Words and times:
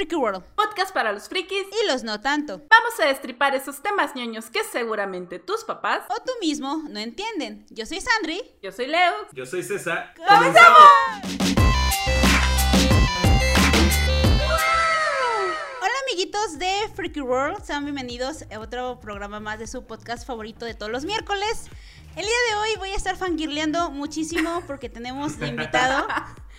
Freaky 0.00 0.16
World. 0.16 0.42
Podcast 0.54 0.94
para 0.94 1.12
los 1.12 1.28
frikis. 1.28 1.66
Y 1.82 1.86
los 1.86 2.04
no 2.04 2.22
tanto. 2.22 2.62
Vamos 2.70 2.98
a 3.02 3.04
destripar 3.04 3.54
esos 3.54 3.82
temas 3.82 4.14
ñoños 4.14 4.48
que 4.48 4.64
seguramente 4.64 5.38
tus 5.38 5.62
papás 5.62 6.04
o 6.08 6.14
tú 6.22 6.32
mismo 6.40 6.84
no 6.88 6.98
entienden. 6.98 7.66
Yo 7.68 7.84
soy 7.84 8.00
Sandri. 8.00 8.40
Yo 8.62 8.72
soy 8.72 8.86
Leo. 8.86 9.12
Yo 9.34 9.44
soy 9.44 9.62
César. 9.62 10.14
¡Comenzamos! 10.16 10.78
Hola 15.82 15.94
amiguitos 16.08 16.58
de 16.58 16.72
Freaky 16.94 17.20
World, 17.20 17.62
sean 17.62 17.84
bienvenidos 17.84 18.46
a 18.50 18.58
otro 18.58 19.00
programa 19.00 19.38
más 19.38 19.58
de 19.58 19.66
su 19.66 19.86
podcast 19.86 20.26
favorito 20.26 20.64
de 20.64 20.72
todos 20.72 20.90
los 20.90 21.04
miércoles. 21.04 21.66
El 22.16 22.24
día 22.24 22.36
de 22.48 22.56
hoy 22.56 22.70
voy 22.78 22.88
a 22.88 22.96
estar 22.96 23.16
fangirleando 23.16 23.90
muchísimo 23.90 24.62
porque 24.66 24.88
tenemos 24.88 25.38
de 25.38 25.48
invitado 25.48 26.06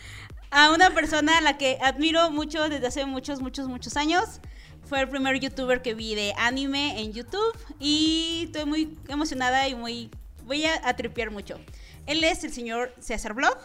a 0.51 0.71
una 0.71 0.91
persona 0.91 1.37
a 1.37 1.41
la 1.41 1.57
que 1.57 1.77
admiro 1.81 2.29
mucho 2.29 2.69
desde 2.69 2.85
hace 2.85 3.05
muchos, 3.05 3.41
muchos, 3.41 3.67
muchos 3.67 3.95
años. 3.97 4.41
Fue 4.83 4.99
el 4.99 5.07
primer 5.07 5.39
youtuber 5.39 5.81
que 5.81 5.93
vi 5.93 6.15
de 6.15 6.33
anime 6.37 7.01
en 7.01 7.13
YouTube 7.13 7.57
y 7.79 8.43
estoy 8.45 8.65
muy 8.65 8.97
emocionada 9.07 9.67
y 9.67 9.75
muy... 9.75 10.11
Voy 10.43 10.65
a, 10.65 10.87
atripear 10.87 11.31
mucho. 11.31 11.59
Él 12.05 12.23
es 12.25 12.43
el 12.43 12.51
señor 12.51 12.93
César 12.99 13.33
Blog. 13.33 13.57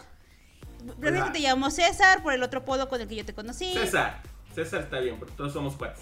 Realmente 0.99 1.31
te 1.31 1.39
llamo 1.39 1.69
César 1.69 2.23
por 2.23 2.33
el 2.33 2.43
otro 2.43 2.63
podo 2.63 2.87
con 2.87 3.01
el 3.01 3.07
que 3.09 3.15
yo 3.15 3.25
te 3.25 3.33
conocí. 3.33 3.73
César. 3.73 4.21
César 4.55 4.81
está 4.81 4.99
bien, 4.99 5.19
porque 5.19 5.33
todos 5.35 5.51
somos 5.51 5.75
cuates. 5.75 5.99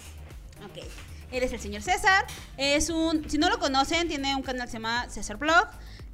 Ok. 0.64 0.84
Él 1.32 1.42
es 1.42 1.52
el 1.52 1.58
señor 1.58 1.82
César. 1.82 2.24
Es 2.56 2.88
un... 2.88 3.28
Si 3.28 3.38
no 3.38 3.48
lo 3.48 3.58
conocen, 3.58 4.06
tiene 4.06 4.36
un 4.36 4.42
canal 4.42 4.66
que 4.66 4.72
se 4.72 4.76
llama 4.76 5.08
César 5.08 5.38
Blog 5.38 5.66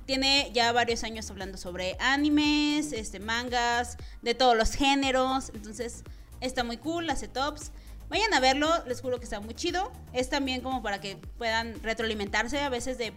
tiene 0.06 0.50
ya 0.52 0.72
varios 0.72 1.04
años 1.04 1.30
hablando 1.30 1.58
sobre 1.58 1.96
animes, 2.00 2.92
este, 2.92 3.20
mangas, 3.20 3.96
de 4.22 4.34
todos 4.34 4.56
los 4.56 4.74
géneros. 4.74 5.50
Entonces, 5.54 6.04
está 6.40 6.64
muy 6.64 6.76
cool, 6.76 7.08
hace 7.10 7.28
tops. 7.28 7.72
Vayan 8.08 8.34
a 8.34 8.40
verlo, 8.40 8.68
les 8.86 9.00
juro 9.00 9.18
que 9.18 9.24
está 9.24 9.40
muy 9.40 9.54
chido. 9.54 9.92
Es 10.12 10.28
también 10.28 10.60
como 10.60 10.82
para 10.82 11.00
que 11.00 11.16
puedan 11.38 11.80
retroalimentarse 11.82 12.60
a 12.60 12.68
veces 12.68 12.98
de, 12.98 13.12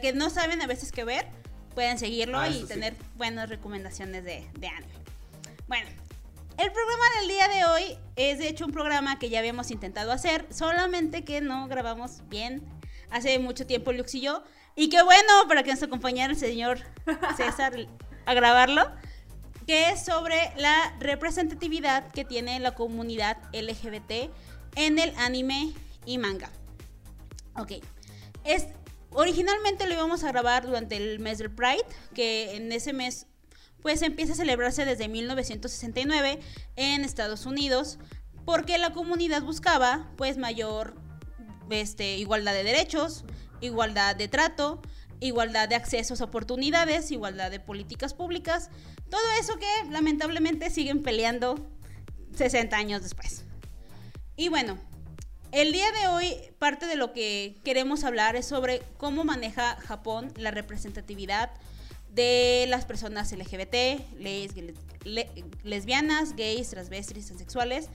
que 0.00 0.12
no 0.12 0.30
saben 0.30 0.60
a 0.62 0.66
veces 0.66 0.92
qué 0.92 1.04
ver. 1.04 1.26
Pueden 1.74 1.98
seguirlo 1.98 2.38
ah, 2.38 2.48
y 2.48 2.64
tener 2.64 2.96
buenas 3.16 3.48
recomendaciones 3.48 4.24
de, 4.24 4.46
de 4.58 4.68
anime. 4.68 4.92
Bueno, 5.68 5.88
el 6.58 6.72
programa 6.72 7.04
del 7.18 7.28
día 7.28 7.48
de 7.48 7.64
hoy 7.64 7.98
es 8.16 8.38
de 8.38 8.48
hecho 8.48 8.66
un 8.66 8.72
programa 8.72 9.18
que 9.18 9.30
ya 9.30 9.38
habíamos 9.38 9.70
intentado 9.70 10.12
hacer, 10.12 10.46
solamente 10.50 11.24
que 11.24 11.40
no 11.40 11.68
grabamos 11.68 12.28
bien 12.28 12.62
hace 13.10 13.38
mucho 13.38 13.66
tiempo 13.66 13.92
Lux 13.92 14.14
y 14.14 14.20
yo. 14.20 14.42
Y 14.76 14.88
qué 14.88 15.02
bueno 15.02 15.32
para 15.48 15.62
que 15.62 15.70
nos 15.70 15.82
acompañara 15.82 16.32
el 16.32 16.38
señor 16.38 16.78
César 17.36 17.74
a 18.26 18.34
grabarlo, 18.34 18.90
que 19.66 19.90
es 19.90 20.04
sobre 20.04 20.52
la 20.56 20.96
representatividad 21.00 22.10
que 22.12 22.24
tiene 22.24 22.60
la 22.60 22.74
comunidad 22.74 23.36
LGBT 23.52 24.30
en 24.76 24.98
el 24.98 25.14
anime 25.16 25.72
y 26.06 26.18
manga. 26.18 26.50
Ok. 27.56 27.72
Es, 28.44 28.66
originalmente 29.10 29.86
lo 29.86 29.94
íbamos 29.94 30.24
a 30.24 30.28
grabar 30.28 30.66
durante 30.66 30.96
el 30.96 31.18
mes 31.18 31.38
del 31.38 31.50
Pride, 31.50 31.84
que 32.14 32.56
en 32.56 32.72
ese 32.72 32.92
mes 32.92 33.26
pues 33.82 34.02
empieza 34.02 34.34
a 34.34 34.36
celebrarse 34.36 34.84
desde 34.84 35.08
1969 35.08 36.40
en 36.76 37.04
Estados 37.04 37.46
Unidos, 37.46 37.98
porque 38.44 38.78
la 38.78 38.92
comunidad 38.92 39.42
buscaba 39.42 40.10
pues 40.16 40.36
mayor 40.36 40.94
este, 41.70 42.16
igualdad 42.16 42.52
de 42.52 42.64
derechos, 42.64 43.24
igualdad 43.60 44.16
de 44.16 44.28
trato, 44.28 44.80
igualdad 45.20 45.68
de 45.68 45.74
accesos 45.74 46.20
a 46.20 46.24
oportunidades, 46.24 47.10
igualdad 47.10 47.50
de 47.50 47.60
políticas 47.60 48.14
públicas, 48.14 48.70
todo 49.08 49.22
eso 49.40 49.56
que 49.58 49.90
lamentablemente 49.90 50.70
siguen 50.70 51.02
peleando 51.02 51.70
60 52.36 52.76
años 52.76 53.02
después. 53.02 53.44
Y 54.36 54.48
bueno, 54.48 54.78
el 55.52 55.72
día 55.72 55.90
de 55.92 56.08
hoy 56.08 56.36
parte 56.58 56.86
de 56.86 56.96
lo 56.96 57.12
que 57.12 57.56
queremos 57.64 58.04
hablar 58.04 58.36
es 58.36 58.46
sobre 58.46 58.82
cómo 58.96 59.24
maneja 59.24 59.76
Japón 59.76 60.32
la 60.36 60.50
representatividad 60.50 61.50
de 62.14 62.66
las 62.68 62.84
personas 62.84 63.32
LGBT, 63.32 64.00
lesbianas, 65.62 66.34
gays, 66.36 66.70
transvestis, 66.70 67.26
transexuales 67.26 67.88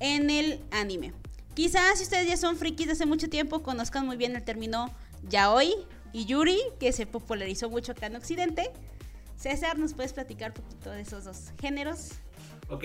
en 0.00 0.30
el 0.30 0.64
anime. 0.70 1.12
Quizás 1.58 1.98
si 1.98 2.04
ustedes 2.04 2.28
ya 2.28 2.36
son 2.36 2.56
frikis 2.56 2.86
de 2.86 2.92
hace 2.92 3.04
mucho 3.04 3.28
tiempo 3.28 3.64
conozcan 3.64 4.06
muy 4.06 4.16
bien 4.16 4.36
el 4.36 4.44
término 4.44 4.94
yaoi 5.28 5.74
y 6.12 6.24
yuri, 6.24 6.56
que 6.78 6.92
se 6.92 7.04
popularizó 7.04 7.68
mucho 7.68 7.90
acá 7.90 8.06
en 8.06 8.14
Occidente. 8.14 8.70
César, 9.36 9.76
¿nos 9.76 9.92
puedes 9.92 10.12
platicar 10.12 10.52
un 10.52 10.62
poquito 10.62 10.92
de 10.92 11.00
esos 11.00 11.24
dos 11.24 11.52
géneros? 11.60 12.12
Ok, 12.68 12.84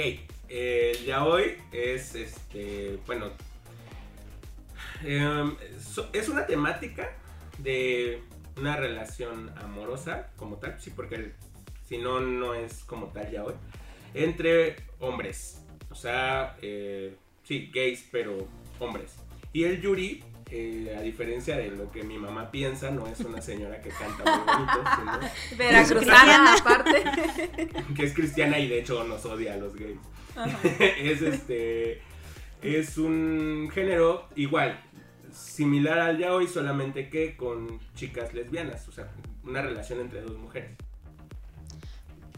el 0.49 1.05
yaoi 1.05 1.57
es, 1.71 2.15
este, 2.15 2.97
bueno, 3.05 3.27
em, 5.03 5.55
es 6.11 6.27
una 6.29 6.47
temática 6.47 7.15
de 7.59 8.23
una 8.57 8.75
relación 8.75 9.53
amorosa 9.59 10.31
como 10.35 10.55
tal, 10.57 10.81
sí, 10.81 10.89
porque 10.89 11.33
si 11.87 11.99
no, 11.99 12.21
no 12.21 12.55
es 12.55 12.83
como 12.85 13.09
tal 13.09 13.29
yaoi, 13.29 13.53
entre 14.15 14.77
hombres. 14.99 15.61
O 15.91 15.95
sea, 15.95 16.57
eh, 16.63 17.15
sí, 17.43 17.69
gays, 17.71 18.07
pero 18.11 18.47
hombres. 18.83 19.15
Y 19.51 19.63
el 19.63 19.81
Yuri, 19.81 20.23
eh, 20.49 20.95
a 20.97 21.01
diferencia 21.01 21.57
de 21.57 21.69
lo 21.69 21.91
que 21.91 22.03
mi 22.03 22.17
mamá 22.17 22.51
piensa, 22.51 22.91
no 22.91 23.07
es 23.07 23.19
una 23.21 23.41
señora 23.41 23.81
que 23.81 23.89
canta 23.89 24.23
muy 24.23 24.45
bonito, 24.45 24.83
sino 24.97 25.57
Veracruzana 25.57 26.55
aparte. 26.55 27.03
que 27.95 28.03
es 28.03 28.13
cristiana 28.13 28.59
y 28.59 28.67
de 28.67 28.79
hecho 28.79 29.03
nos 29.03 29.25
odia 29.25 29.53
a 29.53 29.57
los 29.57 29.75
gays. 29.75 29.99
es 30.79 31.21
este 31.21 32.01
es 32.63 32.97
un 32.97 33.69
género 33.73 34.27
igual, 34.35 34.79
similar 35.31 35.99
al 35.99 36.17
yaoi, 36.17 36.47
solamente 36.47 37.09
que 37.09 37.35
con 37.35 37.79
chicas 37.93 38.33
lesbianas, 38.33 38.87
o 38.87 38.91
sea, 38.91 39.11
una 39.43 39.61
relación 39.61 39.99
entre 39.99 40.21
dos 40.21 40.37
mujeres. 40.37 40.75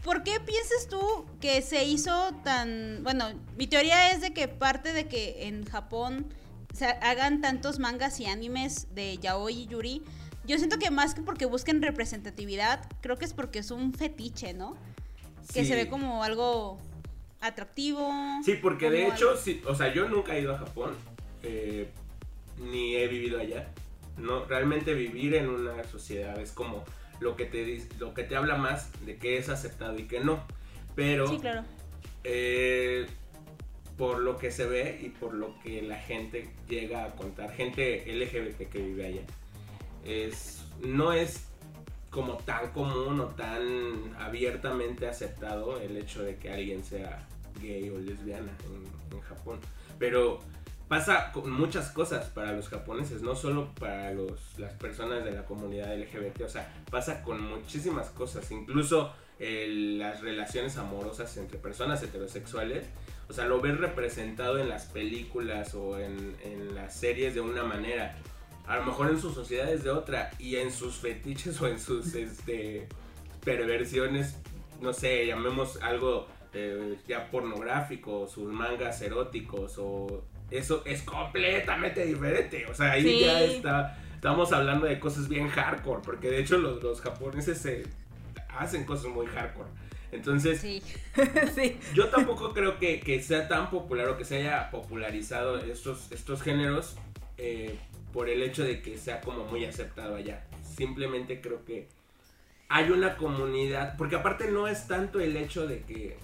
¿Por 0.06 0.22
qué 0.22 0.38
piensas 0.38 0.86
tú 0.88 1.26
que 1.40 1.60
se 1.62 1.84
hizo 1.84 2.32
tan... 2.44 3.02
Bueno, 3.02 3.24
mi 3.58 3.66
teoría 3.66 4.12
es 4.12 4.20
de 4.20 4.32
que 4.32 4.46
parte 4.46 4.92
de 4.92 5.08
que 5.08 5.48
en 5.48 5.66
Japón 5.66 6.28
se 6.72 6.86
hagan 6.86 7.40
tantos 7.40 7.80
mangas 7.80 8.20
y 8.20 8.26
animes 8.26 8.86
de 8.94 9.18
yaoi 9.18 9.62
y 9.62 9.66
yuri, 9.66 10.02
yo 10.44 10.58
siento 10.58 10.78
que 10.78 10.92
más 10.92 11.16
que 11.16 11.22
porque 11.22 11.44
busquen 11.44 11.82
representatividad, 11.82 12.88
creo 13.00 13.18
que 13.18 13.24
es 13.24 13.32
porque 13.32 13.58
es 13.58 13.72
un 13.72 13.92
fetiche, 13.94 14.54
¿no? 14.54 14.76
Que 15.52 15.64
se 15.64 15.74
ve 15.74 15.88
como 15.88 16.22
algo 16.22 16.78
atractivo. 17.40 18.08
Sí, 18.44 18.54
porque 18.62 18.90
de 18.90 19.08
hecho, 19.08 19.36
sí, 19.36 19.60
o 19.66 19.74
sea, 19.74 19.92
yo 19.92 20.08
nunca 20.08 20.36
he 20.36 20.42
ido 20.42 20.54
a 20.54 20.58
Japón, 20.58 20.94
eh, 21.42 21.90
ni 22.58 22.94
he 22.94 23.08
vivido 23.08 23.40
allá. 23.40 23.72
No, 24.18 24.44
realmente 24.44 24.94
vivir 24.94 25.34
en 25.34 25.48
una 25.48 25.82
sociedad 25.82 26.38
es 26.38 26.52
como 26.52 26.84
lo 27.20 27.36
que 27.36 27.46
te 27.46 27.86
lo 27.98 28.14
que 28.14 28.24
te 28.24 28.36
habla 28.36 28.56
más 28.56 28.90
de 29.04 29.16
qué 29.16 29.38
es 29.38 29.48
aceptado 29.48 29.98
y 29.98 30.04
qué 30.04 30.20
no. 30.20 30.44
Pero 30.94 31.26
sí, 31.28 31.38
claro. 31.38 31.64
Eh, 32.24 33.06
por 33.96 34.18
lo 34.18 34.36
que 34.36 34.50
se 34.50 34.66
ve 34.66 35.00
y 35.02 35.08
por 35.08 35.34
lo 35.34 35.58
que 35.60 35.82
la 35.82 35.96
gente 35.96 36.50
llega 36.68 37.04
a 37.04 37.10
contar, 37.16 37.52
gente 37.52 38.04
LGBT 38.06 38.68
que 38.70 38.78
vive 38.78 39.06
allá, 39.06 39.22
es, 40.04 40.64
no 40.82 41.12
es 41.12 41.46
como 42.10 42.36
tan 42.38 42.70
común 42.72 43.20
o 43.20 43.26
tan 43.26 44.14
abiertamente 44.18 45.06
aceptado 45.06 45.80
el 45.80 45.96
hecho 45.96 46.22
de 46.22 46.36
que 46.36 46.50
alguien 46.50 46.84
sea 46.84 47.26
gay 47.60 47.88
o 47.90 47.98
lesbiana 47.98 48.52
en, 48.64 49.16
en 49.16 49.22
Japón. 49.22 49.58
Pero 49.98 50.40
pasa 50.88 51.32
con 51.32 51.50
muchas 51.50 51.90
cosas 51.90 52.26
para 52.26 52.52
los 52.52 52.68
japoneses, 52.68 53.22
no 53.22 53.34
solo 53.34 53.72
para 53.78 54.12
los, 54.12 54.58
las 54.58 54.72
personas 54.74 55.24
de 55.24 55.32
la 55.32 55.44
comunidad 55.44 55.96
LGBT, 55.96 56.42
o 56.42 56.48
sea, 56.48 56.72
pasa 56.90 57.22
con 57.22 57.42
muchísimas 57.42 58.10
cosas, 58.10 58.50
incluso 58.50 59.12
las 59.38 60.22
relaciones 60.22 60.78
amorosas 60.78 61.36
entre 61.36 61.58
personas 61.58 62.02
heterosexuales, 62.02 62.86
o 63.28 63.32
sea, 63.32 63.46
lo 63.46 63.60
ves 63.60 63.76
representado 63.78 64.58
en 64.58 64.68
las 64.68 64.86
películas 64.86 65.74
o 65.74 65.98
en, 65.98 66.36
en 66.42 66.74
las 66.74 66.94
series 66.94 67.34
de 67.34 67.40
una 67.40 67.64
manera, 67.64 68.16
a 68.66 68.76
lo 68.76 68.84
mejor 68.84 69.10
en 69.10 69.20
sus 69.20 69.34
sociedades 69.34 69.84
de 69.84 69.90
otra, 69.90 70.30
y 70.38 70.56
en 70.56 70.72
sus 70.72 70.96
fetiches 70.96 71.60
o 71.60 71.66
en 71.66 71.80
sus 71.80 72.14
este, 72.14 72.86
perversiones, 73.44 74.36
no 74.80 74.92
sé, 74.92 75.26
llamemos 75.26 75.82
algo 75.82 76.28
eh, 76.52 76.96
ya 77.06 77.30
pornográfico, 77.30 78.26
sus 78.28 78.50
mangas 78.52 79.02
eróticos 79.02 79.76
o 79.78 80.24
eso 80.50 80.82
es 80.84 81.02
completamente 81.02 82.04
diferente. 82.04 82.66
O 82.66 82.74
sea, 82.74 82.92
ahí 82.92 83.20
ya 83.20 83.42
está, 83.42 83.98
estamos 84.14 84.52
hablando 84.52 84.86
de 84.86 84.98
cosas 84.98 85.28
bien 85.28 85.48
hardcore, 85.48 86.02
porque 86.04 86.30
de 86.30 86.40
hecho 86.40 86.58
los, 86.58 86.82
los 86.82 87.00
japoneses 87.00 87.58
se 87.58 87.84
hacen 88.48 88.84
cosas 88.84 89.06
muy 89.06 89.26
hardcore. 89.26 89.68
Entonces, 90.12 90.60
sí. 90.60 90.82
yo 91.94 92.08
tampoco 92.08 92.52
creo 92.52 92.78
que, 92.78 93.22
sea 93.22 93.48
tan 93.48 93.70
popular 93.70 94.08
o 94.08 94.16
que 94.16 94.24
se 94.24 94.38
haya 94.38 94.70
popularizado 94.70 95.58
estos, 95.58 96.10
estos 96.12 96.42
géneros 96.42 96.96
eh, 97.38 97.76
por 98.12 98.28
el 98.28 98.42
hecho 98.42 98.64
de 98.64 98.80
que 98.82 98.96
sea 98.98 99.20
como 99.20 99.44
muy 99.44 99.64
aceptado 99.64 100.16
allá. 100.16 100.46
Simplemente 100.76 101.40
creo 101.40 101.64
que 101.64 101.88
hay 102.68 102.90
una 102.90 103.16
comunidad, 103.16 103.96
porque 103.96 104.16
aparte 104.16 104.50
no 104.50 104.68
es 104.68 104.86
tanto 104.86 105.20
el 105.20 105.36
hecho 105.36 105.66
de 105.66 105.82
que 105.82 106.16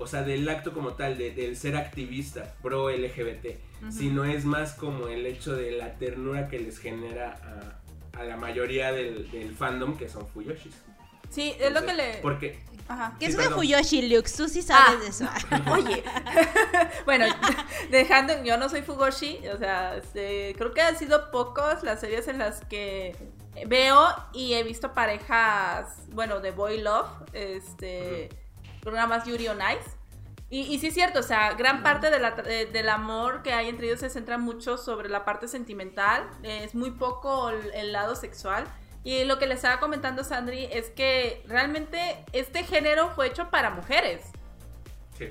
o 0.00 0.06
sea, 0.06 0.22
del 0.22 0.48
acto 0.48 0.72
como 0.72 0.94
tal, 0.94 1.16
de, 1.18 1.30
del 1.32 1.56
ser 1.56 1.76
activista 1.76 2.54
pro 2.62 2.90
LGBT, 2.90 3.46
sino 3.90 4.24
es 4.24 4.44
más 4.44 4.72
como 4.74 5.08
el 5.08 5.26
hecho 5.26 5.54
de 5.54 5.72
la 5.72 5.94
ternura 5.98 6.48
que 6.48 6.58
les 6.58 6.78
genera 6.78 7.38
a, 8.14 8.18
a 8.20 8.24
la 8.24 8.36
mayoría 8.36 8.92
del, 8.92 9.30
del 9.30 9.54
fandom 9.54 9.96
que 9.96 10.08
son 10.08 10.26
Fuyoshis. 10.28 10.74
Sí, 11.30 11.54
es 11.60 11.72
lo 11.72 11.84
que 11.86 11.94
le... 11.94 12.18
Porque 12.22 12.58
Ajá. 12.88 13.14
¿Qué 13.20 13.26
Sí, 13.26 13.30
es 13.30 13.34
una 13.36 13.44
perdón. 13.44 13.58
Fuyoshi, 13.60 14.08
Lux? 14.08 14.34
Tú 14.34 14.48
sí 14.48 14.62
sabes 14.62 14.96
Ah. 14.96 15.00
de 15.00 15.06
eso. 15.06 15.70
Oye, 15.70 16.02
bueno, 17.04 17.26
dejando, 17.90 18.42
yo 18.42 18.56
no 18.56 18.68
soy 18.68 18.82
Fugoshi, 18.82 19.38
o 19.54 19.56
sea, 19.58 19.96
este, 19.96 20.54
creo 20.58 20.72
que 20.72 20.80
han 20.80 20.98
sido 20.98 21.30
pocos 21.30 21.84
las 21.84 22.00
series 22.00 22.26
en 22.26 22.38
las 22.38 22.64
que 22.64 23.14
veo 23.66 24.08
y 24.32 24.54
he 24.54 24.64
visto 24.64 24.92
parejas, 24.92 25.86
bueno, 26.12 26.40
de 26.40 26.50
Boy 26.50 26.80
Love, 26.80 27.06
este, 27.32 28.28
programas 28.80 29.24
Yuri 29.26 29.48
on 29.48 29.58
Ice. 29.58 29.90
Y, 30.52 30.62
y 30.62 30.78
sí 30.80 30.88
es 30.88 30.94
cierto, 30.94 31.20
o 31.20 31.22
sea, 31.22 31.52
gran 31.54 31.82
parte 31.84 32.10
de 32.10 32.18
la- 32.18 32.32
de- 32.32 32.66
del 32.66 32.88
amor 32.88 33.42
que 33.42 33.52
hay 33.52 33.68
entre 33.68 33.86
ellos 33.86 34.00
se 34.00 34.10
centra 34.10 34.36
mucho 34.36 34.76
sobre 34.78 35.08
la 35.08 35.24
parte 35.24 35.46
sentimental, 35.46 36.28
es 36.42 36.74
muy 36.74 36.90
poco 36.90 37.50
el, 37.50 37.70
el 37.72 37.92
lado 37.92 38.16
sexual. 38.16 38.64
Y 39.04 39.24
lo 39.24 39.38
que 39.38 39.46
le 39.46 39.54
estaba 39.54 39.78
comentando 39.80 40.24
Sandri 40.24 40.64
es 40.72 40.90
que 40.90 41.42
realmente 41.46 42.24
este 42.32 42.64
género 42.64 43.10
fue 43.14 43.28
hecho 43.28 43.48
para 43.50 43.70
mujeres. 43.70 44.22
sí. 45.16 45.26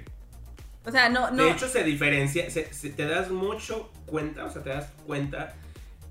O 0.86 0.92
sea, 0.92 1.10
no, 1.10 1.30
no. 1.30 1.44
De 1.44 1.52
hecho, 1.52 1.68
se 1.68 1.84
diferencia, 1.84 2.50
se- 2.50 2.74
se- 2.74 2.90
te 2.90 3.06
das 3.06 3.30
mucho 3.30 3.92
cuenta, 4.06 4.46
o 4.46 4.50
sea, 4.50 4.64
te 4.64 4.70
das 4.70 4.90
cuenta 5.06 5.54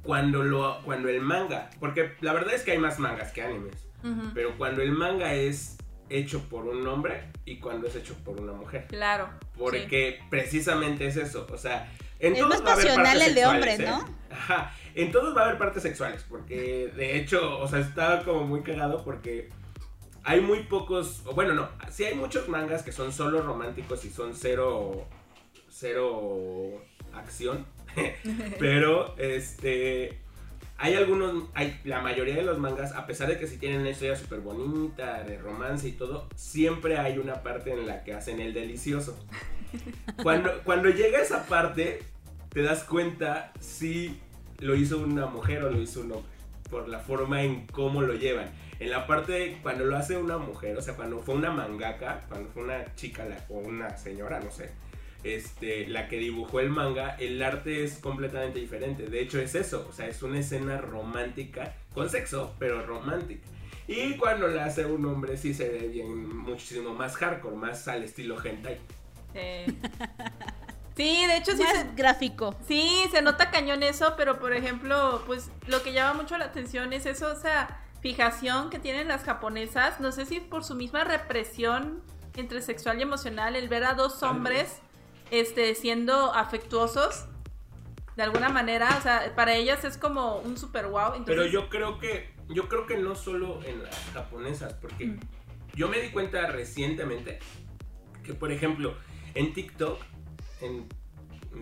cuando, 0.03 0.43
lo, 0.43 0.83
cuando 0.85 1.09
el 1.09 1.23
manga, 1.23 1.71
porque 1.81 2.13
la 2.21 2.35
verdad 2.35 2.53
es 2.53 2.63
que 2.63 2.73
hay 2.73 2.79
más 2.79 2.99
mangas 2.99 3.33
que 3.33 3.43
animes, 3.43 3.75
Ujú, 4.05 4.31
pero 4.35 4.57
cuando 4.59 4.83
el 4.83 4.93
manga 4.93 5.33
es 5.33 5.78
hecho 6.11 6.41
por 6.49 6.67
un 6.67 6.87
hombre 6.87 7.25
y 7.45 7.59
cuando 7.59 7.87
es 7.87 7.97
hecho 7.97 8.15
por 8.25 8.41
una 8.41 8.53
mujer. 8.53 8.87
Claro. 8.89 9.29
Porque 9.57 10.21
precisamente 10.31 11.07
es 11.07 11.17
eso, 11.17 11.47
o 11.51 11.57
sea, 11.57 11.93
en 12.21 12.35
Es 12.35 12.41
todos 12.41 12.51
más 12.51 12.65
va 12.65 12.71
a 12.71 12.73
haber 12.75 12.87
pasional 12.87 13.07
partes 13.07 13.29
el 13.29 13.35
de 13.35 13.47
hombre, 13.47 13.75
¿eh? 13.75 13.79
¿no? 13.79 14.19
Ajá, 14.31 14.75
en 14.95 15.13
todos 15.13 15.37
va 15.37 15.43
a 15.43 15.45
haber 15.47 15.59
partes 15.59 15.83
sexuales, 15.83 16.25
porque 16.29 16.93
de 16.95 17.19
hecho, 17.19 17.59
o 17.59 17.69
sea, 17.69 17.81
estaba 17.81 18.25
como 18.25 18.45
muy 18.45 18.63
cagado 18.63 19.05
porque 19.05 19.51
hay 20.25 20.41
muy 20.41 20.65
pocos, 20.65 21.23
bueno, 21.35 21.55
no, 21.55 21.69
sí 21.91 22.05
hay 22.05 22.15
muchos 22.15 22.49
mangas 22.49 22.83
que 22.83 22.93
son 22.93 23.13
solo 23.13 23.43
románticos 23.43 24.05
y 24.05 24.11
son 24.11 24.35
cero, 24.35 25.07
cero 25.71 26.83
acción, 27.15 27.67
pero 28.59 29.17
este... 29.19 30.21
Hay 30.81 30.95
algunos, 30.95 31.45
hay, 31.55 31.81
la 31.85 32.01
mayoría 32.01 32.37
de 32.37 32.43
los 32.43 32.59
mangas, 32.59 32.93
a 32.93 33.05
pesar 33.07 33.27
de 33.29 33.37
que 33.39 33.49
sí 33.49 33.57
tienen 33.59 33.81
una 33.81 33.91
historia 33.91 34.15
súper 34.17 34.39
bonita, 34.41 35.25
de 35.25 35.37
romance 35.39 35.89
y 35.89 35.93
todo, 35.93 36.29
siempre 36.37 36.99
hay 36.99 37.19
una 37.19 37.43
parte 37.43 37.73
en 37.73 37.87
la 37.87 38.05
que 38.05 38.15
hacen 38.15 38.41
el 38.41 38.55
delicioso. 38.55 39.19
Cuando, 40.23 40.51
cuando 40.65 40.89
llega 40.89 41.21
esa 41.21 41.47
parte, 41.47 42.01
te 42.51 42.63
das 42.63 42.85
cuenta 42.85 43.53
si 43.61 44.19
lo 44.61 44.75
hizo 44.75 44.99
una 44.99 45.27
mujer 45.27 45.63
o 45.65 45.71
lo 45.71 45.81
hizo 45.81 46.01
un 46.01 46.13
hombre, 46.13 46.33
por 46.71 46.89
la 46.89 46.99
forma 47.01 47.43
en 47.43 47.67
cómo 47.67 48.01
lo 48.03 48.15
llevan. 48.15 48.49
En 48.81 48.91
la 48.91 49.07
parte 49.07 49.33
de 49.33 49.59
cuando 49.63 49.85
lo 49.85 49.97
hace 49.97 50.17
una 50.17 50.39
mujer, 50.39 50.77
o 50.79 50.81
sea, 50.83 50.95
cuando 50.95 51.19
fue 51.21 51.35
una 51.35 51.51
mangaka, 51.51 52.25
cuando 52.29 52.49
fue 52.51 52.63
una 52.63 52.95
chica 52.95 53.25
la- 53.25 53.45
o 53.49 53.59
una 53.59 53.97
señora, 53.99 54.41
no 54.41 54.51
sé, 54.51 54.71
este, 55.25 55.87
la 55.89 56.09
que 56.09 56.19
dibujó 56.19 56.61
el 56.61 56.71
manga, 56.71 57.17
el 57.17 57.43
arte 57.43 57.85
es 57.85 57.99
completamente 57.99 58.59
diferente. 58.59 59.07
De 59.07 59.21
hecho, 59.21 59.41
es 59.41 59.55
eso, 59.55 59.87
o 59.89 59.93
sea, 59.93 60.07
es 60.07 60.23
una 60.23 60.39
escena 60.41 60.81
romántica, 60.81 61.75
con 61.95 62.09
sexo, 62.09 62.55
pero 62.59 62.85
romántica. 62.87 63.47
Y 63.87 64.17
cuando 64.17 64.49
la 64.49 64.67
hace 64.67 64.85
un 64.85 65.05
hombre, 65.07 65.37
sí 65.37 65.55
se 65.55 65.69
ve 65.69 65.89
bien, 65.89 66.37
muchísimo 66.37 66.95
más 66.95 67.17
hardcore, 67.17 67.57
más 67.57 67.89
al 67.89 68.05
estilo 68.05 68.37
hentai. 68.43 68.79
Sí. 69.33 69.79
Sí, 70.97 71.27
de 71.29 71.37
hecho 71.37 71.53
sí 71.53 71.63
Más 71.63 71.75
se, 71.75 71.87
gráfico. 71.95 72.57
sí, 72.67 73.05
se 73.13 73.23
nota 73.23 73.53
cañón 73.53 73.85
eso, 73.85 74.15
pero 74.17 74.41
por 74.41 74.53
ejemplo, 74.53 75.23
pues 75.27 75.49
lo 75.69 75.81
que 75.85 75.93
llama 75.93 76.21
mucho 76.21 76.37
la 76.37 76.47
atención 76.47 76.93
es 76.93 77.07
eso, 77.07 77.31
o 77.31 77.37
sea, 77.37 77.85
fijación 78.01 78.69
que 78.69 78.81
tienen 78.81 79.07
las 79.07 79.23
japonesas, 79.23 80.01
no 80.01 80.11
sé 80.11 80.27
si 80.27 80.41
por 80.41 80.65
su 80.65 80.75
misma 80.75 81.05
represión 81.05 82.03
entre 82.35 82.63
sexual 82.63 82.99
y 82.99 83.03
emocional, 83.03 83.55
el 83.55 83.69
ver 83.69 83.85
a 83.85 83.95
dos 83.95 84.25
hombres 84.25 84.81
este, 85.31 85.75
siendo 85.75 86.33
afectuosos, 86.35 87.27
de 88.17 88.23
alguna 88.25 88.49
manera, 88.49 88.97
o 88.99 89.03
sea, 89.03 89.33
para 89.37 89.55
ellas 89.55 89.85
es 89.85 89.97
como 89.97 90.39
un 90.39 90.57
super 90.59 90.87
wow. 90.87 91.15
Entonces, 91.15 91.25
Pero 91.27 91.47
yo 91.47 91.69
creo 91.69 91.99
que, 91.99 92.31
yo 92.49 92.69
creo 92.69 92.87
que 92.87 92.97
no 92.99 93.15
solo 93.15 93.61
en 93.65 93.83
las 93.83 93.95
japonesas, 94.13 94.73
porque 94.75 95.07
Mm. 95.07 95.21
yo 95.75 95.89
me 95.89 96.01
di 96.01 96.11
cuenta 96.11 96.47
recientemente 96.49 97.39
que, 98.25 98.35
por 98.35 98.51
ejemplo, 98.51 98.95
en 99.35 99.53
TikTok, 99.55 100.01
en 100.61 100.89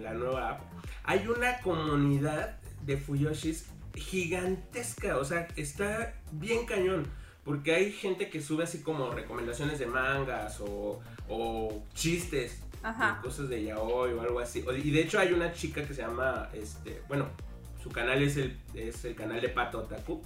la 0.03 0.15
nueva 0.15 0.51
app, 0.51 0.61
hay 1.05 1.27
una 1.29 1.61
comunidad 1.61 2.59
de 2.83 2.97
Fuyoshis 2.97 3.67
gigantesca, 3.95 5.19
o 5.19 5.25
sea, 5.25 5.49
está 5.57 6.15
bien 6.33 6.67
cañón. 6.67 7.07
Porque 7.45 7.73
hay 7.75 7.93
gente 7.93 8.29
que 8.29 8.43
sube 8.43 8.65
así 8.65 8.83
como 8.83 9.11
recomendaciones 9.13 9.79
de 9.79 9.87
mangas 9.87 10.59
o, 10.61 11.01
o 11.29 11.83
chistes 11.95 12.61
Cosas 13.23 13.49
de 13.49 13.65
yaoi 13.65 14.13
o 14.13 14.21
algo 14.21 14.41
así. 14.41 14.65
Y 14.85 14.91
de 14.91 15.01
hecho 15.01 15.19
hay 15.19 15.33
una 15.33 15.53
chica 15.53 15.85
que 15.85 15.95
se 15.95 16.03
llama, 16.03 16.49
este, 16.53 17.03
bueno, 17.09 17.27
su 17.83 17.91
canal 17.91 18.23
es 18.23 18.37
el, 18.37 18.57
es 18.75 19.05
el 19.05 19.15
canal 19.15 19.41
de 19.41 19.49
Pato 19.49 19.79
Otaku. 19.79 20.23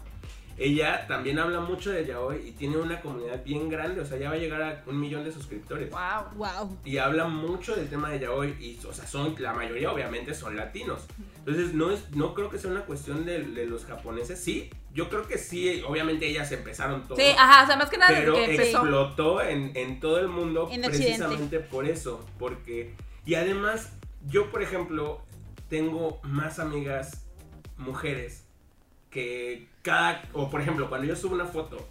Ella 0.62 1.06
también 1.08 1.38
habla 1.38 1.60
mucho 1.60 1.90
de 1.90 2.04
yaoi 2.04 2.48
y 2.48 2.52
tiene 2.52 2.76
una 2.76 3.00
comunidad 3.00 3.42
bien 3.42 3.70
grande, 3.70 4.02
o 4.02 4.04
sea, 4.04 4.18
ya 4.18 4.28
va 4.28 4.34
a 4.34 4.38
llegar 4.38 4.60
a 4.60 4.84
un 4.86 5.00
millón 5.00 5.24
de 5.24 5.32
suscriptores. 5.32 5.90
wow. 5.90 6.34
Wow. 6.36 6.78
Y 6.84 6.98
habla 6.98 7.26
mucho 7.26 7.74
del 7.74 7.88
tema 7.88 8.10
de 8.10 8.20
yaoi 8.20 8.50
y, 8.60 8.78
o 8.86 8.92
sea, 8.92 9.06
son, 9.06 9.34
la 9.38 9.54
mayoría 9.54 9.90
obviamente 9.90 10.34
son 10.34 10.56
latinos. 10.56 11.06
Entonces, 11.38 11.72
no, 11.72 11.90
es, 11.90 12.10
no 12.10 12.34
creo 12.34 12.50
que 12.50 12.58
sea 12.58 12.70
una 12.70 12.82
cuestión 12.82 13.24
de, 13.24 13.42
de 13.42 13.64
los 13.64 13.86
japoneses. 13.86 14.38
Sí, 14.38 14.68
yo 14.92 15.08
creo 15.08 15.26
que 15.26 15.38
sí, 15.38 15.82
obviamente 15.88 16.26
ellas 16.26 16.52
empezaron 16.52 17.08
todo. 17.08 17.16
Sí, 17.16 17.24
ajá, 17.38 17.64
o 17.64 17.66
sea, 17.66 17.76
más 17.76 17.88
que 17.88 17.96
nada 17.96 18.12
Pero 18.14 18.34
que 18.34 18.54
explotó 18.56 19.40
en, 19.40 19.74
en 19.74 19.98
todo 19.98 20.20
el 20.20 20.28
mundo 20.28 20.68
En 20.70 20.84
Occidente. 20.84 20.90
precisamente 20.90 21.60
por 21.60 21.86
eso. 21.86 22.22
Porque. 22.38 22.94
Y 23.24 23.34
además, 23.34 23.94
yo, 24.26 24.50
por 24.50 24.62
ejemplo, 24.62 25.22
tengo 25.70 26.20
más 26.22 26.58
amigas 26.58 27.26
mujeres 27.78 28.49
que 29.10 29.68
cada. 29.82 30.22
O 30.32 30.48
por 30.50 30.60
ejemplo, 30.60 30.88
cuando 30.88 31.06
yo 31.06 31.16
subo 31.16 31.34
una 31.34 31.46
foto 31.46 31.88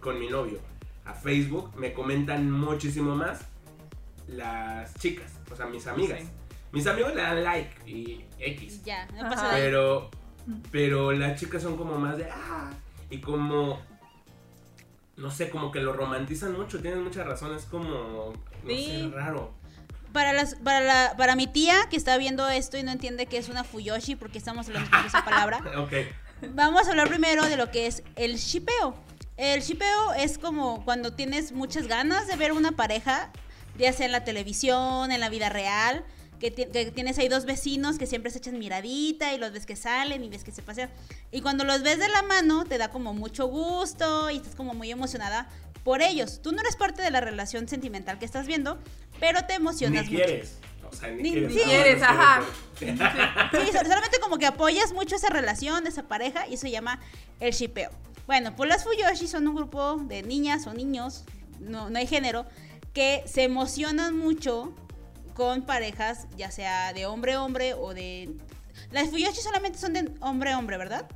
con 0.00 0.18
mi 0.18 0.28
novio 0.28 0.60
a 1.04 1.14
Facebook, 1.14 1.72
me 1.76 1.92
comentan 1.92 2.50
muchísimo 2.50 3.14
más 3.14 3.40
las 4.26 4.94
chicas, 4.96 5.32
o 5.50 5.56
sea, 5.56 5.66
mis 5.66 5.86
amigas. 5.86 6.20
Sí. 6.20 6.28
Mis 6.72 6.86
amigos 6.86 7.14
le 7.14 7.22
dan 7.22 7.42
like 7.44 7.90
y 7.90 8.24
X. 8.38 8.84
Ya, 8.84 9.06
no 9.14 9.28
pasa. 9.28 9.50
Pero, 9.52 10.10
pero 10.70 11.12
las 11.12 11.40
chicas 11.40 11.62
son 11.62 11.76
como 11.78 11.96
más 11.98 12.18
de 12.18 12.28
ah, 12.30 12.70
y 13.10 13.20
como 13.20 13.80
no 15.16 15.30
sé, 15.32 15.50
como 15.50 15.72
que 15.72 15.80
lo 15.80 15.92
romantizan 15.94 16.52
mucho, 16.52 16.80
tienen 16.80 17.02
muchas 17.02 17.26
razones, 17.26 17.64
como 17.64 18.32
no 18.62 18.68
Sí. 18.68 19.08
sé, 19.10 19.16
raro. 19.16 19.52
Para, 20.12 20.32
las, 20.32 20.54
para, 20.56 20.80
la, 20.80 21.14
para 21.16 21.34
mi 21.36 21.46
tía 21.48 21.74
que 21.90 21.96
está 21.96 22.16
viendo 22.18 22.48
esto 22.48 22.78
y 22.78 22.82
no 22.82 22.92
entiende 22.92 23.26
que 23.26 23.36
es 23.36 23.48
una 23.48 23.64
Fuyoshi 23.64 24.14
porque 24.14 24.38
estamos 24.38 24.68
hablando 24.68 24.90
de 25.00 25.06
esa 25.08 25.24
palabra, 25.24 25.60
Ok. 25.78 25.92
Vamos 26.54 26.86
a 26.86 26.90
hablar 26.90 27.08
primero 27.08 27.44
de 27.46 27.56
lo 27.56 27.70
que 27.70 27.86
es 27.86 28.02
el 28.16 28.36
shipeo. 28.36 28.94
El 29.36 29.60
shipeo 29.62 30.14
es 30.14 30.38
como 30.38 30.84
cuando 30.84 31.12
tienes 31.14 31.52
muchas 31.52 31.86
ganas 31.86 32.26
de 32.26 32.36
ver 32.36 32.52
una 32.52 32.72
pareja, 32.72 33.30
ya 33.78 33.92
sea 33.92 34.06
en 34.06 34.12
la 34.12 34.24
televisión, 34.24 35.12
en 35.12 35.20
la 35.20 35.28
vida 35.28 35.48
real, 35.48 36.04
que, 36.40 36.50
ti- 36.50 36.66
que 36.66 36.90
tienes 36.90 37.18
ahí 37.18 37.28
dos 37.28 37.44
vecinos 37.44 37.98
que 37.98 38.06
siempre 38.06 38.30
se 38.30 38.38
echan 38.38 38.58
miradita 38.58 39.34
y 39.34 39.38
los 39.38 39.52
ves 39.52 39.66
que 39.66 39.76
salen 39.76 40.24
y 40.24 40.28
ves 40.28 40.42
que 40.44 40.50
se 40.52 40.62
pasean. 40.62 40.90
Y 41.30 41.40
cuando 41.40 41.64
los 41.64 41.82
ves 41.82 41.98
de 41.98 42.08
la 42.08 42.22
mano, 42.22 42.64
te 42.64 42.78
da 42.78 42.90
como 42.90 43.14
mucho 43.14 43.46
gusto 43.46 44.30
y 44.30 44.36
estás 44.36 44.54
como 44.56 44.74
muy 44.74 44.90
emocionada 44.90 45.48
por 45.84 46.02
ellos. 46.02 46.40
Tú 46.42 46.52
no 46.52 46.60
eres 46.60 46.74
parte 46.76 47.02
de 47.02 47.10
la 47.10 47.20
relación 47.20 47.68
sentimental 47.68 48.18
que 48.18 48.24
estás 48.24 48.46
viendo, 48.46 48.78
pero 49.20 49.40
te 49.42 49.54
Ni 49.54 49.56
emocionas 49.56 50.04
mucho. 50.06 50.16
quieres. 50.16 50.58
O 50.90 50.92
sea, 50.96 51.10
ni, 51.10 51.22
Ni- 51.22 51.30
quieres. 51.32 51.52
sí. 51.54 51.60
Quieres, 51.60 52.02
ajá. 52.02 52.42
Sí, 52.78 52.86
sol- 53.72 53.86
solamente 53.86 54.18
como 54.20 54.38
que 54.38 54.46
apoyas 54.46 54.92
mucho 54.92 55.16
esa 55.16 55.28
relación, 55.30 55.86
esa 55.86 56.04
pareja, 56.08 56.46
y 56.46 56.54
eso 56.54 56.62
se 56.62 56.70
llama 56.70 57.00
el 57.40 57.52
shipeo. 57.52 57.90
Bueno, 58.26 58.54
pues 58.54 58.68
las 58.68 58.84
Fuyoshi 58.84 59.26
son 59.26 59.48
un 59.48 59.56
grupo 59.56 59.96
de 60.04 60.22
niñas 60.22 60.66
o 60.66 60.74
niños, 60.74 61.24
no, 61.60 61.88
no 61.90 61.98
hay 61.98 62.06
género, 62.06 62.46
que 62.92 63.22
se 63.26 63.42
emocionan 63.44 64.16
mucho 64.16 64.74
con 65.34 65.62
parejas, 65.62 66.26
ya 66.36 66.50
sea 66.50 66.92
de 66.92 67.06
hombre-hombre 67.06 67.74
o 67.74 67.94
de... 67.94 68.30
Las 68.90 69.08
Fuyoshi 69.10 69.40
solamente 69.40 69.78
son 69.78 69.92
de 69.94 70.10
hombre-hombre, 70.20 70.76
¿verdad? 70.76 71.08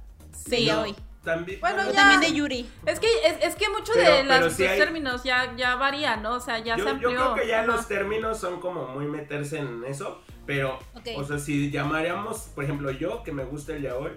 Sí. 0.48 0.66
No, 0.66 0.82
hoy. 0.82 0.94
También, 1.22 1.60
Bueno, 1.60 1.82
O 1.82 1.92
ya. 1.92 1.92
también 1.94 2.20
de 2.20 2.32
Yuri. 2.36 2.68
Es 2.84 2.98
que, 2.98 3.06
es, 3.24 3.36
es 3.42 3.54
que 3.54 3.68
mucho 3.68 3.92
Pero- 3.94 4.16
de 4.28 4.40
los 4.40 4.56
términos 4.56 5.22
ya, 5.22 5.54
ya 5.56 5.76
varían, 5.76 6.20
¿no? 6.22 6.32
O 6.34 6.40
sea, 6.40 6.58
ya 6.58 6.76
yo, 6.76 6.82
se 6.82 6.88
yo 6.88 6.90
amplió. 6.90 7.10
creo 7.10 7.34
que 7.36 7.46
ya 7.46 7.58
Ajá. 7.60 7.66
los 7.68 7.86
términos 7.86 8.38
son 8.40 8.58
como 8.60 8.88
muy 8.88 9.06
meterse 9.06 9.58
en 9.58 9.84
eso, 9.84 10.20
pero, 10.46 10.80
o 11.16 11.24
sea, 11.24 11.38
si 11.38 11.70
llamaríamos, 11.70 12.48
por 12.54 12.64
ejemplo, 12.64 12.90
yo 12.90 13.22
que 13.22 13.30
me 13.30 13.44
gusta 13.44 13.72
el 13.74 13.82
yaoi, 13.82 14.10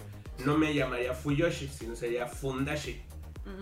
no 0.45 0.57
me 0.57 0.73
llamaría 0.73 1.13
Fuyoshi, 1.13 1.67
sino 1.67 1.95
sería 1.95 2.25
Fundashi. 2.25 3.01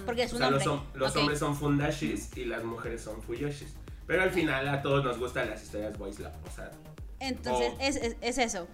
Porque 0.06 0.24
es 0.24 0.32
O 0.32 0.36
un 0.36 0.40
sea, 0.40 0.48
hombre. 0.48 0.64
los, 0.66 0.74
hom- 0.74 0.84
los 0.94 1.16
hombres 1.18 1.40
son 1.40 1.56
Fundashis 1.58 2.38
y 2.38 2.46
las 2.46 2.64
mujeres 2.64 3.02
son 3.04 3.22
Fuyoshis. 3.22 3.76
Pero 4.08 4.24
al 4.24 4.32
final 4.32 4.68
a 4.70 4.82
todos 4.82 5.04
nos 5.04 5.18
gustan 5.20 5.50
las 5.50 5.62
historias 5.62 5.98
boys 5.98 6.20
love, 6.20 6.32
o 6.48 6.52
sea, 6.56 6.72
Entonces, 7.28 7.72
O- 7.74 7.82
es, 7.82 7.96
es- 7.96 8.16
es 8.22 8.38
eso. 8.38 8.68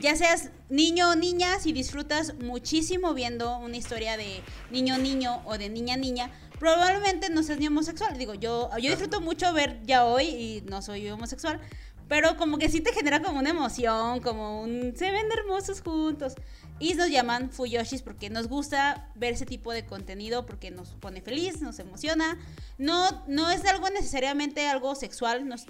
Ya 0.00 0.14
seas 0.16 0.50
niño 0.68 1.10
o 1.10 1.14
niña, 1.16 1.58
si 1.60 1.72
disfrutas 1.72 2.34
muchísimo 2.36 3.14
viendo 3.14 3.58
una 3.58 3.76
historia 3.76 4.16
de 4.16 4.42
niño 4.70 4.96
niño 4.98 5.42
o 5.44 5.58
de 5.58 5.68
niña 5.68 5.96
niña, 5.96 6.30
probablemente 6.58 7.30
no 7.30 7.42
seas 7.42 7.58
ni 7.58 7.66
homosexual. 7.66 8.16
Digo, 8.16 8.34
yo, 8.34 8.70
yo 8.78 8.90
disfruto 8.90 9.20
mucho 9.20 9.52
ver 9.52 9.80
ya 9.84 10.04
hoy 10.04 10.24
y 10.26 10.62
no 10.68 10.82
soy 10.82 11.08
homosexual, 11.10 11.60
pero 12.08 12.36
como 12.36 12.58
que 12.58 12.68
sí 12.68 12.80
te 12.80 12.92
genera 12.92 13.20
como 13.22 13.40
una 13.40 13.50
emoción, 13.50 14.20
como 14.20 14.62
un 14.62 14.94
se 14.96 15.10
ven 15.10 15.26
hermosos 15.32 15.80
juntos. 15.80 16.34
Y 16.78 16.92
nos 16.94 17.08
llaman 17.08 17.50
Fuyoshis 17.50 18.02
porque 18.02 18.28
nos 18.28 18.48
gusta 18.48 19.10
ver 19.14 19.32
ese 19.32 19.46
tipo 19.46 19.72
de 19.72 19.86
contenido 19.86 20.44
porque 20.44 20.70
nos 20.70 20.90
pone 20.90 21.22
feliz, 21.22 21.62
nos 21.62 21.78
emociona. 21.78 22.38
No, 22.76 23.24
no 23.26 23.50
es 23.50 23.64
algo 23.64 23.88
necesariamente 23.88 24.68
algo 24.68 24.94
sexual, 24.94 25.48
no 25.48 25.54
es, 25.54 25.64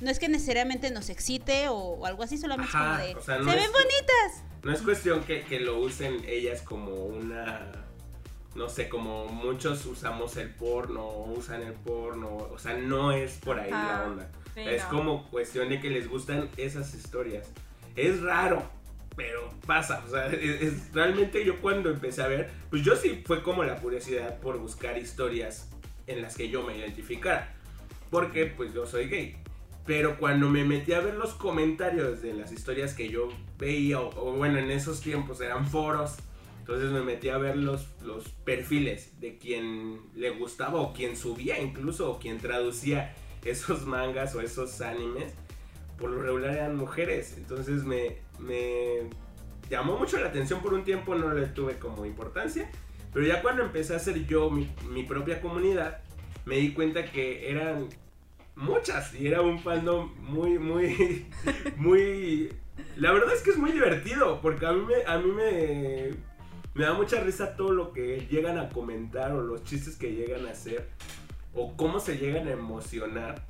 no 0.00 0.10
es 0.10 0.18
que 0.18 0.28
necesariamente 0.28 0.90
nos 0.90 1.08
excite 1.08 1.68
o, 1.68 1.74
o 1.76 2.06
algo 2.06 2.22
así, 2.22 2.36
solamente 2.38 2.68
es 2.70 2.74
Ajá, 2.74 2.96
como 2.96 3.06
de 3.06 3.14
o 3.14 3.22
sea, 3.22 3.36
se 3.36 3.40
no 3.42 3.46
ven 3.52 3.70
bonitas. 3.72 4.44
No 4.62 4.72
es 4.72 4.82
cuestión 4.82 5.22
que, 5.24 5.42
que 5.42 5.60
lo 5.60 5.78
usen 5.78 6.22
ellas 6.26 6.62
como 6.62 6.92
una. 6.94 7.70
No 8.54 8.68
sé, 8.68 8.88
como 8.88 9.26
muchos 9.26 9.84
usamos 9.84 10.36
el 10.36 10.48
porno, 10.50 11.08
usan 11.36 11.62
el 11.62 11.72
porno. 11.74 12.36
O 12.36 12.58
sea, 12.58 12.74
no 12.74 13.12
es 13.12 13.32
por 13.38 13.58
ahí 13.58 13.70
la 13.70 14.04
onda. 14.06 14.30
sí, 14.54 14.60
es 14.60 14.82
no. 14.84 14.88
como 14.90 15.30
cuestión 15.30 15.68
de 15.68 15.80
que 15.80 15.90
les 15.90 16.08
gustan 16.08 16.48
esas 16.56 16.94
historias. 16.94 17.48
Es 17.96 18.20
raro, 18.22 18.62
pero 19.16 19.50
pasa. 19.66 20.02
O 20.06 20.10
sea, 20.10 20.26
es, 20.32 20.62
es- 20.62 20.92
realmente 20.94 21.44
yo 21.44 21.60
cuando 21.60 21.90
empecé 21.90 22.22
a 22.22 22.28
ver, 22.28 22.50
pues 22.70 22.82
yo 22.82 22.94
sí 22.96 23.22
fue 23.26 23.42
como 23.42 23.64
la 23.64 23.76
curiosidad 23.76 24.38
por 24.40 24.58
buscar 24.58 24.96
historias 24.98 25.68
en 26.06 26.22
las 26.22 26.36
que 26.36 26.48
yo 26.48 26.62
me 26.62 26.76
identificara. 26.78 27.52
Porque 28.10 28.46
pues 28.46 28.72
yo 28.72 28.86
soy 28.86 29.08
gay. 29.08 29.36
Pero 29.86 30.18
cuando 30.18 30.48
me 30.48 30.64
metí 30.64 30.92
a 30.94 31.00
ver 31.00 31.14
los 31.14 31.34
comentarios 31.34 32.22
de 32.22 32.32
las 32.32 32.52
historias 32.52 32.94
que 32.94 33.10
yo 33.10 33.28
veía, 33.58 34.00
o, 34.00 34.32
bueno, 34.32 34.58
en 34.58 34.70
esos 34.70 35.00
tiempos 35.00 35.40
eran 35.42 35.66
foros, 35.66 36.16
entonces 36.60 36.90
me 36.90 37.02
metí 37.02 37.28
a 37.28 37.36
ver 37.36 37.56
los, 37.56 37.88
los 38.02 38.28
perfiles 38.28 39.20
de 39.20 39.36
quien 39.36 40.00
le 40.14 40.30
gustaba 40.30 40.80
o 40.80 40.94
quien 40.94 41.16
subía 41.16 41.60
incluso 41.60 42.10
o 42.10 42.18
quien 42.18 42.38
traducía 42.38 43.14
esos 43.44 43.84
mangas 43.84 44.34
o 44.34 44.40
esos 44.40 44.80
animes. 44.80 45.34
Por 45.98 46.10
lo 46.10 46.22
regular 46.22 46.54
eran 46.54 46.76
mujeres, 46.76 47.34
entonces 47.36 47.84
me, 47.84 48.16
me 48.40 49.10
llamó 49.70 49.96
mucho 49.96 50.18
la 50.18 50.28
atención 50.28 50.60
por 50.60 50.74
un 50.74 50.82
tiempo, 50.82 51.14
no 51.14 51.32
le 51.32 51.46
tuve 51.46 51.78
como 51.78 52.06
importancia. 52.06 52.70
Pero 53.12 53.26
ya 53.26 53.42
cuando 53.42 53.62
empecé 53.62 53.92
a 53.92 53.98
hacer 53.98 54.26
yo 54.26 54.50
mi 54.50 55.04
propia 55.04 55.40
comunidad, 55.40 56.00
me 56.46 56.56
di 56.56 56.72
cuenta 56.72 57.04
que 57.04 57.50
eran 57.50 57.88
muchas 58.56 59.14
y 59.14 59.26
era 59.26 59.40
un 59.42 59.58
fandom 59.60 60.12
muy, 60.18 60.58
muy, 60.58 61.26
muy... 61.76 62.50
La 62.96 63.12
verdad 63.12 63.32
es 63.34 63.42
que 63.42 63.50
es 63.50 63.56
muy 63.56 63.72
divertido 63.72 64.40
porque 64.40 64.66
a 64.66 64.72
mí 64.72 64.84
me, 64.84 65.04
a 65.10 65.18
mí 65.18 65.30
me, 65.30 66.10
me 66.74 66.84
da 66.84 66.92
mucha 66.94 67.20
risa 67.20 67.56
todo 67.56 67.72
lo 67.72 67.92
que 67.92 68.26
llegan 68.30 68.58
a 68.58 68.68
comentar 68.68 69.32
o 69.32 69.40
los 69.42 69.62
chistes 69.64 69.96
que 69.96 70.12
llegan 70.12 70.46
a 70.46 70.50
hacer 70.50 70.88
o 71.54 71.76
cómo 71.76 72.00
se 72.00 72.16
llegan 72.18 72.48
a 72.48 72.52
emocionar. 72.52 73.44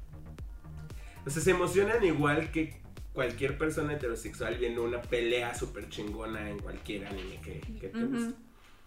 O 1.26 1.30
sea, 1.30 1.42
se 1.42 1.50
emocionan 1.52 2.04
igual 2.04 2.50
que 2.50 2.76
cualquier 3.14 3.56
persona 3.56 3.94
heterosexual 3.94 4.56
viendo 4.58 4.82
una 4.84 5.00
pelea 5.00 5.54
súper 5.54 5.88
chingona 5.88 6.50
en 6.50 6.58
cualquier 6.58 7.06
anime 7.06 7.40
que, 7.42 7.60
que 7.80 7.88
te 7.88 7.98
guste. 8.04 8.16
Ujú. 8.24 8.34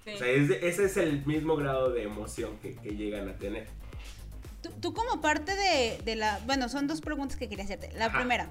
Sí. 0.05 0.11
O 0.13 0.17
sea, 0.19 0.27
es 0.29 0.47
de- 0.49 0.67
ese 0.67 0.85
es 0.85 0.97
el 0.97 1.25
mismo 1.25 1.55
grado 1.55 1.91
de 1.91 2.03
emoción 2.03 2.57
que, 2.61 2.75
que 2.75 2.91
llegan 2.95 3.27
a 3.29 3.33
tener. 3.37 3.67
Tú, 4.61 4.71
tú 4.79 4.93
como 4.93 5.21
parte 5.21 5.55
de, 5.55 6.01
de 6.03 6.15
la... 6.15 6.39
Bueno, 6.45 6.69
son 6.69 6.87
dos 6.87 7.01
preguntas 7.01 7.37
que 7.37 7.47
quería 7.47 7.65
hacerte. 7.65 7.91
La 7.93 8.05
Ajá. 8.07 8.19
primera. 8.19 8.49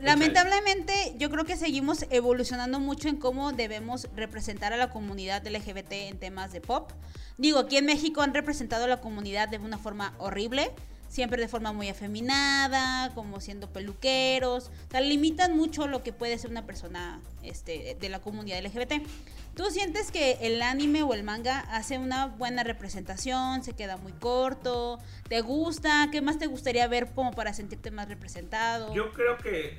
Lamentablemente, 0.00 1.14
yo 1.16 1.30
creo 1.30 1.44
que 1.44 1.56
seguimos 1.56 2.06
evolucionando 2.10 2.78
mucho 2.78 3.08
en 3.08 3.16
cómo 3.16 3.52
debemos 3.52 4.08
representar 4.14 4.72
a 4.72 4.76
la 4.76 4.90
comunidad 4.90 5.46
LGBT 5.46 5.92
en 5.92 6.18
temas 6.18 6.52
de 6.52 6.60
pop. 6.60 6.92
Digo, 7.36 7.58
aquí 7.58 7.76
en 7.76 7.86
México 7.86 8.22
han 8.22 8.34
representado 8.34 8.84
a 8.84 8.88
la 8.88 9.00
comunidad 9.00 9.48
de 9.48 9.58
una 9.58 9.78
forma 9.78 10.14
horrible, 10.18 10.70
siempre 11.08 11.40
de 11.40 11.48
forma 11.48 11.72
muy 11.72 11.88
afeminada, 11.88 13.12
como 13.14 13.40
siendo 13.40 13.70
peluqueros. 13.72 14.70
O 14.88 14.90
sea, 14.90 15.00
limitan 15.00 15.56
mucho 15.56 15.86
lo 15.86 16.02
que 16.02 16.12
puede 16.12 16.38
ser 16.38 16.50
una 16.50 16.66
persona 16.66 17.20
este, 17.42 17.96
de 17.98 18.08
la 18.08 18.20
comunidad 18.20 18.62
LGBT. 18.64 19.06
¿Tú 19.54 19.64
sientes 19.70 20.12
que 20.12 20.38
el 20.42 20.62
anime 20.62 21.02
o 21.02 21.14
el 21.14 21.24
manga 21.24 21.60
hace 21.60 21.98
una 21.98 22.26
buena 22.26 22.62
representación? 22.62 23.64
¿Se 23.64 23.74
queda 23.74 23.96
muy 23.96 24.12
corto? 24.12 25.00
¿Te 25.28 25.40
gusta? 25.40 26.08
¿Qué 26.12 26.22
más 26.22 26.38
te 26.38 26.46
gustaría 26.46 26.86
ver 26.86 27.08
como 27.12 27.32
para 27.32 27.52
sentirte 27.52 27.90
más 27.90 28.08
representado? 28.08 28.94
Yo 28.94 29.12
creo 29.12 29.36
que. 29.38 29.78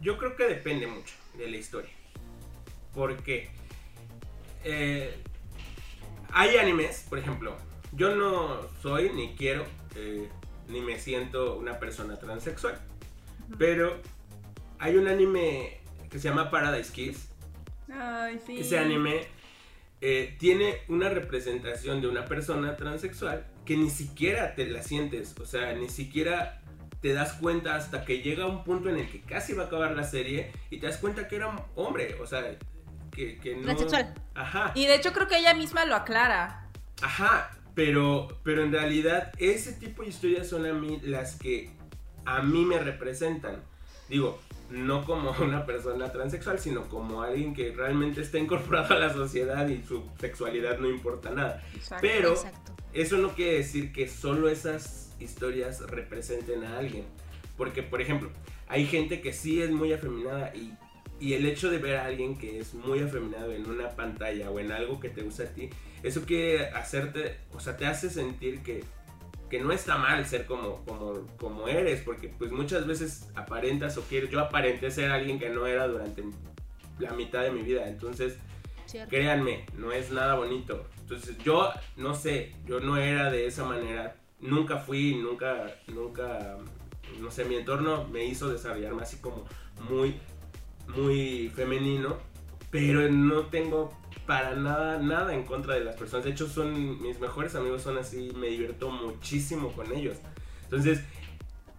Yo 0.00 0.18
creo 0.18 0.34
que 0.36 0.44
depende 0.44 0.86
mucho 0.86 1.14
de 1.36 1.50
la 1.50 1.56
historia. 1.56 1.90
Porque. 2.94 3.50
eh, 4.64 5.22
hay 6.32 6.56
animes, 6.56 7.04
por 7.08 7.18
ejemplo. 7.18 7.56
Yo 7.92 8.16
no 8.16 8.68
soy, 8.80 9.10
ni 9.10 9.34
quiero, 9.34 9.66
eh, 9.96 10.28
ni 10.68 10.80
me 10.80 10.98
siento 10.98 11.56
una 11.56 11.78
persona 11.78 12.18
transexual. 12.18 12.80
Pero 13.58 14.00
hay 14.78 14.96
un 14.96 15.08
anime 15.08 15.80
que 16.10 16.18
se 16.18 16.28
llama 16.28 16.50
Paradise 16.50 16.92
Kiss. 16.92 17.28
Ay, 17.92 18.40
sí. 18.44 18.58
Ese 18.60 18.78
anime 18.78 19.26
eh, 20.00 20.36
tiene 20.38 20.80
una 20.88 21.08
representación 21.08 22.00
de 22.00 22.08
una 22.08 22.24
persona 22.24 22.76
transexual 22.76 23.46
que 23.64 23.76
ni 23.76 23.90
siquiera 23.90 24.54
te 24.54 24.66
la 24.66 24.82
sientes, 24.82 25.34
o 25.38 25.46
sea, 25.46 25.72
ni 25.74 25.88
siquiera 25.88 26.60
te 27.00 27.12
das 27.12 27.34
cuenta 27.34 27.76
hasta 27.76 28.04
que 28.04 28.22
llega 28.22 28.46
un 28.46 28.64
punto 28.64 28.88
en 28.88 28.96
el 28.96 29.10
que 29.10 29.20
casi 29.20 29.52
va 29.54 29.64
a 29.64 29.66
acabar 29.66 29.92
la 29.92 30.04
serie 30.04 30.52
y 30.70 30.78
te 30.78 30.86
das 30.86 30.98
cuenta 30.98 31.28
que 31.28 31.36
era 31.36 31.48
un 31.48 31.60
hombre, 31.74 32.16
o 32.20 32.26
sea, 32.26 32.56
que, 33.12 33.38
que 33.38 33.56
no... 33.56 33.62
Transexual. 33.62 34.14
Ajá, 34.34 34.72
Y 34.74 34.86
de 34.86 34.94
hecho 34.94 35.12
creo 35.12 35.28
que 35.28 35.38
ella 35.38 35.54
misma 35.54 35.84
lo 35.84 35.94
aclara. 35.94 36.68
ajá, 37.02 37.50
pero, 37.74 38.28
pero 38.42 38.62
en 38.62 38.72
realidad 38.72 39.32
ese 39.38 39.72
tipo 39.72 40.02
de 40.02 40.08
historias 40.08 40.48
son 40.48 40.66
a 40.66 40.72
mí 40.72 41.00
las 41.02 41.36
que 41.36 41.70
a 42.24 42.42
mí 42.42 42.64
me 42.64 42.78
representan. 42.78 43.62
Digo, 44.08 44.38
no 44.70 45.04
como 45.04 45.30
una 45.40 45.64
persona 45.66 46.10
transexual, 46.12 46.58
sino 46.58 46.88
como 46.88 47.22
alguien 47.22 47.54
que 47.54 47.72
realmente 47.72 48.20
está 48.20 48.38
incorporado 48.38 48.94
a 48.94 48.98
la 48.98 49.12
sociedad 49.12 49.68
y 49.68 49.82
su 49.82 50.04
sexualidad 50.18 50.78
no 50.78 50.88
importa 50.88 51.30
nada. 51.30 51.62
Exacto. 51.74 52.06
Pero 52.06 52.32
Exacto. 52.32 52.72
eso 52.92 53.18
no 53.18 53.30
quiere 53.30 53.58
decir 53.58 53.92
que 53.92 54.08
solo 54.08 54.48
esas 54.48 55.14
historias 55.20 55.80
representen 55.80 56.64
a 56.64 56.78
alguien. 56.78 57.04
Porque, 57.56 57.82
por 57.82 58.00
ejemplo, 58.00 58.30
hay 58.68 58.86
gente 58.86 59.20
que 59.20 59.32
sí 59.32 59.62
es 59.62 59.70
muy 59.70 59.92
afeminada 59.92 60.54
y, 60.54 60.72
y 61.20 61.34
el 61.34 61.46
hecho 61.46 61.70
de 61.70 61.78
ver 61.78 61.96
a 61.96 62.06
alguien 62.06 62.36
que 62.36 62.58
es 62.58 62.74
muy 62.74 63.00
afeminado 63.00 63.52
en 63.52 63.68
una 63.68 63.90
pantalla 63.90 64.50
o 64.50 64.58
en 64.58 64.72
algo 64.72 64.98
que 64.98 65.10
te 65.10 65.22
gusta 65.22 65.44
a 65.44 65.46
ti, 65.46 65.68
eso 66.02 66.22
quiere 66.24 66.66
hacerte, 66.70 67.38
o 67.52 67.60
sea, 67.60 67.76
te 67.76 67.86
hace 67.86 68.10
sentir 68.10 68.62
que, 68.62 68.84
que 69.48 69.60
no 69.60 69.72
está 69.72 69.96
mal 69.96 70.24
ser 70.26 70.46
como, 70.46 70.84
como, 70.84 71.26
como 71.38 71.68
eres, 71.68 72.00
porque 72.00 72.28
pues 72.28 72.50
muchas 72.50 72.86
veces 72.86 73.28
aparentas 73.34 73.96
o 73.98 74.02
quieres, 74.02 74.30
yo 74.30 74.40
aparenté 74.40 74.90
ser 74.90 75.10
alguien 75.10 75.38
que 75.38 75.50
no 75.50 75.66
era 75.66 75.86
durante 75.86 76.24
la 76.98 77.12
mitad 77.12 77.42
de 77.42 77.50
mi 77.50 77.62
vida, 77.62 77.88
entonces 77.88 78.36
Cierto. 78.86 79.10
créanme, 79.10 79.64
no 79.76 79.92
es 79.92 80.10
nada 80.10 80.34
bonito. 80.34 80.86
Entonces 81.00 81.36
yo 81.38 81.70
no 81.96 82.14
sé, 82.14 82.54
yo 82.66 82.80
no 82.80 82.96
era 82.96 83.30
de 83.30 83.46
esa 83.46 83.64
manera, 83.64 84.16
nunca 84.40 84.78
fui, 84.78 85.14
nunca, 85.14 85.66
nunca, 85.88 86.56
no 87.20 87.30
sé, 87.30 87.44
mi 87.44 87.56
entorno 87.56 88.08
me 88.08 88.24
hizo 88.24 88.50
desarrollarme 88.50 89.02
así 89.02 89.18
como 89.18 89.44
muy, 89.88 90.18
muy 90.88 91.50
femenino, 91.54 92.16
pero 92.70 93.08
no 93.10 93.46
tengo 93.46 93.92
para 94.26 94.54
nada, 94.54 94.98
nada 94.98 95.34
en 95.34 95.44
contra 95.44 95.74
de 95.74 95.84
las 95.84 95.96
personas. 95.96 96.24
De 96.24 96.30
hecho, 96.32 96.48
son 96.48 97.00
mis 97.02 97.18
mejores 97.20 97.54
amigos, 97.54 97.82
son 97.82 97.98
así, 97.98 98.30
me 98.36 98.48
divierto 98.48 98.90
muchísimo 98.90 99.72
con 99.72 99.92
ellos. 99.92 100.16
Entonces, 100.64 101.00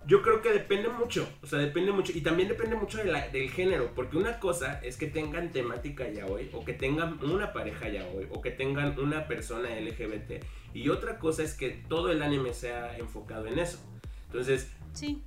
yo 0.05 0.21
creo 0.21 0.41
que 0.41 0.50
depende 0.51 0.89
mucho, 0.89 1.27
o 1.41 1.47
sea, 1.47 1.59
depende 1.59 1.91
mucho, 1.93 2.12
y 2.13 2.19
también 2.21 2.50
depende 2.50 2.75
mucho 2.75 2.97
de 2.97 3.05
la- 3.05 3.29
del 3.29 3.50
género, 3.50 3.91
porque 3.95 4.17
una 4.17 4.38
cosa 4.39 4.81
es 4.83 4.97
que 4.97 5.07
tengan 5.07 5.51
temática 5.53 6.09
ya 6.09 6.25
hoy, 6.25 6.50
o 6.51 6.65
que 6.65 6.73
tengan 6.73 7.23
una 7.23 7.53
pareja 7.53 7.88
ya 7.88 8.05
hoy, 8.07 8.27
o 8.29 8.41
que 8.41 8.51
tengan 8.51 9.00
una 9.00 9.27
persona 9.27 9.69
LGBT, 9.77 10.41
y 10.73 10.89
otra 10.89 11.19
cosa 11.19 11.43
es 11.43 11.53
que 11.53 11.69
todo 11.88 12.12
el 12.12 12.21
anime 12.21 12.53
sea 12.53 12.97
enfocado 12.97 13.47
en 13.47 13.59
eso. 13.59 13.79
Entonces, 14.27 14.69
Sí. 14.93 15.21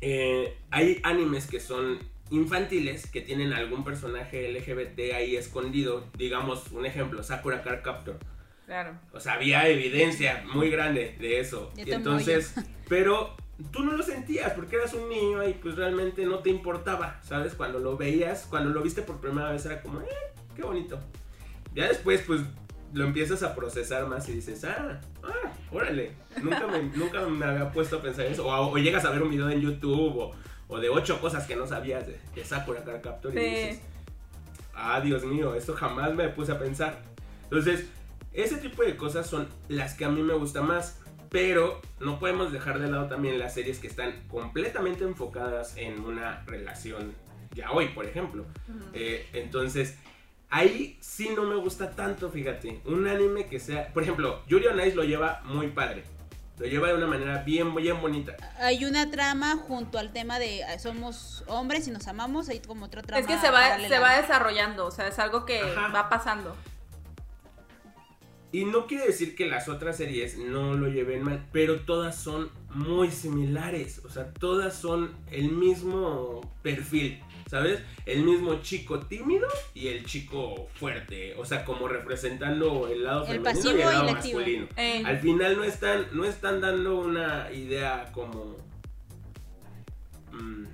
eh, 0.00 0.56
hay 0.70 1.00
animes 1.04 1.46
que 1.46 1.60
son 1.60 1.98
infantiles, 2.30 3.06
que 3.10 3.20
tienen 3.20 3.52
algún 3.52 3.84
personaje 3.84 4.50
LGBT 4.50 5.14
ahí 5.14 5.36
escondido, 5.36 6.04
digamos, 6.16 6.70
un 6.72 6.86
ejemplo, 6.86 7.22
Sakura 7.22 7.62
Card 7.62 7.82
Captor. 7.82 8.18
Claro. 8.66 8.98
O 9.12 9.20
sea, 9.20 9.34
había 9.34 9.68
evidencia 9.68 10.44
muy 10.52 10.70
grande 10.70 11.16
de 11.20 11.38
eso. 11.38 11.72
Y 11.76 11.90
entonces, 11.92 12.54
pero 12.88 13.36
tú 13.70 13.84
no 13.84 13.92
lo 13.92 14.02
sentías 14.02 14.52
porque 14.52 14.76
eras 14.76 14.92
un 14.94 15.08
niño 15.08 15.48
y 15.48 15.54
pues 15.54 15.76
realmente 15.76 16.26
no 16.26 16.40
te 16.40 16.50
importaba, 16.50 17.20
¿sabes? 17.22 17.54
Cuando 17.54 17.78
lo 17.78 17.96
veías, 17.96 18.46
cuando 18.50 18.70
lo 18.70 18.82
viste 18.82 19.02
por 19.02 19.20
primera 19.20 19.52
vez 19.52 19.64
era 19.66 19.80
como, 19.80 20.00
eh, 20.00 20.06
qué 20.54 20.62
bonito. 20.62 20.98
Ya 21.74 21.88
después, 21.88 22.22
pues, 22.26 22.40
lo 22.92 23.04
empiezas 23.04 23.42
a 23.42 23.54
procesar 23.54 24.06
más 24.06 24.28
y 24.28 24.32
dices, 24.32 24.64
ah, 24.64 25.00
ah, 25.22 25.52
órale, 25.70 26.12
nunca 26.42 26.66
me, 26.66 26.82
nunca 26.82 27.20
me 27.26 27.44
había 27.44 27.70
puesto 27.70 27.96
a 27.96 28.02
pensar 28.02 28.26
eso. 28.26 28.46
O, 28.46 28.72
o 28.72 28.78
llegas 28.78 29.04
a 29.04 29.10
ver 29.10 29.22
un 29.22 29.30
video 29.30 29.50
en 29.50 29.60
YouTube 29.60 30.16
o, 30.16 30.32
o 30.68 30.78
de 30.78 30.88
ocho 30.88 31.20
cosas 31.20 31.46
que 31.46 31.56
no 31.56 31.66
sabías 31.66 32.06
de, 32.06 32.18
de 32.34 32.44
Sakura 32.44 32.84
Card 32.84 33.00
Captor 33.00 33.32
y 33.36 33.38
dices, 33.38 33.80
ah, 34.74 35.00
Dios 35.00 35.24
mío, 35.24 35.54
esto 35.54 35.74
jamás 35.74 36.14
me 36.14 36.28
puse 36.28 36.52
a 36.52 36.58
pensar. 36.58 37.02
Entonces, 37.44 37.86
ese 38.32 38.56
tipo 38.58 38.82
de 38.82 38.96
cosas 38.96 39.26
son 39.26 39.48
las 39.68 39.94
que 39.94 40.04
a 40.04 40.10
mí 40.10 40.22
me 40.22 40.34
gustan 40.34 40.66
más. 40.66 41.00
Pero 41.28 41.82
no 41.98 42.20
podemos 42.20 42.52
dejar 42.52 42.78
de 42.78 42.88
lado 42.88 43.08
también 43.08 43.38
las 43.38 43.54
series 43.54 43.80
que 43.80 43.88
están 43.88 44.22
completamente 44.28 45.04
enfocadas 45.04 45.76
en 45.76 46.00
una 46.04 46.44
relación 46.46 47.14
ya 47.52 47.72
hoy, 47.72 47.88
por 47.88 48.06
ejemplo. 48.06 48.44
Eh, 48.92 49.26
entonces, 49.32 49.98
ahí 50.50 50.96
sí 51.00 51.30
no 51.34 51.42
me 51.42 51.56
gusta 51.56 51.90
tanto, 51.90 52.30
fíjate. 52.30 52.80
Un 52.84 53.08
anime 53.08 53.46
que 53.46 53.58
sea, 53.58 53.92
por 53.92 54.02
ejemplo, 54.02 54.42
Yuri 54.46 54.66
on 54.68 54.78
Ice 54.80 54.94
lo 54.94 55.02
lleva 55.02 55.42
muy 55.44 55.68
padre. 55.68 56.04
Lo 56.58 56.66
lleva 56.66 56.88
de 56.88 56.94
una 56.94 57.06
manera 57.06 57.42
bien, 57.42 57.74
bien 57.74 58.00
bonita. 58.00 58.34
Hay 58.58 58.84
una 58.84 59.10
trama 59.10 59.56
junto 59.56 59.98
al 59.98 60.12
tema 60.12 60.38
de 60.38 60.64
somos 60.78 61.44
hombres 61.48 61.86
y 61.86 61.90
nos 61.90 62.08
amamos, 62.08 62.48
hay 62.48 62.60
como 62.60 62.86
otra 62.86 63.02
trama. 63.02 63.20
Es 63.20 63.26
que 63.26 63.38
se 63.38 63.50
va, 63.50 63.78
se 63.78 63.98
va 63.98 64.20
desarrollando, 64.20 64.86
o 64.86 64.90
sea, 64.90 65.06
es 65.08 65.18
algo 65.18 65.44
que 65.44 65.60
Ajá. 65.60 65.88
va 65.88 66.08
pasando. 66.08 66.56
Y 68.52 68.64
no 68.64 68.86
quiere 68.86 69.06
decir 69.06 69.34
que 69.36 69.44
las 69.44 69.68
otras 69.68 69.98
series 69.98 70.38
no 70.38 70.72
lo 70.74 70.88
lleven 70.88 71.22
mal, 71.22 71.44
pero 71.52 71.80
todas 71.80 72.16
son 72.16 72.50
muy 72.70 73.10
similares. 73.10 74.00
O 74.04 74.08
sea, 74.08 74.32
todas 74.32 74.74
son 74.74 75.14
el 75.30 75.50
mismo 75.50 76.40
perfil, 76.62 77.22
¿sabes? 77.46 77.80
El 78.04 78.24
mismo 78.24 78.60
chico 78.60 79.00
tímido 79.00 79.46
y 79.74 79.88
el 79.88 80.04
chico 80.04 80.68
fuerte. 80.74 81.34
O 81.38 81.44
sea, 81.44 81.64
como 81.64 81.88
representando 81.88 82.88
el 82.88 83.04
lado 83.04 83.26
El 83.26 83.40
femenino 83.42 83.70
y 83.70 83.74
el 83.74 83.80
lado 83.80 84.12
masculino. 84.12 84.66
Eh, 84.76 85.02
Al 85.04 85.18
final 85.18 85.56
no 85.56 85.64
están, 85.64 86.06
no 86.12 86.24
están 86.24 86.60
dando 86.60 86.98
una 86.98 87.50
idea 87.52 88.10
como... 88.12 88.56
mm, 90.32 90.64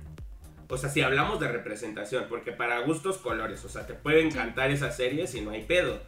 o 0.69 0.77
sea, 0.77 0.89
si 0.89 1.01
hablamos 1.01 1.39
de 1.39 1.47
representación, 1.47 2.25
porque 2.27 2.51
para 2.51 2.79
gustos 2.79 3.17
colores, 3.17 3.63
o 3.63 3.69
sea, 3.69 3.85
te 3.85 3.93
puede 3.93 4.21
encantar 4.25 4.71
esa 4.71 4.91
serie 4.91 5.27
si 5.27 5.41
no 5.41 5.51
hay 5.51 5.63
pedo. 5.63 6.01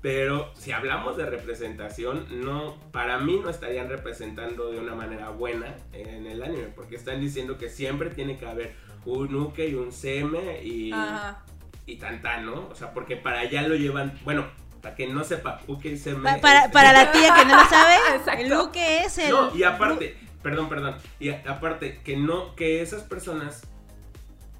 Pero 0.00 0.52
si 0.54 0.70
hablamos 0.70 1.16
de 1.16 1.26
representación, 1.26 2.26
no, 2.44 2.78
para 2.92 3.18
mí 3.18 3.40
no 3.42 3.50
estarían 3.50 3.88
representando 3.88 4.70
de 4.70 4.78
una 4.78 4.94
manera 4.94 5.30
buena 5.30 5.74
en 5.92 6.24
el 6.26 6.40
anime, 6.40 6.68
porque 6.74 6.94
están 6.94 7.20
diciendo 7.20 7.58
que 7.58 7.68
siempre 7.68 8.10
tiene 8.10 8.38
que 8.38 8.46
haber 8.46 8.74
un 9.12 9.34
Uke 9.34 9.68
y 9.68 9.74
un 9.74 9.92
Seme 9.92 10.62
y, 10.62 10.92
ajá. 10.92 11.44
y 11.86 11.96
Tantan, 11.96 12.46
¿no? 12.46 12.68
O 12.70 12.74
sea, 12.74 12.92
porque 12.92 13.16
para 13.16 13.40
allá 13.40 13.66
lo 13.66 13.74
llevan, 13.76 14.18
bueno, 14.24 14.46
para 14.82 14.94
que 14.94 15.06
no 15.08 15.24
sepa, 15.24 15.60
Uke 15.66 15.90
y 15.92 15.96
Seme. 15.98 16.22
Pa- 16.22 16.38
para, 16.40 16.64
es- 16.66 16.72
para 16.72 16.92
la 16.92 17.10
tía 17.12 17.34
que 17.34 17.44
no 17.44 17.56
lo 17.56 17.68
sabe, 17.68 17.94
Exacto. 18.16 18.42
el 18.42 18.48
Luke 18.50 19.04
es 19.04 19.18
el. 19.18 19.30
no, 19.30 19.56
y 19.56 19.62
aparte, 19.62 20.16
perdón, 20.42 20.68
perdón. 20.68 20.96
Y 21.18 21.30
a- 21.30 21.42
aparte, 21.46 22.00
que 22.04 22.16
no, 22.16 22.54
que 22.54 22.80
esas 22.82 23.02
personas 23.02 23.62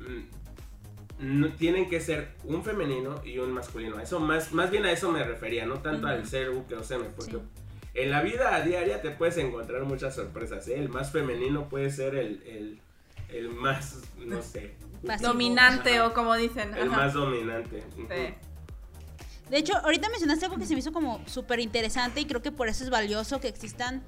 mm, 0.00 1.26
no 1.40 1.52
tienen 1.54 1.88
que 1.88 2.00
ser 2.00 2.32
un 2.44 2.62
femenino 2.64 3.20
y 3.24 3.38
un 3.38 3.52
masculino. 3.52 3.98
Eso 4.00 4.20
más, 4.20 4.52
más 4.52 4.70
bien 4.70 4.84
a 4.86 4.92
eso 4.92 5.10
me 5.10 5.22
refería, 5.24 5.66
no 5.66 5.74
tanto 5.80 6.06
al 6.06 6.26
ser 6.26 6.50
Uke 6.50 6.74
o 6.76 6.82
Seme, 6.82 7.06
porque 7.16 7.32
Sí. 7.32 7.38
en 7.94 8.10
la 8.10 8.22
vida 8.22 8.54
a 8.54 8.60
diaria 8.62 9.02
te 9.02 9.10
puedes 9.10 9.36
encontrar 9.38 9.82
muchas 9.84 10.14
sorpresas. 10.14 10.66
¿eh? 10.68 10.78
El 10.78 10.88
más 10.88 11.10
femenino 11.12 11.68
puede 11.68 11.90
ser 11.90 12.14
el, 12.14 12.42
el, 12.46 12.80
el 13.28 13.50
más, 13.50 13.98
no 14.18 14.42
sé. 14.42 14.74
Dominante 15.20 16.00
o 16.00 16.12
como 16.14 16.34
dicen. 16.34 16.74
el 16.76 16.88
ajá. 16.88 16.96
más 17.04 17.12
dominante. 17.14 17.84
Sí. 17.96 18.06
De 19.50 19.56
hecho, 19.58 19.76
ahorita 19.78 20.08
mencionaste 20.10 20.44
algo 20.46 20.58
que 20.58 20.66
se 20.66 20.74
me 20.74 20.80
hizo 20.80 20.92
como 20.92 21.20
súper 21.26 21.60
interesante 21.60 22.20
y 22.20 22.26
creo 22.26 22.42
que 22.42 22.52
por 22.52 22.68
eso 22.68 22.84
es 22.84 22.90
valioso 22.90 23.40
que 23.40 23.48
existan 23.48 24.02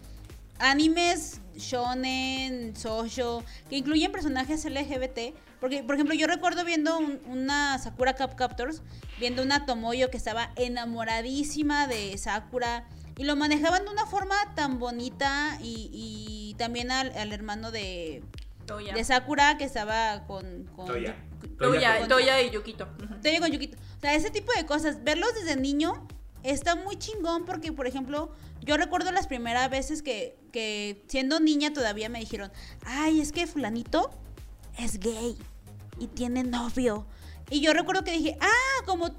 animes 0.59 1.41
shonen, 1.57 2.75
shoujo, 2.75 3.43
que 3.71 3.77
incluyen 3.77 4.13
personajes 4.13 4.65
LGBT. 4.65 5.35
Porque, 5.61 5.83
por 5.83 5.95
ejemplo, 5.95 6.15
yo 6.15 6.27
recuerdo 6.27 6.65
viendo 6.65 6.99
un- 6.99 7.21
una 7.27 7.79
Sakura 7.79 8.15
Cap 8.15 8.35
Captors, 8.35 8.83
viendo 9.19 9.43
una 9.43 9.65
Tomoyo 9.67 10.11
que 10.11 10.17
estaba 10.17 10.51
enamoradísima 10.57 11.87
de 11.87 12.17
Sakura 12.19 12.87
y 13.17 13.25
lo 13.25 13.37
manejaban 13.37 13.85
de 13.85 13.91
una 13.91 14.07
forma 14.07 14.35
tan 14.55 14.79
bonita 14.79 15.59
y, 15.63 15.91
y 15.93 16.55
también 16.59 16.91
al, 16.91 17.13
al 17.17 17.33
hermano 17.33 17.71
de, 17.71 18.23
Toya. 18.71 18.95
de 18.95 19.05
Sakura 19.05 19.59
que 19.59 19.65
estaba 19.65 20.25
con... 20.27 20.65
con 20.77 20.87
Toya. 20.87 21.17
Toya, 21.59 21.99
con- 21.99 22.09
Toya 22.09 22.41
y 22.43 22.51
Yukito. 22.51 22.89
Te 23.23 23.31
digo, 23.31 23.47
Yukito. 23.47 23.77
O 23.99 24.01
sea, 24.01 24.15
ese 24.15 24.31
tipo 24.31 24.53
de 24.57 24.65
cosas, 24.65 25.03
verlos 25.05 25.29
desde 25.35 25.57
niño 25.61 26.07
está 26.43 26.75
muy 26.77 26.97
chingón 26.97 27.45
porque, 27.45 27.73
por 27.73 27.87
ejemplo, 27.87 28.31
yo 28.63 28.77
recuerdo 28.77 29.11
las 29.13 29.27
primeras 29.27 29.69
veces 29.71 30.03
que, 30.03 30.39
que 30.53 31.03
siendo 31.09 31.41
niña 31.41 31.73
todavía 31.73 32.09
me 32.09 32.21
dijeron, 32.21 32.51
ay, 32.87 33.21
es 33.21 33.33
que 33.33 33.47
fulanito 33.47 34.11
es 34.79 34.99
gay 35.01 35.37
y 35.99 36.07
tiene 36.07 36.45
novio. 36.45 37.07
Y 37.51 37.61
yo 37.61 37.73
recuerdo 37.73 38.05
que 38.05 38.13
dije, 38.13 38.39
ah, 38.41 38.85
como, 38.87 39.11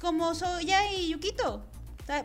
como 0.00 0.34
Soya 0.34 0.92
y 0.92 1.08
Yukito. 1.08 1.64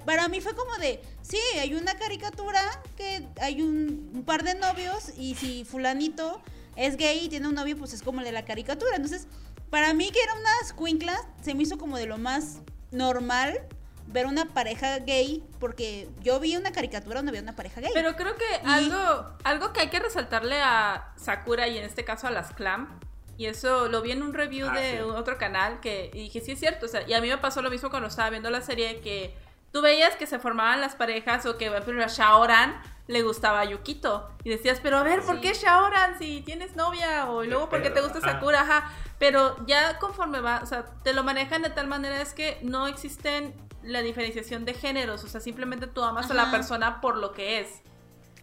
Para 0.05 0.29
mí 0.29 0.39
fue 0.39 0.55
como 0.55 0.73
de, 0.77 1.01
sí, 1.21 1.37
hay 1.59 1.73
una 1.73 1.95
caricatura 1.95 2.61
que 2.95 3.27
hay 3.41 3.61
un, 3.61 4.11
un 4.13 4.23
par 4.23 4.43
de 4.43 4.55
novios 4.55 5.11
y 5.17 5.35
si 5.35 5.65
fulanito 5.65 6.41
es 6.75 6.97
gay 6.97 7.25
y 7.25 7.29
tiene 7.29 7.47
un 7.47 7.55
novio, 7.55 7.77
pues 7.77 7.93
es 7.93 8.01
como 8.01 8.19
el 8.19 8.25
de 8.25 8.31
la 8.31 8.45
caricatura. 8.45 8.95
Entonces, 8.95 9.27
para 9.69 9.93
mí 9.93 10.09
que 10.11 10.21
era 10.21 10.33
unas 10.35 10.73
cuinclas, 10.73 11.19
se 11.41 11.53
me 11.55 11.63
hizo 11.63 11.77
como 11.77 11.97
de 11.97 12.05
lo 12.05 12.17
más 12.17 12.59
normal 12.91 13.59
ver 14.07 14.25
una 14.27 14.45
pareja 14.45 14.99
gay, 14.99 15.43
porque 15.59 16.09
yo 16.21 16.39
vi 16.39 16.55
una 16.57 16.71
caricatura 16.71 17.15
donde 17.15 17.29
había 17.31 17.41
una 17.41 17.55
pareja 17.55 17.81
gay. 17.81 17.89
Pero 17.93 18.15
creo 18.15 18.35
que 18.35 18.43
Y- 18.63 18.67
algo, 18.69 19.29
algo 19.43 19.73
que 19.73 19.81
hay 19.81 19.89
que 19.89 19.99
resaltarle 19.99 20.61
a 20.61 21.13
Sakura 21.15 21.67
y 21.67 21.77
en 21.77 21.85
este 21.85 22.03
caso 22.05 22.27
a 22.27 22.31
las 22.31 22.51
Clam, 22.53 22.99
y 23.37 23.45
eso 23.47 23.87
lo 23.87 24.01
vi 24.01 24.11
en 24.11 24.21
un 24.21 24.33
review 24.33 24.67
Ah, 24.69 24.75
de 24.79 24.97
sí. 24.97 24.99
otro 24.99 25.37
canal, 25.39 25.79
que 25.79 26.11
y 26.13 26.19
dije, 26.23 26.41
sí 26.41 26.51
es 26.51 26.59
cierto, 26.59 26.85
o 26.85 26.89
sea, 26.89 27.07
y 27.07 27.13
a 27.13 27.21
mí 27.21 27.29
me 27.29 27.37
pasó 27.39 27.61
lo 27.63 27.71
mismo 27.71 27.89
cuando 27.89 28.07
estaba 28.09 28.29
viendo 28.29 28.49
la 28.51 28.61
serie, 28.61 28.99
que 28.99 29.33
tú 29.73 29.81
veías 29.81 30.15
que 30.15 30.25
se 30.27 30.39
formaban 30.39 30.79
las 30.79 30.95
parejas 30.95 31.45
o 31.45 31.57
que, 31.57 31.69
por 31.69 31.81
ejemplo, 31.81 32.03
a 32.05 32.07
Shaoran 32.07 32.79
le 33.07 33.21
gustaba 33.21 33.59
a 33.59 33.65
Yukito, 33.65 34.29
y 34.45 34.49
decías, 34.49 34.79
pero 34.81 34.97
a 34.97 35.03
ver, 35.03 35.21
¿por 35.23 35.35
Sí. 35.35 35.41
qué 35.41 35.53
Shaoran 35.53 36.17
si 36.17 36.39
tienes 36.41 36.77
novia? 36.77 37.29
O 37.29 37.43
luego, 37.43 37.67
¿por 37.69 37.81
qué 37.81 37.89
te 37.89 37.99
gusta. 37.99 38.21
Sakura? 38.21 38.61
Ajá, 38.61 38.89
pero 39.19 39.57
ya 39.67 39.99
conforme 39.99 40.39
va, 40.39 40.61
o 40.63 40.65
sea, 40.65 40.85
te 41.03 41.11
lo 41.11 41.21
manejan 41.25 41.63
de 41.63 41.69
tal 41.69 41.87
manera 41.87 42.21
es 42.21 42.33
que 42.33 42.59
no 42.61 42.87
existen 42.87 43.53
la 43.83 44.01
diferenciación 44.01 44.63
de 44.63 44.73
géneros, 44.73 45.25
o 45.25 45.27
sea, 45.27 45.41
simplemente 45.41 45.87
tú 45.87 46.01
amas 46.03 46.31
a 46.31 46.33
la 46.33 46.49
persona 46.49 47.01
por 47.01 47.17
lo 47.17 47.33
que 47.33 47.59
es. 47.59 47.81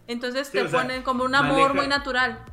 Entonces 0.05 0.47
Sí, 0.47 0.53
te 0.59 0.67
sea, 0.69 0.81
ponen 0.81 1.01
como 1.01 1.23
un 1.23 1.33
amor 1.33 1.57
maneja- 1.69 1.73
muy 1.73 1.87
natural. 1.87 2.45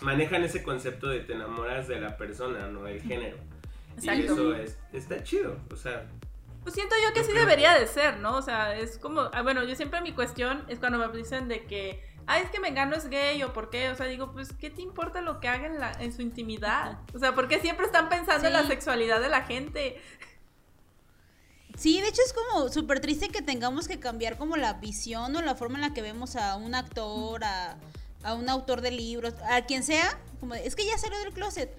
Manejan 0.00 0.42
ese 0.44 0.62
concepto 0.62 1.08
de 1.08 1.20
te 1.20 1.34
enamoras 1.34 1.88
de 1.88 2.00
la 2.00 2.16
persona, 2.16 2.68
no 2.68 2.84
del 2.84 3.02
género. 3.02 3.36
Y 4.00 4.08
Exacto. 4.08 4.32
eso 4.32 4.54
es, 4.54 4.78
está 4.92 5.22
chido. 5.22 5.56
O 5.70 5.76
sea, 5.76 6.06
Pues 6.62 6.74
siento 6.74 6.94
yo 7.06 7.12
que 7.12 7.20
Yo 7.20 7.26
sí 7.26 7.32
debería 7.32 7.74
que- 7.74 7.80
de 7.80 7.86
ser, 7.86 8.18
¿no? 8.18 8.36
O 8.36 8.42
sea, 8.42 8.76
es 8.76 8.98
como, 8.98 9.22
ah, 9.32 9.42
bueno, 9.42 9.64
yo 9.64 9.74
siempre 9.74 10.00
mi 10.00 10.12
cuestión 10.12 10.64
es 10.68 10.78
cuando 10.78 10.98
me 10.98 11.08
dicen 11.16 11.48
de 11.48 11.64
que, 11.66 12.02
ay, 12.26 12.42
es 12.44 12.50
que 12.50 12.60
Mengano 12.60 12.94
es 12.94 13.08
gay 13.08 13.42
o 13.42 13.52
por 13.52 13.68
qué, 13.70 13.90
o 13.90 13.96
sea, 13.96 14.06
digo, 14.06 14.30
pues, 14.32 14.52
¿qué 14.52 14.70
te 14.70 14.80
importa 14.82 15.20
lo 15.20 15.40
que 15.40 15.48
haga 15.48 15.66
en, 15.66 15.80
la, 15.80 15.92
en 15.92 16.12
su 16.12 16.22
intimidad? 16.22 16.98
O 17.14 17.18
sea, 17.18 17.34
¿por 17.34 17.48
qué 17.48 17.58
siempre 17.60 17.86
están 17.86 18.08
pensando 18.08 18.46
en 18.46 18.52
la 18.52 18.64
sexualidad 18.66 19.20
de 19.20 19.28
la 19.28 19.42
gente? 19.42 20.00
Sí, 21.76 22.00
de 22.00 22.08
hecho 22.08 22.20
es 22.24 22.32
como 22.34 22.68
súper 22.68 23.00
triste 23.00 23.28
que 23.30 23.40
tengamos 23.42 23.88
que 23.88 23.98
cambiar 23.98 24.36
como 24.36 24.56
la 24.56 24.74
visión 24.74 25.34
o 25.34 25.42
la 25.42 25.54
forma 25.54 25.76
en 25.76 25.82
la 25.82 25.94
que 25.94 26.02
vemos 26.02 26.36
a 26.36 26.56
un 26.56 26.74
actor, 26.74 27.42
a, 27.44 27.78
a 28.22 28.34
un 28.34 28.48
autor 28.50 28.82
de 28.82 28.90
libros, 28.90 29.34
a 29.50 29.62
quien 29.62 29.82
sea, 29.82 30.18
como 30.38 30.54
es 30.54 30.76
que 30.76 30.84
ya 30.84 30.98
salió 30.98 31.18
del 31.20 31.32
closet. 31.32 31.74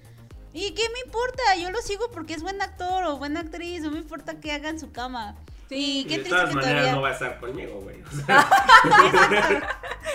¿Y 0.54 0.70
qué 0.70 0.84
me 0.88 1.00
importa? 1.04 1.42
Yo 1.60 1.70
lo 1.70 1.82
sigo 1.82 2.10
porque 2.12 2.32
es 2.32 2.42
buen 2.42 2.62
actor 2.62 3.02
o 3.04 3.18
buena 3.18 3.40
actriz, 3.40 3.82
no 3.82 3.90
me 3.90 3.98
importa 3.98 4.38
que 4.38 4.52
haga 4.52 4.68
en 4.68 4.78
su 4.78 4.92
cama. 4.92 5.34
Sí, 5.68 6.00
y 6.00 6.04
qué 6.04 6.18
de 6.18 6.24
triste 6.24 6.30
todas 6.30 6.54
maneras 6.54 6.72
todavía... 6.72 6.92
no 6.94 7.02
va 7.02 7.08
a 7.08 7.12
estar 7.12 7.40
conmigo, 7.40 7.80
güey. 7.80 8.00
O 8.02 8.24
sea, 8.24 8.48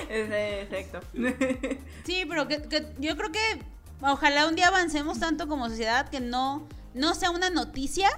Es, 0.09 0.31
eh, 0.31 0.67
Exacto. 0.71 1.01
Sí, 2.05 2.25
pero 2.27 2.47
que, 2.47 2.61
que 2.61 2.87
yo 2.99 3.17
creo 3.17 3.31
que 3.33 3.61
ojalá 4.01 4.47
un 4.47 4.55
día 4.55 4.69
avancemos 4.69 5.19
tanto 5.19 5.49
como 5.49 5.67
sociedad 5.67 6.07
que 6.07 6.21
no, 6.21 6.67
no 6.93 7.13
sea 7.15 7.31
una 7.31 7.49
noticia 7.49 8.09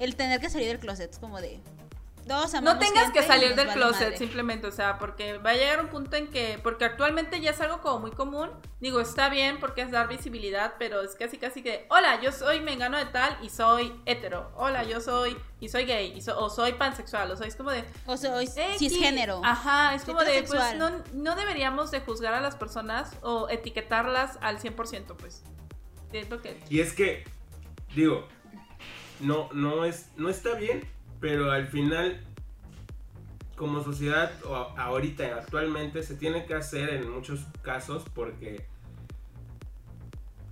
el 0.00 0.16
tener 0.16 0.40
que 0.40 0.50
salir 0.50 0.66
del 0.66 0.80
closet. 0.80 1.12
Es 1.12 1.18
como 1.18 1.40
de... 1.40 1.60
Todos 2.26 2.60
No 2.60 2.78
tengas 2.78 3.12
que 3.12 3.22
salir 3.22 3.54
del 3.54 3.68
vale 3.68 3.80
closet 3.80 4.00
madre. 4.06 4.18
simplemente, 4.18 4.66
o 4.66 4.72
sea, 4.72 4.98
porque 4.98 5.38
va 5.38 5.50
a 5.50 5.54
llegar 5.54 5.80
un 5.80 5.88
punto 5.88 6.16
en 6.16 6.26
que, 6.26 6.58
porque 6.60 6.84
actualmente 6.84 7.40
ya 7.40 7.50
es 7.52 7.60
algo 7.60 7.80
como 7.80 8.00
muy 8.00 8.10
común, 8.10 8.50
digo, 8.80 9.00
está 9.00 9.28
bien 9.28 9.60
porque 9.60 9.82
es 9.82 9.92
dar 9.92 10.08
visibilidad, 10.08 10.74
pero 10.78 11.02
es 11.02 11.14
casi 11.14 11.38
casi 11.38 11.62
que, 11.62 11.86
hola, 11.88 12.20
yo 12.20 12.32
soy 12.32 12.60
mengano 12.60 12.98
de 12.98 13.04
tal 13.06 13.38
y 13.42 13.48
soy 13.48 13.92
hetero, 14.06 14.50
hola, 14.56 14.82
yo 14.82 15.00
soy, 15.00 15.36
y 15.60 15.68
soy 15.68 15.84
gay, 15.84 16.12
y 16.16 16.20
so- 16.20 16.36
o 16.38 16.50
soy 16.50 16.72
pansexual, 16.72 17.30
o 17.30 17.36
sea, 17.36 17.46
es 17.46 17.54
como 17.54 17.70
de... 17.70 17.84
O 18.06 18.14
"Eh, 18.14 18.74
cisgénero. 18.76 19.40
Ajá, 19.44 19.94
es 19.94 20.02
como 20.02 20.24
de, 20.24 20.42
pues 20.42 20.74
no, 20.76 20.90
no 21.12 21.36
deberíamos 21.36 21.92
de 21.92 22.00
juzgar 22.00 22.34
a 22.34 22.40
las 22.40 22.56
personas 22.56 23.16
o 23.22 23.48
etiquetarlas 23.48 24.36
al 24.40 24.58
100%, 24.58 25.14
pues. 25.16 25.44
Siento 26.10 26.42
que... 26.42 26.60
y 26.70 26.80
es 26.80 26.92
que, 26.92 27.24
digo, 27.94 28.26
no, 29.20 29.48
no, 29.52 29.84
es, 29.84 30.08
no 30.16 30.28
está 30.28 30.54
bien 30.54 30.88
pero 31.20 31.50
al 31.50 31.66
final, 31.66 32.20
como 33.56 33.82
sociedad, 33.82 34.32
o 34.44 34.54
ahorita, 34.54 35.24
actualmente, 35.36 36.02
se 36.02 36.14
tiene 36.14 36.46
que 36.46 36.54
hacer 36.54 36.90
en 36.90 37.10
muchos 37.10 37.46
casos 37.62 38.04
porque 38.14 38.66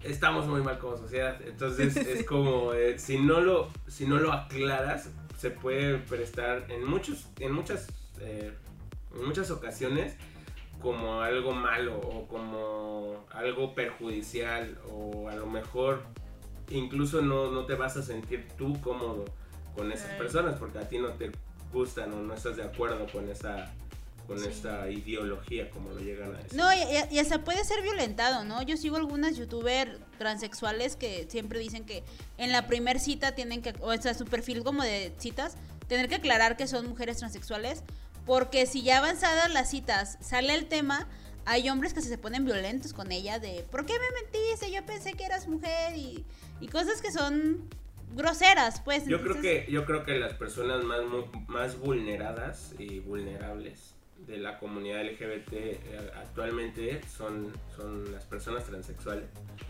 estamos 0.03 0.47
muy 0.47 0.63
mal 0.63 0.79
como 0.79 0.97
sociedad. 0.97 1.41
Entonces 1.47 1.97
es 1.97 2.25
como, 2.25 2.73
eh, 2.73 2.99
si, 2.99 3.19
no 3.19 3.41
lo, 3.41 3.71
si 3.87 4.07
no 4.07 4.19
lo 4.19 4.33
aclaras, 4.33 5.11
se 5.37 5.51
puede 5.51 5.99
prestar 5.99 6.67
en, 6.71 6.85
muchos, 6.85 7.27
en, 7.41 7.53
muchas, 7.53 7.89
eh, 8.21 8.53
en 9.15 9.27
muchas 9.27 9.51
ocasiones 9.51 10.17
como 10.81 11.23
algo 11.23 11.53
malo 11.53 11.99
o 11.99 12.27
como 12.29 13.25
algo 13.31 13.75
perjudicial 13.75 14.79
o 14.91 15.29
a 15.29 15.35
lo 15.35 15.47
mejor 15.47 16.03
incluso 16.71 17.23
no, 17.23 17.51
no 17.51 17.65
te 17.65 17.75
vas 17.75 17.97
a 17.97 18.03
sentir 18.03 18.47
tú 18.59 18.79
cómodo 18.83 19.25
con 19.75 19.91
esas 19.93 20.11
personas 20.13 20.57
porque 20.59 20.79
a 20.79 20.89
ti 20.89 20.99
no 20.99 21.09
te 21.11 21.31
gustan 21.73 22.13
o 22.13 22.17
no 22.17 22.35
estás 22.35 22.57
de 22.57 22.63
acuerdo 22.65 23.07
con 23.13 23.29
esa 23.29 23.73
con 24.27 24.39
Sí. 24.41 24.47
esta 24.49 24.89
ideología 24.89 25.69
como 25.71 25.91
lo 25.91 25.99
llegan 26.01 26.35
a 26.35 26.39
decir. 26.39 26.55
No, 26.59 26.73
y, 26.73 26.79
y- 26.79 27.17
y 27.17 27.19
hasta 27.19 27.45
puede 27.45 27.63
ser 27.63 27.83
violentado, 27.83 28.43
¿no? 28.45 28.63
Yo 28.63 28.79
sigo 28.79 28.97
algunas 28.97 29.37
youtubers 29.37 29.99
transexuales 30.17 30.97
que 30.97 31.27
siempre 31.29 31.59
dicen 31.59 31.85
que 31.85 32.03
en 32.39 32.51
la 32.51 32.67
primer 32.67 33.01
cita 33.01 33.35
tienen 33.35 33.61
que, 33.61 33.75
o 33.81 33.95
sea, 34.01 34.15
su 34.15 34.25
perfil 34.25 34.65
como 34.65 34.83
de 34.83 35.13
citas, 35.19 35.57
tener 35.89 36.09
que 36.09 36.15
aclarar 36.15 36.57
que 36.57 36.67
son 36.67 36.89
mujeres 36.89 37.19
transexuales, 37.19 37.83
porque 38.25 38.65
si 38.65 38.83
ya 38.83 38.97
avanzadas 38.99 39.53
las 39.53 39.69
citas 39.69 40.17
sale 40.23 40.55
el 40.55 40.69
tema, 40.69 41.07
hay 41.45 41.69
hombres 41.69 41.93
que 41.93 42.01
se 42.01 42.17
ponen 42.17 42.47
violentos 42.47 42.95
con 42.95 43.13
ella 43.13 43.39
de, 43.39 43.67
¿por 43.71 43.85
qué 43.85 43.93
me 43.93 44.23
mentiste? 44.23 44.73
Yo 44.73 44.87
pensé 44.87 45.13
que 45.13 45.25
eras 45.27 45.47
mujer 45.49 45.95
y, 45.97 46.25
y 46.63 46.69
cosas 46.69 47.03
que 47.03 47.13
son 47.13 47.69
groseras, 48.15 48.81
pues. 48.81 49.07
Yo 49.07 49.19
creo 49.21 49.37
entonces- 49.37 49.65
que 49.67 49.73
yo 49.73 49.85
creo 49.85 50.05
que 50.05 50.19
las 50.19 50.35
personas 50.35 50.85
más 50.85 51.01
más 51.49 51.79
vulneradas 51.79 52.75
y 52.79 53.01
vulnerables 53.01 53.95
de 54.27 54.39
la 54.39 54.59
comunidad 54.59 55.01
LGBT 55.03 55.53
eh, 55.53 56.11
actualmente 56.17 57.01
son 57.09 57.53
son 57.77 58.11
las 58.13 58.25
personas 58.25 58.65
transexuales. 58.65 59.27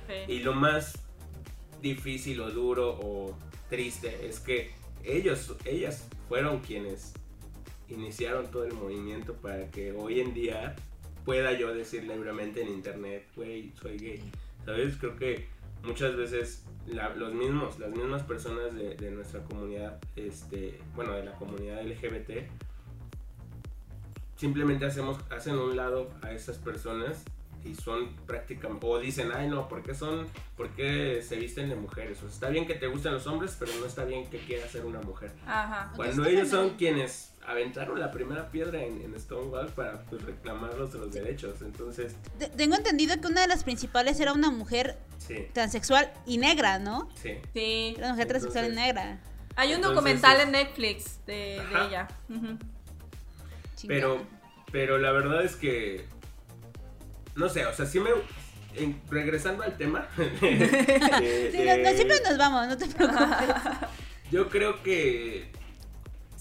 Sí. 0.07 0.33
Y 0.33 0.39
lo 0.41 0.53
más 0.55 0.99
difícil 1.83 2.41
o 2.41 2.51
duro 2.51 2.99
o 3.03 3.37
triste 3.69 4.27
es 4.29 4.41
que 4.41 4.73
ellos, 5.03 5.55
ellas 5.65 6.09
fueron 6.29 6.61
quienes 6.61 7.13
iniciaron 7.89 8.51
todo 8.51 8.65
el 8.65 8.73
movimiento 8.73 9.35
para 9.35 9.71
que 9.71 9.93
hoy 9.93 10.21
en 10.21 10.33
día 10.33 10.75
pueda 11.25 11.53
yo 11.53 11.75
decir 11.75 12.05
libremente 12.05 12.63
en 12.63 12.69
internet, 12.69 13.27
güey, 13.37 13.73
soy 13.81 13.99
gay. 13.99 14.23
¿Sabes? 14.65 14.97
Creo 14.97 15.17
que 15.17 15.47
muchas 15.85 16.17
veces 16.17 16.65
la- 16.87 17.15
los 17.15 17.33
mismos, 17.33 17.79
las 17.79 17.91
mismas 17.91 18.23
personas 18.23 18.75
de, 18.75 18.95
de 18.97 19.11
nuestra 19.11 19.41
comunidad, 19.45 19.99
este, 20.17 20.79
bueno, 20.95 21.13
de 21.13 21.25
la 21.25 21.33
comunidad 21.33 21.83
LGBT, 21.87 22.49
simplemente 24.37 24.85
hacemos, 24.85 25.19
hacen 25.31 25.57
un 25.57 25.77
lado 25.77 26.11
a 26.23 26.33
esas 26.33 26.59
personas 26.59 27.25
y 27.65 27.75
son 27.75 28.15
prácticamente, 28.27 28.87
o 28.87 28.99
dicen, 28.99 29.31
ay 29.35 29.49
no, 29.49 29.69
¿por 29.69 29.83
qué 29.83 29.95
son, 29.95 30.27
por 30.57 30.69
qué 30.71 31.23
se 31.27 31.37
visten 31.37 31.71
de 31.71 31.77
mujeres? 31.77 32.19
O 32.19 32.23
sea, 32.23 32.29
está 32.31 32.49
bien 32.51 32.67
que 32.67 32.75
te 32.75 32.87
gusten 32.89 33.15
los 33.15 33.27
hombres, 33.27 33.57
pero 33.59 33.73
no 33.81 33.87
está 33.87 34.05
bien 34.05 34.29
que 34.29 34.39
quieras 34.39 34.71
ser 34.71 34.85
una 34.85 35.01
mujer. 35.01 35.33
Ajá. 35.47 35.91
Cuando 35.97 36.27
ellos 36.27 36.49
son 36.49 36.71
quienes 36.77 37.33
aventaron 37.47 37.99
la 38.01 38.11
primera 38.11 38.51
piedra 38.51 38.83
en, 38.83 39.03
en 39.03 39.21
Stonewall 39.21 39.69
para 39.69 40.01
pues, 40.05 40.23
reclamar 40.23 40.75
los, 40.79 40.95
los 40.95 41.13
derechos, 41.13 41.61
entonces, 41.63 42.17
Te- 42.39 42.49
Tengo 42.49 42.75
entendido 42.77 43.21
que 43.21 43.27
una 43.27 43.43
de 43.43 43.49
las 43.49 43.65
principales 43.65 44.19
era 44.21 44.33
una 44.33 44.51
mujer 44.51 44.97
sí, 45.19 45.47
transexual 45.53 46.11
y 46.27 46.39
negra, 46.39 46.79
¿no? 46.79 47.09
sí. 47.23 47.35
Sí. 47.53 47.95
Era 47.97 48.07
una 48.07 48.15
mujer 48.15 48.29
transexual 48.29 48.65
y 48.65 48.69
Entonces- 48.69 48.95
negra. 48.95 49.21
Hay 49.57 49.69
un 49.69 49.75
Entonces, 49.77 49.95
documental 49.97 50.41
en 50.41 50.51
Netflix 50.51 51.25
de, 51.27 51.57
ella. 51.59 52.09
Ujú. 52.29 52.59
Pero, 53.87 54.27
pero 54.73 54.99
la 54.99 55.13
verdad 55.13 55.45
es 55.45 55.55
que. 55.57 56.07
No 57.37 57.49
sé, 57.49 57.65
o 57.67 57.73
sea, 57.73 57.87
sí 57.87 58.01
me. 58.01 58.11
en- 58.75 59.01
regresando 59.11 59.63
al 59.63 59.77
tema. 59.77 60.09
de- 60.17 61.51
Sí, 61.53 61.59
no, 61.59 61.65
no, 61.77 61.83
de- 61.89 61.95
siempre 61.95 62.17
nos 62.29 62.37
vamos, 62.39 62.67
no 62.67 62.77
te 62.77 62.87
preocupes. 62.95 63.29
Yo 64.33 64.49
creo 64.49 64.83
que. 64.83 65.53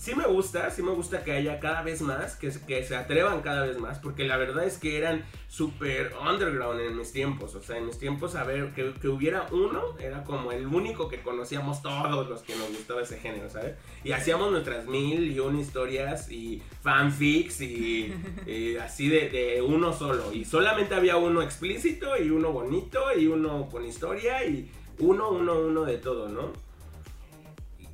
Sí 0.03 0.13
me 0.15 0.25
gusta, 0.27 0.69
sí 0.69 0.83
me 0.83 0.91
gusta 0.91 1.23
que 1.23 1.31
haya 1.31 1.61
cada 1.61 1.81
vez 1.81 2.01
más, 2.01 2.35
que, 2.35 2.51
se- 2.51 2.65
que 2.65 2.83
se 2.83 2.93
atrevan 2.93 3.41
cada 3.41 3.65
vez 3.65 3.77
más, 3.79 3.99
porque 3.99 4.25
la 4.25 4.35
verdad 4.35 4.65
es 4.65 4.77
que 4.77 4.97
eran 4.97 5.23
súper 5.47 6.11
underground 6.29 6.81
en 6.81 6.97
mis 6.97 7.13
tiempos. 7.13 7.55
O 7.55 7.63
sea, 7.63 7.77
en 7.77 7.85
mis 7.85 7.97
tiempos, 7.99 8.35
a 8.35 8.43
ver, 8.43 8.73
que, 8.73 8.93
que 8.99 9.07
hubiera 9.07 9.47
uno, 9.51 9.97
era 9.99 10.25
como 10.25 10.51
el 10.51 10.67
único 10.67 11.07
que 11.07 11.21
conocíamos 11.21 11.81
todos 11.81 12.27
los 12.27 12.41
que 12.41 12.53
nos 12.57 12.67
gustaba 12.67 13.01
ese 13.01 13.17
género, 13.17 13.49
¿sabes? 13.49 13.75
Y 14.03 14.11
hacíamos 14.11 14.51
nuestras 14.51 14.87
mil 14.87 15.31
y 15.31 15.39
una 15.39 15.61
historias 15.61 16.29
y 16.29 16.61
fanfics 16.81 17.61
y, 17.61 18.13
y 18.45 18.75
así 18.75 19.07
de, 19.07 19.29
de 19.29 19.61
uno 19.61 19.93
solo. 19.93 20.33
Y 20.33 20.43
solamente 20.43 20.95
había 20.95 21.15
uno 21.15 21.41
explícito 21.41 22.17
y 22.21 22.29
uno 22.29 22.51
bonito 22.51 22.99
y 23.17 23.27
uno 23.27 23.69
con 23.71 23.85
historia 23.85 24.43
y 24.43 24.69
uno, 24.99 25.29
uno, 25.29 25.59
uno 25.61 25.85
de 25.85 25.97
todo, 25.97 26.27
¿no? 26.27 26.51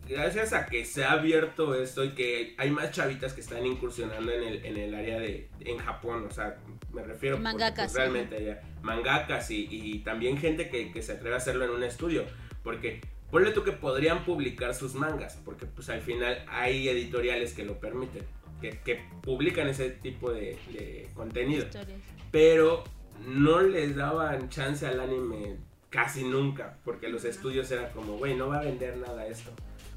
Gracias 0.10 0.54
a 0.54 0.66
que 0.66 0.84
se 0.86 1.04
ha 1.04 1.14
abierto 1.14 1.76
esto 1.76 2.04
y 2.04 2.10
que 2.10 2.56
hay 2.58 2.72
más 2.72 2.92
chavitas 2.92 3.34
que 3.34 3.42
están 3.42 3.66
incursionando 3.66 4.32
en 4.32 4.44
el, 4.44 4.66
en 4.66 4.78
el 4.78 4.96
área 4.96 5.20
de 5.20 5.50
en 5.60 5.78
Japón, 5.78 6.26
o 6.28 6.34
sea, 6.34 6.58
me 6.92 7.04
refiero 7.04 7.38
porque, 7.38 7.44
Mangakas, 7.44 7.92
pues, 7.92 7.94
realmente 7.94 8.36
allá, 8.36 8.62
mangakas 8.82 9.52
y, 9.52 9.68
y 9.70 10.00
también 10.00 10.38
gente 10.38 10.70
que, 10.70 10.92
que 10.92 11.02
se 11.02 11.14
atreve 11.14 11.36
a 11.36 11.38
hacerlo 11.38 11.66
en 11.66 11.72
un 11.72 11.84
estudio, 11.84 12.26
porque 12.64 13.02
ponle 13.30 13.52
tú 13.52 13.64
que 13.64 13.72
podrían 13.72 14.26
publicar 14.26 14.74
sus 14.74 14.96
mangas, 14.96 15.40
porque 15.46 15.68
pues 15.68 15.90
al 15.90 16.02
final 16.02 16.44
hay 16.48 16.90
editoriales 16.90 17.54
que 17.54 17.64
lo 17.64 17.80
permiten, 17.80 18.24
que, 18.60 18.80
que 18.80 19.00
publican 19.22 19.68
ese 19.68 19.92
tipo 19.92 20.32
de, 20.32 20.58
de 20.74 21.08
contenido 21.14 21.66
Historias. 21.66 22.02
pero 22.32 22.84
no 23.28 23.62
les 23.62 23.96
daban 23.96 24.50
chance 24.50 24.88
al 24.88 25.00
anime 25.00 25.58
casi 25.90 26.24
nunca, 26.24 26.78
porque 26.84 27.10
los 27.10 27.26
estudios 27.26 27.70
era 27.72 27.92
como, 27.92 28.18
güey, 28.18 28.36
no 28.36 28.48
va 28.48 28.60
a 28.60 28.64
vender 28.64 28.98
nada 28.98 29.28
esto. 29.28 29.52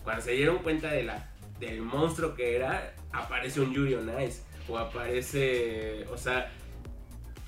Cuando 0.04 0.22
se 0.22 0.32
dieron 0.32 0.58
cuenta 0.58 0.90
de 0.90 1.02
la, 1.04 1.30
del 1.60 1.82
monstruo 1.82 2.34
que 2.34 2.56
era, 2.56 2.94
aparece 3.12 3.60
un 3.60 3.72
Yuri 3.72 3.94
on 3.94 4.10
Ice, 4.22 4.42
o 4.68 4.78
aparece, 4.78 6.04
o 6.10 6.16
sea, 6.16 6.50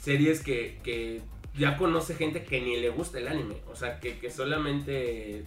series 0.01 0.43
que, 0.43 0.81
que 0.83 1.21
ya 1.57 1.77
conoce 1.77 2.15
gente 2.15 2.45
que 2.45 2.61
ni 2.61 2.77
le 2.77 2.91
gusta 2.91 3.19
el 3.19 3.29
anime, 3.29 3.57
o 3.71 3.77
sea, 3.77 4.01
que, 4.01 4.19
que 4.19 4.31
solamente 4.31 5.45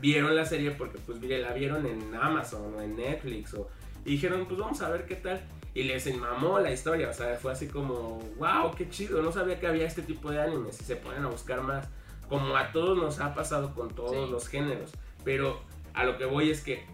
vieron 0.00 0.36
la 0.36 0.44
serie 0.44 0.72
porque 0.72 0.98
pues 0.98 1.18
mire, 1.20 1.38
la 1.38 1.52
vieron 1.52 1.86
en 1.86 2.14
Amazon 2.14 2.74
o 2.74 2.82
en 2.82 2.96
Netflix, 2.96 3.54
o, 3.54 3.68
y 4.04 4.12
dijeron, 4.12 4.46
pues 4.46 4.58
vamos 4.58 4.80
a 4.82 4.88
ver 4.90 5.06
qué 5.06 5.16
tal. 5.16 5.40
Y 5.74 5.84
les 5.84 6.12
mamó 6.16 6.58
la 6.58 6.72
historia, 6.72 7.08
o 7.10 7.12
sea, 7.12 7.36
fue 7.36 7.52
así 7.52 7.68
como, 7.68 8.18
wow, 8.38 8.74
qué 8.76 8.88
chido, 8.88 9.22
no 9.22 9.30
sabía 9.30 9.60
que 9.60 9.66
había 9.66 9.86
este 9.86 10.02
tipo 10.02 10.30
de 10.30 10.40
animes 10.40 10.80
y 10.80 10.84
se 10.84 10.96
ponen 10.96 11.22
a 11.24 11.28
buscar 11.28 11.62
más, 11.62 11.86
como 12.28 12.56
a 12.56 12.72
todos 12.72 12.98
nos 12.98 13.20
ha 13.20 13.34
pasado 13.34 13.74
con 13.74 13.88
todos 13.94 14.26
Sí. 14.26 14.30
los 14.32 14.48
géneros, 14.48 14.90
pero 15.24 15.60
a 15.98 16.04
lo 16.04 16.16
que 16.16 16.24
voy 16.26 16.48
es 16.48 16.60
que 16.60 16.84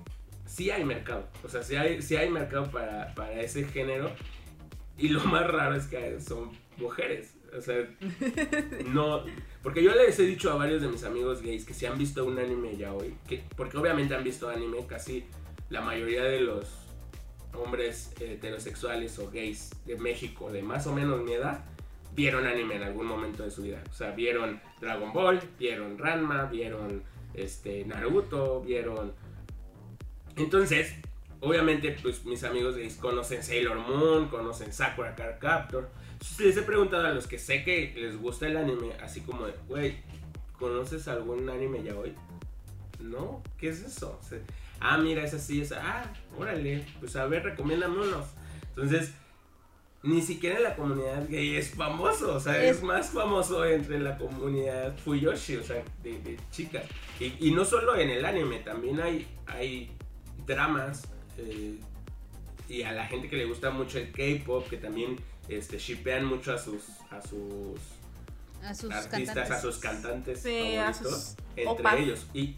sí 0.46 0.70
hay 0.70 0.82
mercado, 0.82 1.28
o 1.44 1.48
sea, 1.48 1.62
sí 1.62 1.76
hay, 1.76 2.00
sí 2.00 2.16
hay 2.16 2.30
mercado 2.30 2.70
para, 2.70 3.14
para 3.14 3.38
ese 3.40 3.64
género. 3.64 4.10
Y 4.96 5.08
lo 5.08 5.22
más 5.24 5.46
raro 5.46 5.74
es 5.74 5.86
que 5.86 6.20
son 6.20 6.52
mujeres, 6.78 7.34
o 7.54 7.60
sea, 7.60 7.86
no, 8.86 9.24
porque 9.62 9.82
yo 9.82 9.94
les 9.94 10.18
he 10.18 10.22
dicho 10.22 10.50
a 10.50 10.54
varios 10.54 10.80
de 10.80 10.88
mis 10.88 11.04
amigos 11.04 11.42
gays 11.42 11.66
que 11.66 11.74
si 11.74 11.84
han 11.84 11.98
visto 11.98 12.24
un 12.24 12.38
anime 12.38 12.78
ya 12.78 12.94
hoy, 12.94 13.14
que, 13.28 13.44
porque 13.56 13.76
obviamente 13.76 14.14
han 14.14 14.24
visto 14.24 14.48
anime, 14.48 14.86
casi 14.86 15.24
la 15.68 15.82
mayoría 15.82 16.22
de 16.22 16.40
los 16.40 16.66
hombres 17.52 18.14
heterosexuales 18.18 19.18
o 19.18 19.30
gays 19.30 19.70
de 19.84 19.96
México 19.96 20.50
de 20.50 20.62
más 20.62 20.86
o 20.86 20.94
menos 20.94 21.22
mi 21.22 21.34
edad 21.34 21.62
vieron 22.14 22.46
anime 22.46 22.76
en 22.76 22.84
algún 22.84 23.06
momento 23.06 23.42
de 23.42 23.50
su 23.50 23.62
vida. 23.62 23.82
O 23.90 23.92
sea, 23.92 24.12
vieron 24.12 24.60
Dragon 24.80 25.12
Ball, 25.12 25.40
vieron 25.58 25.98
Ranma, 25.98 26.44
vieron 26.44 27.02
este 27.34 27.84
Naruto, 27.84 28.60
vieron 28.60 29.12
entonces, 30.36 30.92
obviamente 31.40 31.96
pues 32.02 32.24
mis 32.24 32.42
amigos 32.44 32.76
conocen 33.00 33.42
Sailor 33.42 33.78
Moon, 33.78 34.28
conocen 34.28 34.72
Sakura 34.72 35.14
Card 35.14 35.38
Captor. 35.38 35.90
Les 36.38 36.56
he 36.56 36.62
preguntado 36.62 37.06
a 37.06 37.12
los 37.12 37.26
que 37.26 37.38
sé 37.38 37.64
que 37.64 37.92
les 37.96 38.16
gusta 38.16 38.46
el 38.46 38.56
anime, 38.56 38.92
así 39.02 39.20
como 39.20 39.46
de, 39.46 39.54
güey, 39.68 39.98
¿conoces 40.58 41.06
algún 41.06 41.48
anime 41.48 41.82
ya 41.82 41.94
hoy? 41.94 42.14
No, 42.98 43.42
¿qué 43.58 43.68
es 43.68 43.82
eso? 43.82 44.18
Ah, 44.80 44.98
mira, 44.98 45.22
es 45.22 45.34
así, 45.34 45.60
es 45.60 45.72
ah, 45.72 46.12
órale, 46.36 46.84
pues 47.00 47.14
a 47.16 47.26
ver, 47.26 47.44
recomiéndame. 47.44 47.96
Entonces, 48.70 49.12
ni 50.04 50.20
siquiera 50.22 50.56
en 50.58 50.62
la 50.64 50.76
comunidad 50.76 51.28
gay 51.28 51.56
es 51.56 51.70
famoso, 51.70 52.34
o 52.36 52.40
sea, 52.40 52.62
es, 52.62 52.76
Es- 52.76 52.82
más 52.82 53.10
famoso 53.10 53.64
entre 53.64 53.98
la 53.98 54.16
comunidad 54.18 54.96
Fuyoshi, 54.98 55.56
o 55.56 55.62
sea, 55.64 55.82
de, 56.02 56.18
de 56.20 56.38
chicas. 56.52 56.84
Y, 57.18 57.34
y 57.48 57.50
no 57.52 57.64
solo 57.64 57.96
en 57.96 58.10
el 58.10 58.24
anime, 58.24 58.58
también 58.60 59.00
hay, 59.00 59.26
hay 59.46 59.90
dramas 60.46 61.08
eh, 61.38 61.78
y 62.68 62.82
a 62.82 62.92
la 62.92 63.06
gente 63.06 63.28
que 63.28 63.36
le 63.36 63.46
gusta 63.46 63.70
mucho 63.70 63.98
el 63.98 64.12
K-pop, 64.12 64.68
que 64.68 64.76
también 64.76 65.16
este, 65.48 65.78
shipean 65.78 66.24
mucho 66.24 66.52
a 66.52 66.58
sus, 66.58 66.82
a 67.10 67.20
sus 67.20 67.78
A 68.62 68.74
sus 68.74 68.90
artistas, 68.92 69.34
cantantes. 69.34 69.50
a 69.50 69.60
sus 69.60 69.76
cantantes 69.78 70.42
Sí, 70.42 70.76
a 70.76 70.92
favoritos, 70.92 71.22
sus 71.22 71.36
entre 71.56 72.02
ellos. 72.02 72.26
Y 72.34 72.56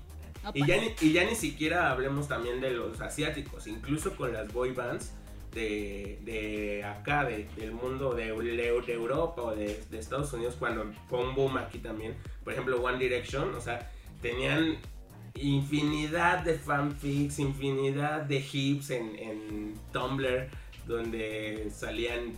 Y 0.54 0.64
ya, 0.66 0.76
ni, 0.80 0.94
y 1.00 1.12
ya 1.12 1.24
ni 1.24 1.34
siquiera 1.34 1.90
hablemos 1.90 2.28
también 2.28 2.60
de 2.60 2.70
los 2.70 3.00
asiáticos, 3.00 3.66
incluso 3.66 4.16
con 4.16 4.32
las 4.32 4.52
boy 4.52 4.70
bands 4.72 5.12
de, 5.56 6.18
de 6.22 6.84
acá, 6.84 7.24
de- 7.24 7.48
del 7.56 7.72
mundo 7.72 8.14
de, 8.14 8.26
de 8.26 8.92
Europa 8.92 9.42
o 9.42 9.56
de, 9.56 9.82
de 9.90 9.98
Estados 9.98 10.32
Unidos, 10.34 10.54
cuando 10.58 10.92
fue 11.08 11.18
un 11.26 11.34
boom 11.34 11.56
aquí 11.56 11.78
también. 11.78 12.14
Por 12.44 12.52
ejemplo, 12.52 12.80
One 12.82 12.98
Direction, 12.98 13.54
o 13.54 13.60
sea, 13.60 13.90
tenían 14.22 14.76
infinidad 15.34 16.38
de 16.40 16.54
fanfics, 16.58 17.38
infinidad 17.38 18.22
de 18.22 18.44
hips 18.52 18.90
en, 18.90 19.16
en 19.16 19.74
Tumblr, 19.92 20.48
donde 20.86 21.68
salían 21.74 22.32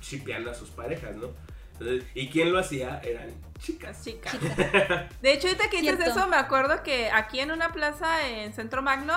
shipeando 0.00 0.50
a 0.50 0.54
sus 0.54 0.70
parejas, 0.70 1.16
¿no? 1.16 1.28
Entonces, 1.72 2.04
¿Y 2.14 2.28
quién 2.28 2.52
lo 2.52 2.58
hacía? 2.58 3.00
Eran 3.04 3.30
chicas. 3.60 4.02
Chica. 4.04 4.30
Chica. 4.32 5.08
De 5.22 5.32
hecho, 5.32 5.46
ahorita 5.48 5.70
que 5.70 5.80
dices 5.80 5.96
Cierto. 5.96 6.18
eso, 6.20 6.28
me 6.28 6.36
acuerdo 6.36 6.82
que 6.82 7.08
aquí 7.10 7.38
en 7.40 7.50
una 7.52 7.72
plaza 7.72 8.28
en 8.28 8.52
Centro 8.52 8.82
Magno, 8.82 9.14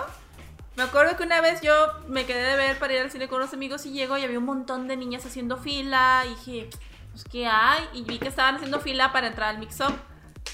me 0.81 0.87
acuerdo 0.87 1.15
que 1.15 1.21
una 1.21 1.41
vez 1.41 1.61
yo 1.61 1.73
me 2.07 2.25
quedé 2.25 2.41
de 2.41 2.55
ver 2.55 2.79
para 2.79 2.93
ir 2.93 3.01
al 3.01 3.11
cine 3.11 3.27
con 3.27 3.37
unos 3.37 3.53
amigos 3.53 3.85
y 3.85 3.91
llego 3.91 4.17
y 4.17 4.23
había 4.23 4.39
un 4.39 4.45
montón 4.45 4.87
de 4.87 4.97
niñas 4.97 5.23
haciendo 5.23 5.57
fila. 5.57 6.23
Dije, 6.27 6.71
pues, 7.11 7.23
¿qué 7.25 7.45
hay? 7.45 7.87
Y 7.93 8.01
vi 8.01 8.17
que 8.17 8.29
estaban 8.29 8.55
haciendo 8.55 8.79
fila 8.79 9.13
para 9.13 9.27
entrar 9.27 9.49
al 9.49 9.59
mix-up. 9.59 9.93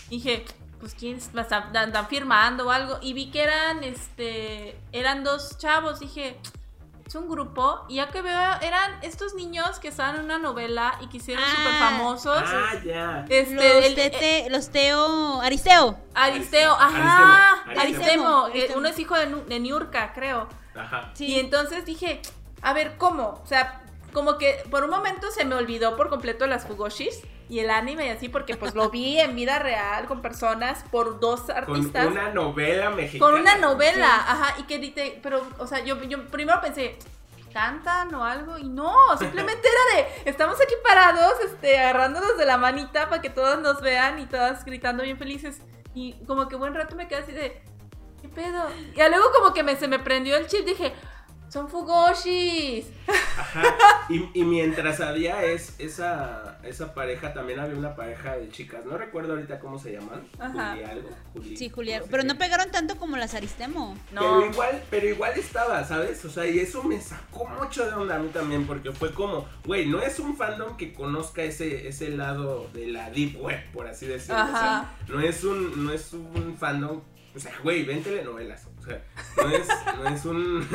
Dije, 0.09 0.43
pues, 0.81 0.95
¿quién 0.95 1.15
es? 1.15 1.33
Están, 1.33 1.73
están 1.73 2.07
firmando 2.09 2.67
o 2.67 2.71
algo. 2.71 2.99
Y 3.01 3.13
vi 3.13 3.31
que 3.31 3.41
eran, 3.41 3.85
este, 3.85 4.77
eran 4.91 5.23
dos 5.23 5.57
chavos. 5.59 6.01
Dije, 6.01 6.37
es 7.07 7.15
un 7.15 7.29
grupo. 7.29 7.85
Y 7.87 7.95
ya 7.95 8.09
que 8.09 8.21
veo, 8.21 8.39
eran 8.61 8.91
estos 9.01 9.33
niños 9.33 9.79
que 9.79 9.87
estaban 9.87 10.15
en 10.17 10.25
una 10.25 10.37
novela 10.37 10.97
y 11.01 11.07
que 11.07 11.17
hicieron 11.17 11.43
Ah. 11.43 11.55
súper 11.55 11.73
famosos. 11.73 12.43
Ah, 12.45 12.73
ya. 12.85 13.25
Este, 13.29 13.55
los, 13.55 13.85
el- 13.85 13.95
de 13.95 14.09
Te- 14.09 14.49
los 14.49 14.69
Teo. 14.69 15.41
Aristeo. 15.41 15.97
Aristeo, 16.13 16.73
ajá, 16.73 17.53
Aristemo, 17.63 17.79
Aristemo, 17.81 18.37
Aristemo. 18.45 18.47
eh, 18.53 18.73
uno 18.77 18.87
es 18.89 18.99
hijo 18.99 19.15
de, 19.15 19.27
de 19.27 19.59
Niurka, 19.59 20.13
creo. 20.13 20.47
Ajá. 20.75 21.11
Sí. 21.13 21.27
Y 21.27 21.39
entonces 21.39 21.85
dije, 21.85 22.21
a 22.61 22.73
ver, 22.73 22.97
¿cómo? 22.97 23.39
O 23.43 23.47
sea, 23.47 23.81
como 24.13 24.37
que 24.37 24.63
por 24.71 24.83
un 24.83 24.89
momento 24.89 25.31
se 25.31 25.45
me 25.45 25.55
olvidó 25.55 25.95
por 25.95 26.09
completo 26.09 26.47
las 26.47 26.65
Fugoshis 26.65 27.21
y 27.49 27.59
el 27.59 27.69
anime 27.69 28.07
y 28.07 28.09
así, 28.09 28.29
porque 28.29 28.55
pues 28.55 28.75
lo 28.75 28.89
vi 28.89 29.19
en 29.19 29.35
vida 29.35 29.59
real 29.59 30.05
con 30.05 30.21
personas 30.21 30.83
por 30.91 31.19
dos 31.19 31.41
Con 31.41 31.55
artistas. 31.55 32.07
una 32.07 32.29
novela 32.29 32.89
mexicana. 32.89 33.31
Con 33.31 33.41
una 33.41 33.57
novela, 33.57 34.15
ajá, 34.15 34.55
y 34.59 34.63
que 34.63 34.79
dite, 34.79 35.19
pero, 35.23 35.45
o 35.57 35.67
sea, 35.67 35.83
yo, 35.83 36.01
yo 36.03 36.25
primero 36.27 36.59
pensé, 36.61 36.97
cantan 37.53 38.13
o 38.13 38.23
algo, 38.23 38.57
y 38.57 38.67
no, 38.67 38.93
simplemente 39.17 39.67
era 39.67 40.01
de, 40.01 40.29
estamos 40.29 40.59
aquí 40.61 40.73
parados, 40.83 41.33
este, 41.45 41.79
agarrándonos 41.79 42.37
de 42.37 42.45
la 42.45 42.57
manita 42.57 43.09
para 43.09 43.21
que 43.21 43.29
todos 43.29 43.59
nos 43.61 43.81
vean 43.81 44.19
y 44.19 44.25
todas 44.25 44.65
gritando 44.65 45.03
bien 45.03 45.17
felices, 45.17 45.61
y 45.93 46.13
como 46.25 46.47
que 46.47 46.55
buen 46.55 46.75
rato 46.75 46.95
me 46.95 47.07
quedé 47.07 47.19
así 47.19 47.31
de, 47.31 47.61
¿qué 48.21 48.29
pedo? 48.29 48.69
Y 48.93 49.09
luego 49.09 49.31
como 49.31 49.53
que 49.53 49.63
me, 49.63 49.75
se 49.75 49.87
me 49.87 49.99
prendió 49.99 50.35
el 50.35 50.47
chip, 50.47 50.65
dije, 50.65 50.93
son 51.49 51.69
fugoshis. 51.69 52.85
Ajá. 53.07 53.63
Y, 54.09 54.29
y 54.33 54.43
mientras 54.43 54.99
había 54.99 55.43
es, 55.43 55.75
esa, 55.79 56.57
esa 56.63 56.93
pareja, 56.93 57.33
también 57.33 57.59
había 57.59 57.75
una 57.77 57.95
pareja 57.95 58.35
de 58.37 58.49
chicas. 58.49 58.85
No 58.85 58.97
recuerdo 58.97 59.33
ahorita 59.33 59.59
cómo 59.59 59.77
se 59.79 59.93
llaman. 59.93 60.27
Ajá. 60.39 60.71
Juli 60.73 60.83
algo. 60.83 61.09
Juli- 61.33 61.57
Sí, 61.57 61.69
Julián. 61.69 62.03
sé 62.03 62.07
Pero 62.11 62.23
qué. 62.23 62.27
no 62.29 62.37
pegaron 62.37 62.71
tanto 62.71 62.97
como 62.97 63.17
las 63.17 63.33
Aristemo. 63.33 63.97
No, 64.11 64.21
Pero 64.21 64.45
igual, 64.51 64.83
pero 64.89 65.07
igual 65.07 65.33
estaba, 65.37 65.83
¿sabes? 65.85 66.23
O 66.25 66.29
sea, 66.29 66.45
y 66.47 66.59
eso 66.59 66.83
me 66.83 66.99
sacó 67.01 67.45
mucho 67.47 67.85
de 67.85 67.93
onda 67.93 68.15
a 68.15 68.19
mí 68.19 68.29
también, 68.29 68.65
porque 68.65 68.91
fue 68.91 69.13
como, 69.13 69.47
güey, 69.65 69.85
no 69.87 70.01
es 70.01 70.19
un 70.19 70.35
fandom 70.35 70.75
que 70.77 70.93
conozca 70.93 71.43
ese, 71.43 71.87
ese 71.87 72.09
lado 72.09 72.67
de 72.73 72.87
la 72.87 73.09
deep 73.09 73.39
web, 73.41 73.59
por 73.73 73.87
así 73.87 74.05
decirlo. 74.05 74.43
O 74.43 74.47
sea, 74.47 74.77
Ajá. 74.79 74.91
no 75.07 75.19
es 75.21 75.43
un, 75.43 75.85
no 75.85 75.91
es 75.91 76.13
un 76.13 76.55
fandom, 76.57 77.01
o 77.35 77.39
sea, 77.39 77.53
güey, 77.63 77.83
ven 77.83 78.03
telenovelas. 78.03 78.65
Sea, 78.87 79.03
no 79.37 79.49
es, 79.49 79.67
no 79.97 80.09
es 80.09 80.25
un, 80.25 80.67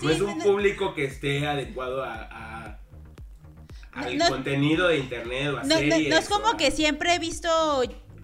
Sí, 0.00 0.06
no 0.06 0.10
es 0.10 0.20
un 0.20 0.38
público 0.40 0.94
que 0.94 1.04
esté 1.04 1.46
adecuado 1.46 2.02
a, 2.04 2.14
a- 2.14 2.78
al 3.92 4.18
No- 4.18 4.28
contenido 4.28 4.88
de 4.88 4.98
internet 4.98 5.54
o 5.54 5.58
a 5.58 5.64
series. 5.64 6.08
no 6.10 6.16
es 6.16 6.28
como 6.28 6.50
o 6.50 6.56
que 6.56 6.70
siempre 6.70 7.14
he 7.14 7.18
visto 7.18 7.48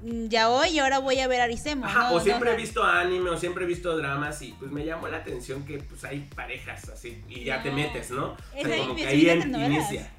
mm, 0.03 0.27
ya 0.29 0.51
hoy 0.51 0.69
y 0.71 0.79
ahora 0.81 0.99
voy 0.99 1.19
a 1.21 1.29
ver 1.29 1.41
Aristemo. 1.41 1.87
Ajá, 1.87 2.13
o 2.13 2.21
siempre 2.21 2.53
he 2.53 2.57
visto 2.57 2.83
anime, 2.85 3.31
o 3.31 3.39
siempre 3.39 3.65
he 3.65 3.67
visto 3.67 3.97
dramas 3.97 4.43
y 4.43 4.53
pues 4.59 4.71
me 4.71 4.85
llamó 4.85 5.09
la 5.09 5.19
atención 5.19 5.65
que 5.65 5.79
pues 5.79 6.05
hay 6.05 6.29
parejas 6.35 6.89
así 6.91 7.23
y 7.29 7.45
ya 7.45 7.63
te 7.63 7.71
metes, 7.71 8.11
¿no? 8.11 8.33
O 8.33 8.37
Es 8.55 8.67
sea, 8.67 8.75
ahí, 8.75 8.81
como 8.83 8.97
que 8.97 9.07
ahí 9.07 9.29
en- 9.31 9.55
inicia. 9.55 10.11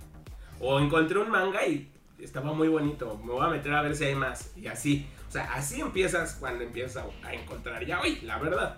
O 0.59 0.79
encontré 0.79 1.19
un 1.19 1.29
manga 1.29 1.65
y 1.67 1.91
estaba 2.19 2.53
muy 2.53 2.69
bonito, 2.69 3.19
me 3.23 3.33
voy 3.33 3.45
a 3.45 3.49
meter 3.49 3.73
a 3.73 3.81
ver 3.81 3.95
si 3.95 4.05
hay 4.05 4.15
más 4.15 4.53
y 4.55 4.67
así. 4.67 5.05
O 5.27 5.31
sea, 5.33 5.51
así 5.53 5.81
empiezas 5.81 6.35
cuando 6.39 6.63
empiezas 6.63 7.03
a, 7.23 7.27
a 7.27 7.33
encontrar 7.33 7.85
ya 7.85 7.99
hoy, 8.01 8.19
la 8.21 8.37
verdad. 8.39 8.77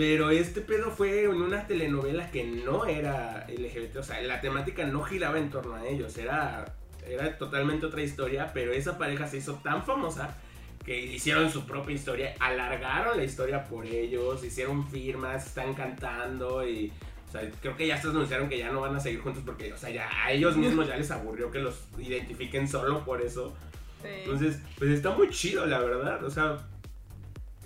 Pero 0.00 0.30
este 0.30 0.62
pedo 0.62 0.90
fue 0.90 1.24
en 1.24 1.42
una 1.42 1.66
telenovela 1.66 2.30
que 2.30 2.42
no 2.42 2.86
era 2.86 3.46
LGBT, 3.50 3.96
o 3.96 4.02
sea, 4.02 4.22
la 4.22 4.40
temática 4.40 4.86
no 4.86 5.02
giraba 5.02 5.36
en 5.38 5.50
torno 5.50 5.74
a 5.74 5.86
ellos, 5.86 6.16
era, 6.16 6.74
era 7.06 7.36
totalmente 7.36 7.84
otra 7.84 8.00
historia, 8.00 8.50
pero 8.54 8.72
esa 8.72 8.96
pareja 8.96 9.28
se 9.28 9.36
hizo 9.36 9.56
tan 9.56 9.84
famosa 9.84 10.34
que 10.86 10.98
hicieron 10.98 11.52
su 11.52 11.66
propia 11.66 11.94
historia, 11.94 12.34
alargaron 12.40 13.18
la 13.18 13.24
historia 13.24 13.62
por 13.64 13.84
ellos, 13.84 14.42
hicieron 14.42 14.88
firmas, 14.88 15.48
están 15.48 15.74
cantando 15.74 16.66
y... 16.66 16.90
O 17.28 17.30
sea, 17.32 17.42
creo 17.60 17.76
que 17.76 17.86
ya 17.86 18.00
se 18.00 18.08
anunciaron 18.08 18.48
que 18.48 18.56
ya 18.56 18.72
no 18.72 18.80
van 18.80 18.96
a 18.96 19.00
seguir 19.00 19.20
juntos 19.20 19.42
porque, 19.44 19.70
o 19.70 19.76
sea, 19.76 19.90
ya 19.90 20.08
a 20.24 20.32
ellos 20.32 20.56
mismos 20.56 20.88
ya 20.88 20.96
les 20.96 21.10
aburrió 21.10 21.50
que 21.50 21.58
los 21.58 21.78
identifiquen 21.98 22.66
solo 22.66 23.04
por 23.04 23.20
eso. 23.20 23.54
Sí. 24.00 24.08
Entonces, 24.24 24.60
pues 24.78 24.92
está 24.92 25.10
muy 25.10 25.28
chido, 25.28 25.66
la 25.66 25.78
verdad. 25.80 26.24
O 26.24 26.30
sea, 26.30 26.56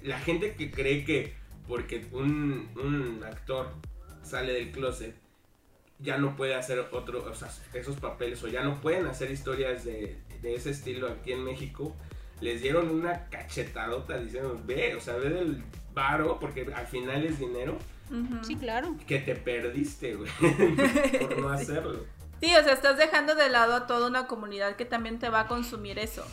la 0.03 0.19
gente 0.19 0.55
que 0.55 0.73
cree 0.73 1.05
que 1.05 1.44
porque 1.69 2.07
un, 2.13 2.71
un 2.77 3.23
actor 3.25 3.73
sale 4.23 4.53
del 4.53 4.71
closet 4.73 5.15
ya 5.99 6.19
no 6.19 6.37
puede 6.37 6.55
hacer 6.55 6.79
otro, 6.93 7.25
o 7.25 7.35
sea, 7.35 7.49
esos 7.73 7.97
papeles 7.97 8.43
o 8.43 8.49
ya 8.49 8.63
no 8.63 8.81
pueden 8.81 9.07
hacer 9.07 9.31
historias 9.31 9.85
de, 9.85 10.19
de 10.43 10.55
ese 10.55 10.71
estilo 10.71 11.09
aquí 11.09 11.33
en 11.33 11.45
México, 11.45 11.95
les 12.41 12.61
dieron 12.61 12.91
una 12.91 13.29
cachetadota 13.31 14.19
diciendo, 14.19 14.61
ve, 14.67 14.95
o 14.97 15.01
sea, 15.01 15.15
ve 15.15 15.31
del 15.31 15.63
varo, 15.95 16.39
porque 16.39 16.71
al 16.75 16.87
final 16.87 17.25
es 17.25 17.39
dinero. 17.39 17.79
Sí, 18.43 18.55
claro. 18.57 18.97
que 19.07 19.19
te 19.19 19.35
perdiste, 19.35 20.15
güey, 20.15 20.31
por 21.21 21.39
no 21.39 21.49
hacerlo. 21.53 22.05
Sí, 22.41 22.55
o 22.55 22.63
sea, 22.63 22.75
estás 22.75 22.99
dejando 22.99 23.35
de 23.35 23.49
lado 23.49 23.75
a 23.75 23.87
toda 23.87 24.07
una 24.07 24.27
comunidad 24.27 24.77
que 24.77 24.85
también 24.85 25.19
te 25.19 25.31
va 25.31 25.41
a 25.41 25.47
consumir 25.47 25.99
eso. 25.99 26.27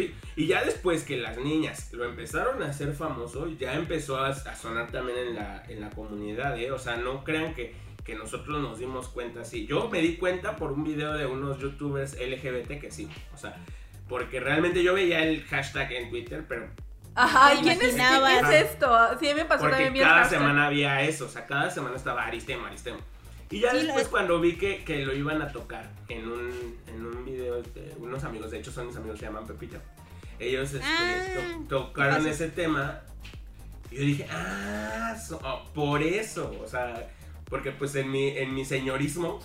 Sí, 0.00 0.14
y 0.36 0.46
ya 0.46 0.64
después 0.64 1.04
que 1.04 1.16
las 1.16 1.36
niñas 1.38 1.92
lo 1.92 2.04
empezaron 2.04 2.62
a 2.62 2.66
hacer 2.66 2.92
famoso, 2.94 3.48
ya 3.58 3.74
empezó 3.74 4.18
a, 4.18 4.28
a 4.28 4.56
sonar 4.56 4.90
también 4.90 5.18
en 5.18 5.34
la, 5.34 5.62
en 5.68 5.80
la 5.80 5.90
comunidad, 5.90 6.58
¿eh? 6.58 6.70
O 6.72 6.78
sea, 6.78 6.96
no 6.96 7.24
crean 7.24 7.54
que, 7.54 7.74
que 8.04 8.14
nosotros 8.14 8.60
nos 8.60 8.78
dimos 8.78 9.08
cuenta 9.08 9.40
así. 9.42 9.66
Yo 9.66 9.88
me 9.88 10.00
di 10.00 10.16
cuenta 10.16 10.56
por 10.56 10.72
un 10.72 10.84
video 10.84 11.12
de 11.14 11.26
unos 11.26 11.58
youtubers 11.58 12.16
LGBT 12.18 12.80
que 12.80 12.90
sí, 12.90 13.08
o 13.34 13.36
sea, 13.36 13.56
porque 14.08 14.40
realmente 14.40 14.82
yo 14.82 14.94
veía 14.94 15.22
el 15.22 15.44
hashtag 15.44 15.92
en 15.92 16.10
Twitter, 16.10 16.44
pero 16.48 16.68
Ajá, 17.14 17.54
Me 17.54 17.60
¿y 17.60 17.62
quién 17.62 17.82
es, 17.82 17.94
quién 17.94 18.24
es 18.24 18.50
esto? 18.70 18.88
Sí, 19.18 19.28
me 19.34 19.44
pasó 19.44 19.68
porque 19.68 19.70
también 19.70 19.92
bien 19.92 20.04
cada 20.06 20.20
hashtag. 20.20 20.38
semana 20.38 20.66
había 20.66 21.02
eso, 21.02 21.26
o 21.26 21.28
sea, 21.28 21.46
cada 21.46 21.70
semana 21.70 21.96
estaba 21.96 22.24
Aristemo, 22.24 22.66
Aristemo. 22.66 22.98
Y 23.50 23.60
ya 23.60 23.72
Sí, 23.72 23.78
después 23.78 24.06
cuando 24.08 24.40
vi 24.40 24.56
que, 24.56 24.84
que 24.84 25.04
lo 25.04 25.14
iban 25.14 25.42
a 25.42 25.50
tocar 25.50 25.90
en 26.08 26.28
un, 26.28 26.76
en 26.86 27.04
un 27.06 27.24
video 27.24 27.60
de 27.62 27.94
unos 27.98 28.22
amigos, 28.24 28.50
de 28.52 28.58
hecho 28.60 28.70
son 28.70 28.86
mis 28.86 28.96
amigos, 28.96 29.18
se 29.18 29.26
llaman 29.26 29.46
Pepito. 29.46 29.78
Ellos 30.38 30.72
este, 30.72 30.86
Ah, 30.86 31.24
to- 31.68 31.84
tocaron 31.84 32.26
ese 32.26 32.48
tema 32.48 33.00
y 33.90 33.96
yo 33.96 34.02
dije, 34.02 34.26
ah, 34.30 35.16
so- 35.20 35.40
oh, 35.44 35.64
por 35.74 36.02
eso, 36.02 36.56
o 36.64 36.68
sea, 36.68 37.08
porque 37.46 37.72
pues 37.72 37.94
en 37.96 38.10
mi, 38.12 38.28
en 38.28 38.54
mi 38.54 38.64
señorismo, 38.64 39.40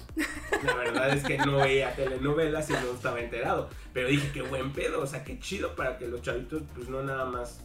la 0.64 0.76
verdad 0.76 1.10
es 1.10 1.24
que 1.24 1.40
no 1.40 1.58
veía 1.58 1.96
telenovelas 1.96 2.70
y 2.70 2.74
no 2.74 2.92
estaba 2.94 3.20
enterado. 3.20 3.70
Pero 3.92 4.08
dije, 4.08 4.30
qué 4.32 4.44
buen 4.44 4.72
pedo, 4.72 5.02
o 5.02 5.08
sea, 5.08 5.24
qué 5.24 5.40
chido 5.40 5.76
para 5.76 5.98
que 5.98 6.08
los 6.08 6.22
chavitos 6.22 6.62
pues 6.76 6.88
no 6.90 7.02
nada 7.02 7.26
más, 7.26 7.62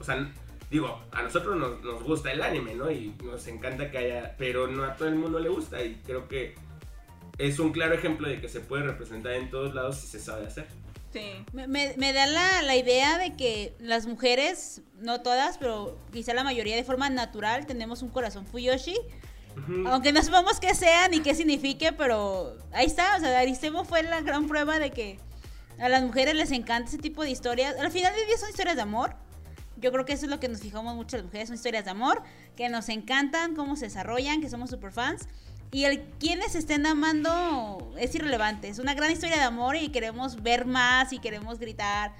o 0.00 0.04
sea, 0.04 0.28
digo, 0.70 1.00
a 1.12 1.22
nosotros 1.22 1.56
nos, 1.56 1.80
nos 1.82 2.02
gusta 2.02 2.30
el 2.32 2.42
anime, 2.42 2.74
¿no? 2.74 2.90
Y 2.90 3.14
nos 3.24 3.46
encanta 3.46 3.90
que 3.90 3.98
haya, 3.98 4.34
pero 4.38 4.66
no 4.66 4.84
a 4.84 4.94
todo 4.96 5.08
el 5.08 5.14
mundo 5.14 5.38
le 5.40 5.48
gusta 5.48 5.82
y 5.82 5.94
creo 6.06 6.28
que 6.28 6.54
es 7.38 7.58
un 7.58 7.72
claro 7.72 7.94
ejemplo 7.94 8.28
de 8.28 8.40
que 8.40 8.48
se 8.48 8.60
puede 8.60 8.82
representar 8.84 9.32
en 9.32 9.50
todos 9.50 9.74
lados 9.74 9.98
si 9.98 10.06
se 10.08 10.20
sabe 10.20 10.46
hacer. 10.46 10.66
Sí. 11.12 11.44
Me, 11.52 11.66
me- 11.66 11.94
me 11.96 12.12
da 12.12 12.26
la, 12.26 12.62
la 12.62 12.76
idea 12.76 13.16
de 13.18 13.34
que 13.34 13.74
las 13.78 14.06
mujeres, 14.06 14.82
no 15.00 15.22
todas, 15.22 15.56
pero 15.56 15.96
quizá 16.12 16.34
la 16.34 16.44
mayoría 16.44 16.76
de 16.76 16.84
forma 16.84 17.08
natural, 17.08 17.64
tenemos 17.66 18.02
un 18.02 18.10
corazón 18.10 18.46
fuyoshi. 18.46 18.96
Aunque 19.86 20.12
no 20.12 20.22
sepamos 20.22 20.60
qué 20.60 20.72
sea 20.74 21.08
ni 21.08 21.18
qué 21.20 21.34
signifique, 21.34 21.92
pero 21.92 22.56
ahí 22.72 22.86
está. 22.86 23.16
O 23.16 23.20
sea, 23.20 23.36
Aristemo 23.40 23.84
fue 23.84 24.04
la 24.04 24.20
gran 24.20 24.46
prueba 24.46 24.78
de 24.78 24.90
que 24.92 25.18
a 25.80 25.88
las 25.88 26.02
mujeres 26.04 26.36
les 26.36 26.52
encanta 26.52 26.88
ese 26.88 26.98
tipo 26.98 27.24
de 27.24 27.30
historias. 27.30 27.76
Al 27.76 27.90
final 27.90 28.14
del 28.14 28.26
día 28.26 28.36
son 28.38 28.50
historias 28.50 28.76
de 28.76 28.82
amor. 28.82 29.14
Yo 29.80 29.92
creo 29.92 30.04
que 30.04 30.12
eso 30.12 30.26
es 30.26 30.30
lo 30.30 30.40
que 30.40 30.48
nos 30.48 30.60
fijamos 30.60 30.94
mucho 30.94 31.16
las 31.16 31.24
mujeres, 31.24 31.48
son 31.48 31.56
historias 31.56 31.84
de 31.84 31.90
amor, 31.90 32.22
que 32.56 32.68
nos 32.68 32.88
encantan, 32.88 33.54
cómo 33.54 33.76
se 33.76 33.86
desarrollan, 33.86 34.40
que 34.40 34.50
somos 34.50 34.70
super 34.70 34.92
fans. 34.92 35.28
Y 35.70 35.84
el 35.84 36.02
quienes 36.18 36.54
estén 36.54 36.86
amando 36.86 37.94
es 37.98 38.14
irrelevante. 38.14 38.68
Es 38.68 38.78
una 38.78 38.94
gran 38.94 39.10
historia 39.10 39.36
de 39.36 39.42
amor 39.42 39.76
y 39.76 39.90
queremos 39.90 40.42
ver 40.42 40.64
más 40.66 41.12
y 41.12 41.18
queremos 41.18 41.58
gritar. 41.58 42.14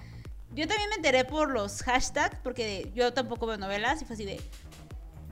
yo 0.54 0.68
también 0.68 0.90
me 0.90 0.96
enteré 0.96 1.24
por 1.24 1.50
los 1.50 1.82
hashtags, 1.82 2.38
porque 2.42 2.92
yo 2.94 3.12
tampoco 3.12 3.46
veo 3.46 3.56
novelas 3.56 4.02
y 4.02 4.04
fue 4.04 4.14
así 4.14 4.24
de, 4.24 4.40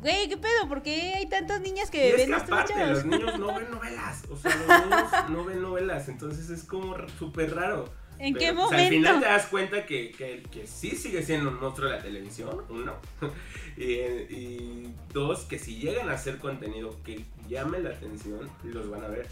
güey, 0.01 0.29
¿qué 0.29 0.37
pedo? 0.37 0.69
¿Por 0.69 0.83
qué 0.83 1.15
hay 1.15 1.27
tantas 1.27 1.61
niñas 1.61 1.91
que 1.91 2.09
Y 2.09 2.11
es 2.11 2.17
ven 2.17 2.29
que 2.29 2.35
aparte, 2.35 2.87
los 2.87 3.05
niños 3.05 3.39
no 3.39 3.55
ven 3.55 3.71
novelas. 3.71 4.23
O 4.31 4.37
sea, 4.37 4.55
los 4.57 4.87
niños 4.87 5.31
no 5.31 5.45
ven 5.45 5.63
novelas. 5.63 6.09
Entonces 6.09 6.49
es 6.49 6.65
como 6.65 6.97
súper 7.19 7.55
raro. 7.55 7.93
¿En 8.19 8.35
Pero, 8.35 8.47
qué 8.47 8.53
pues, 8.55 8.73
al 8.73 8.89
final 8.89 9.15
momento? 9.15 9.21
te 9.21 9.33
das 9.33 9.47
cuenta 9.47 9.87
que, 9.87 10.11
que, 10.13 10.43
que 10.51 10.67
sí 10.67 10.91
sigue 10.91 11.23
siendo 11.23 11.51
un 11.51 11.61
monstruo 11.61 11.91
de 11.91 11.97
la 11.97 12.03
televisión, 12.03 12.63
uno. 12.69 12.95
y, 13.77 13.85
y 13.85 14.95
dos, 15.13 15.45
que 15.45 15.59
si 15.59 15.77
llegan 15.77 16.09
a 16.09 16.15
hacer 16.15 16.39
contenido 16.39 16.97
que 17.05 17.25
llame 17.49 17.79
la 17.81 17.91
atención, 17.91 18.51
los 18.65 18.89
van 18.91 19.05
a 19.05 19.09
ver. 19.09 19.27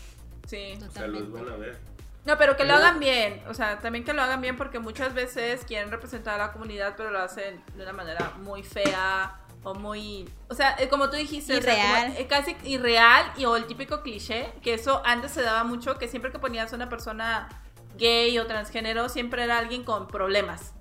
Sí. 0.46 0.78
O 0.86 0.90
sea, 0.90 1.06
los 1.06 1.30
van 1.32 1.48
a 1.48 1.56
ver. 1.56 1.78
No, 2.24 2.38
pero 2.38 2.56
que 2.56 2.64
lo 2.64 2.74
hagan 2.74 3.00
bien. 3.00 3.42
O 3.48 3.54
sea, 3.54 3.80
también 3.80 4.04
que 4.04 4.12
lo 4.14 4.22
hagan 4.22 4.40
bien 4.40 4.56
porque 4.56 4.78
muchas 4.78 5.12
veces 5.14 5.64
quieren 5.66 5.90
representar 5.90 6.40
a 6.40 6.46
la 6.46 6.52
comunidad, 6.52 6.94
pero 6.96 7.10
lo 7.10 7.18
hacen 7.18 7.62
de 7.76 7.82
una 7.82 7.92
manera 7.92 8.32
muy 8.42 8.62
fea 8.62 9.40
o 9.62 9.74
muy... 9.74 10.28
O 10.48 10.54
sea, 10.54 10.74
eh, 10.78 10.88
como 10.88 11.10
tú 11.10 11.16
dijiste, 11.16 11.56
o 11.56 11.62
sea, 11.62 11.74
Irreal. 11.74 12.06
como, 12.08 12.18
eh, 12.20 12.26
casi 12.26 12.56
irreal 12.64 13.32
y 13.36 13.44
o 13.44 13.56
el 13.56 13.66
típico 13.66 14.02
cliché, 14.02 14.52
que 14.62 14.74
eso 14.74 15.02
antes 15.04 15.32
se 15.32 15.42
daba 15.42 15.64
mucho, 15.64 15.98
que 15.98 16.08
siempre 16.08 16.30
que 16.32 16.38
ponías 16.38 16.72
a 16.72 16.76
una 16.76 16.88
persona 16.88 17.48
gay 17.98 18.38
o 18.38 18.46
transgénero, 18.46 19.08
siempre 19.08 19.44
era 19.44 19.58
alguien 19.58 19.84
con 19.84 20.08
problemas. 20.08 20.72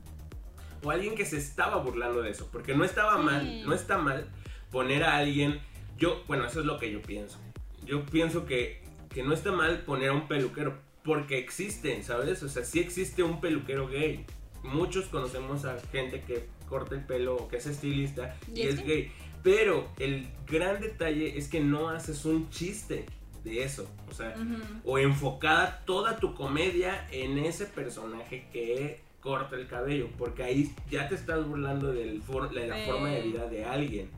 O 0.84 0.91
alguien 0.91 1.15
que 1.15 1.26
se 1.26 1.38
estaba 1.38 1.78
burlando 1.78 2.21
de 2.21 2.32
eso. 2.32 2.49
Porque 2.52 2.76
no 2.76 2.84
estaba 2.84 3.17
Sí. 3.17 3.23
mal, 3.23 3.65
no 3.65 3.73
está 3.73 3.97
mal 3.97 4.28
poner 4.71 5.04
a 5.04 5.17
alguien. 5.17 5.60
Yo, 5.97 6.23
bueno, 6.28 6.45
eso 6.45 6.60
es 6.60 6.65
lo 6.65 6.78
que 6.78 6.91
yo 6.91 7.02
pienso. 7.02 7.38
Yo 7.86 8.06
pienso 8.06 8.45
que, 8.45 8.82
que 9.10 9.23
no 9.23 9.34
está 9.34 9.52
mal 9.52 9.80
poner 9.84 10.10
a 10.10 10.13
un 10.13 10.28
peluquero. 10.28 10.78
Porque 11.04 11.38
existen, 11.38 12.04
¿sabes? 12.04 12.43
O 12.43 12.49
sea, 12.49 12.63
sí 12.63 12.80
existe 12.80 13.23
un 13.23 13.41
peluquero 13.41 13.88
gay. 13.88 14.26
Muchos 14.63 15.06
conocemos 15.06 15.65
a 15.65 15.78
gente 15.91 16.21
que 16.21 16.47
corta 16.69 16.95
el 16.95 17.06
pelo 17.06 17.36
o 17.36 17.47
que 17.49 17.58
es 17.58 17.65
estilista 17.65 18.38
y, 18.54 18.60
¿Y 18.62 18.63
es 18.63 18.76
es 18.76 18.86
gay. 18.86 19.12
Pero 19.43 19.89
el 19.99 20.28
gran 20.47 20.80
detalle 20.80 21.38
es 21.38 21.49
que 21.49 21.60
no 21.60 21.89
haces 21.89 22.23
un 22.23 22.49
chiste 22.49 23.06
de 23.43 23.63
eso. 23.63 23.89
O 24.10 24.13
sea, 24.13 24.36
o 24.86 24.97
enfocada 24.99 25.82
toda 25.86 26.17
tu 26.17 26.34
comedia 26.36 27.08
en 27.12 27.38
ese 27.38 27.65
personaje 27.65 28.47
que 28.51 29.01
corta 29.21 29.56
el 29.56 29.67
cabello, 29.67 30.10
porque 30.17 30.43
ahí 30.43 30.75
ya 30.89 31.08
te 31.08 31.15
estás 31.15 31.45
burlando 31.47 31.91
del 31.93 32.21
for- 32.21 32.51
de 32.53 32.67
la 32.67 32.77
Sí. 32.84 32.89
forma 32.91 33.10
de 33.10 33.21
vida 33.21 33.47
de 33.47 33.63
alguien 33.65 34.10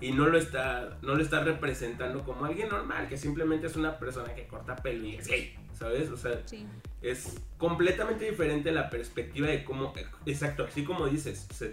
y 0.00 0.12
no 0.12 0.26
lo 0.26 0.36
está 0.36 0.98
no 1.02 1.14
lo 1.14 1.22
estás 1.22 1.44
representando 1.44 2.22
como 2.24 2.44
alguien 2.44 2.68
normal, 2.68 3.08
que 3.08 3.16
simplemente 3.16 3.66
es 3.68 3.76
una 3.76 3.98
persona 3.98 4.34
que 4.34 4.46
corta 4.46 4.76
pelo 4.76 5.06
y 5.06 5.14
es 5.16 5.26
gay, 5.28 5.54
¿sabes? 5.78 6.10
O 6.10 6.16
sea, 6.18 6.42
Sí. 6.44 6.66
es 7.00 7.38
completamente 7.56 8.28
diferente 8.30 8.70
la 8.72 8.90
perspectiva 8.90 9.48
de 9.48 9.64
cómo, 9.64 9.94
exacto, 10.26 10.64
así 10.64 10.84
como 10.84 11.06
dices, 11.06 11.46
o 11.50 11.54
sea, 11.54 11.68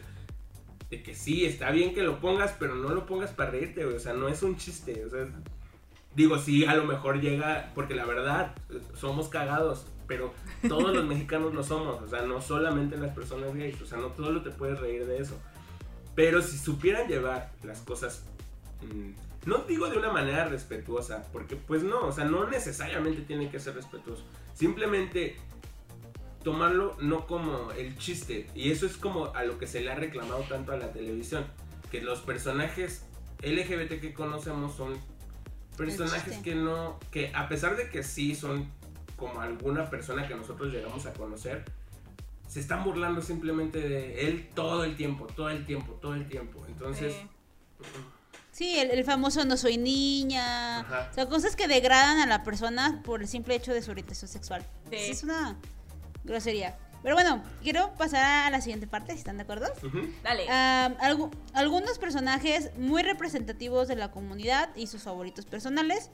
de 0.89 1.04
que 1.04 1.13
sí, 1.15 1.45
está 1.45 1.71
bien 1.71 1.93
que 1.93 2.04
lo 2.04 2.19
pongas, 2.21 2.54
pero 2.60 2.75
no 2.75 2.89
lo 2.89 3.06
pongas 3.06 3.32
para 3.32 3.51
reírte, 3.51 3.84
güey, 3.84 3.95
o 3.97 3.99
sea, 3.99 4.13
no 4.13 4.27
es 4.30 4.43
un 4.43 4.56
chiste, 4.58 5.04
o 5.06 5.10
sea, 5.10 5.27
digo, 6.15 6.38
sí, 6.38 6.65
a 6.65 6.76
lo 6.76 6.84
mejor 6.86 7.21
llega, 7.21 7.71
porque 7.74 7.95
la 7.95 8.06
verdad, 8.06 8.56
somos 8.95 9.30
cagados, 9.30 9.86
pero 10.08 10.34
todos 10.67 10.93
los 10.93 11.06
mexicanos 11.08 11.54
lo 11.54 11.63
somos, 11.63 12.02
o 12.02 12.08
sea, 12.08 12.24
no 12.24 12.41
solamente 12.41 12.97
las 12.97 13.12
personas 13.12 13.56
gays, 13.56 13.82
o 13.82 13.86
sea, 13.86 13.97
no 13.97 14.08
todo 14.08 14.32
lo 14.32 14.41
te 14.41 14.52
puedes 14.52 14.80
reír 14.80 15.06
de 15.06 15.19
eso, 15.19 15.39
pero 16.15 16.41
si 16.41 16.58
supieran 16.58 17.08
llevar 17.08 17.52
las 17.63 17.80
cosas, 17.82 18.26
mm, 18.82 19.50
no 19.50 19.60
digo 19.60 19.89
de 19.89 19.97
una 19.97 20.12
manera 20.12 20.45
respetuosa, 20.45 21.26
porque 21.32 21.56
pues 21.56 21.84
no, 21.84 22.02
o 22.02 22.12
sea, 22.12 22.26
no 22.26 22.47
necesariamente 22.47 23.21
tiene 23.21 23.50
que 23.50 23.60
ser 23.60 23.76
respetuoso, 23.76 24.24
simplemente 24.54 25.38
tomarlo 26.43 26.97
no 27.00 27.26
como 27.28 27.71
el 27.71 27.97
chiste, 27.97 28.47
y 28.54 28.71
eso 28.71 28.86
es 28.86 28.97
como 28.97 29.34
a 29.34 29.43
lo 29.43 29.58
que 29.58 29.67
se 29.67 29.80
le 29.80 29.91
ha 29.91 29.95
reclamado 29.95 30.41
tanto 30.50 30.74
a 30.74 30.78
la 30.78 30.91
televisión, 30.91 31.45
que 31.89 32.02
los 32.02 32.19
personajes 32.21 33.06
LGBT 33.43 34.00
que 34.00 34.13
conocemos 34.13 34.76
son 34.76 34.97
personajes 35.86 36.38
que 36.38 36.56
no, 36.56 37.00
que 37.12 37.32
a 37.34 37.48
pesar 37.50 37.76
de 37.76 37.89
que 37.89 38.04
sí 38.04 38.36
son 38.36 38.70
como 39.15 39.41
alguna 39.41 39.89
persona 39.89 40.28
que 40.28 40.36
nosotros 40.36 40.74
llegamos 40.74 41.06
a 41.06 41.13
conocer, 41.13 41.65
se 42.48 42.60
están 42.60 42.84
burlando 42.84 43.22
simplemente 43.22 43.80
de 43.80 44.28
él 44.28 44.50
todo 44.54 44.84
el 44.84 44.96
tiempo, 44.96 45.28
todo 45.28 45.50
el 45.50 45.65
tiempo, 45.65 45.94
todo 46.02 46.15
el 46.15 46.28
tiempo. 46.28 46.63
Entonces, 46.67 47.13
Sí. 47.13 47.28
Sí, 48.52 48.78
el, 48.78 48.91
el 48.91 49.04
famoso 49.06 49.46
no 49.46 49.58
soy 49.58 49.78
niña. 49.78 50.82
Ajá. 50.82 51.08
O 51.10 51.13
sea, 51.13 51.26
cosas 51.28 51.56
que 51.56 51.67
degradan 51.67 52.20
a 52.20 52.26
la 52.26 52.44
persona 52.44 53.02
por 53.04 53.22
el 53.22 53.28
simple 53.28 53.56
hecho 53.56 53.74
de 53.74 53.82
su 53.82 53.91
orientación 53.91 54.30
sexual. 54.30 54.65
Sí. 54.89 54.98
Es 54.98 55.24
una 55.24 55.58
grosería. 56.24 56.78
Pero 57.03 57.15
bueno, 57.15 57.41
quiero 57.63 57.91
pasar 57.95 58.45
a 58.47 58.49
la 58.51 58.61
siguiente 58.61 58.85
parte, 58.87 59.13
si 59.13 59.19
están 59.19 59.37
de 59.37 59.43
acuerdo. 59.43 59.67
ujú, 59.83 60.07
Dale. 60.23 60.45
Ah, 60.49 60.91
algu- 61.01 61.31
algunos 61.53 61.97
personajes 61.97 62.71
muy 62.77 63.01
representativos 63.03 63.87
de 63.87 63.95
la 63.95 64.11
comunidad 64.11 64.69
y 64.75 64.87
sus 64.87 65.03
favoritos 65.03 65.45
personales. 65.45 66.11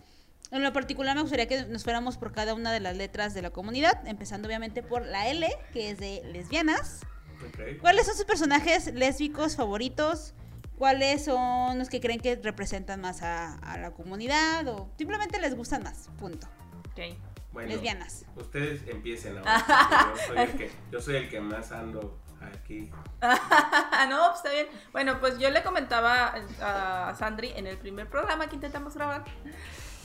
En 0.52 0.64
lo 0.64 0.72
particular 0.72 1.14
me 1.16 1.22
gustaría 1.24 1.48
que 1.48 1.66
nos 1.66 1.84
fuéramos 1.84 2.18
por 2.18 2.32
cada 2.32 2.54
una 2.54 2.72
de 2.72 2.80
las 2.80 2.96
letras 2.96 3.34
de 3.34 3.42
la 3.42 3.50
comunidad, 3.50 4.08
empezando 4.08 4.48
obviamente 4.48 4.82
por 4.82 5.06
la 5.06 5.28
L, 5.28 5.46
que 5.74 5.90
es 5.92 5.98
de 6.00 6.22
lesbianas. 6.32 7.02
ok. 7.50 7.82
¿Cuáles 7.82 8.06
son 8.06 8.16
sus 8.16 8.24
personajes 8.26 8.94
lésbicos 8.94 9.58
favoritos? 9.58 10.34
¿Cuáles 10.78 11.26
son 11.26 11.80
los 11.80 11.90
que 11.90 12.00
creen 12.00 12.22
que 12.22 12.36
representan 12.38 13.02
más 13.02 13.24
a, 13.24 13.56
a 13.56 13.78
la 13.78 13.92
comunidad? 13.92 14.66
O 14.70 14.90
simplemente 14.98 15.38
les 15.42 15.54
gustan 15.56 15.84
más, 15.84 16.08
punto. 16.18 16.48
Ok. 16.92 17.18
Bueno, 17.58 17.72
Lesbianas. 17.72 18.24
Ustedes 18.36 18.88
empiecen 18.88 19.40
ahora. 19.40 20.14
yo, 20.16 20.28
soy 20.28 20.38
el 20.38 20.52
que, 20.58 20.72
yo 20.92 21.02
soy 21.02 21.16
el 21.16 21.30
que 21.30 21.40
más 21.42 21.72
ando 21.72 22.20
aquí. 22.40 22.92
no, 23.22 24.26
pues 24.28 24.36
está 24.38 24.52
bien. 24.52 24.68
Bueno, 24.92 25.20
pues 25.20 25.40
yo 25.40 25.50
le 25.50 25.64
comentaba 25.64 26.36
a 26.62 27.16
Sandri 27.16 27.52
en 27.56 27.66
el 27.66 27.78
primer 27.80 28.08
programa 28.08 28.48
que 28.48 28.54
intentamos 28.56 28.94
grabar. 28.94 29.26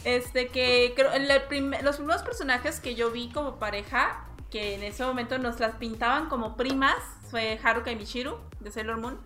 Este 0.04 0.48
que 0.48 0.94
creo 0.96 1.12
en 1.12 1.30
el 1.30 1.42
prim- 1.42 1.74
los 1.82 1.96
primeros 1.96 2.22
personajes 2.22 2.80
que 2.80 2.94
yo 2.94 3.10
vi 3.10 3.30
como 3.32 3.56
pareja, 3.58 4.24
que 4.50 4.74
en 4.74 4.82
ese 4.82 5.04
momento 5.04 5.36
nos 5.38 5.60
las 5.60 5.74
pintaban 5.76 6.30
como 6.30 6.56
primas, 6.56 6.96
fue 7.30 7.60
Haruka 7.62 7.90
y 7.92 7.96
Michiru 7.96 8.38
de 8.60 8.70
Sailor 8.72 8.96
Moon. 8.98 9.20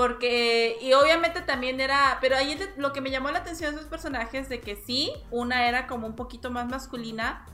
Porque, 0.00 0.78
y 0.80 0.94
obviamente 0.94 1.42
también 1.42 1.78
era, 1.78 2.16
pero 2.22 2.34
ahí 2.34 2.58
lo 2.78 2.90
que 2.90 3.02
me 3.02 3.10
llamó 3.10 3.30
la 3.30 3.40
atención 3.40 3.74
de 3.74 3.80
esos 3.80 3.90
personajes, 3.90 4.48
de 4.48 4.58
que 4.62 4.74
sí, 4.74 5.12
una 5.30 5.68
era 5.68 5.86
como 5.86 6.06
un 6.06 6.16
poquito 6.16 6.50
más 6.50 6.66
masculina, 6.66 7.44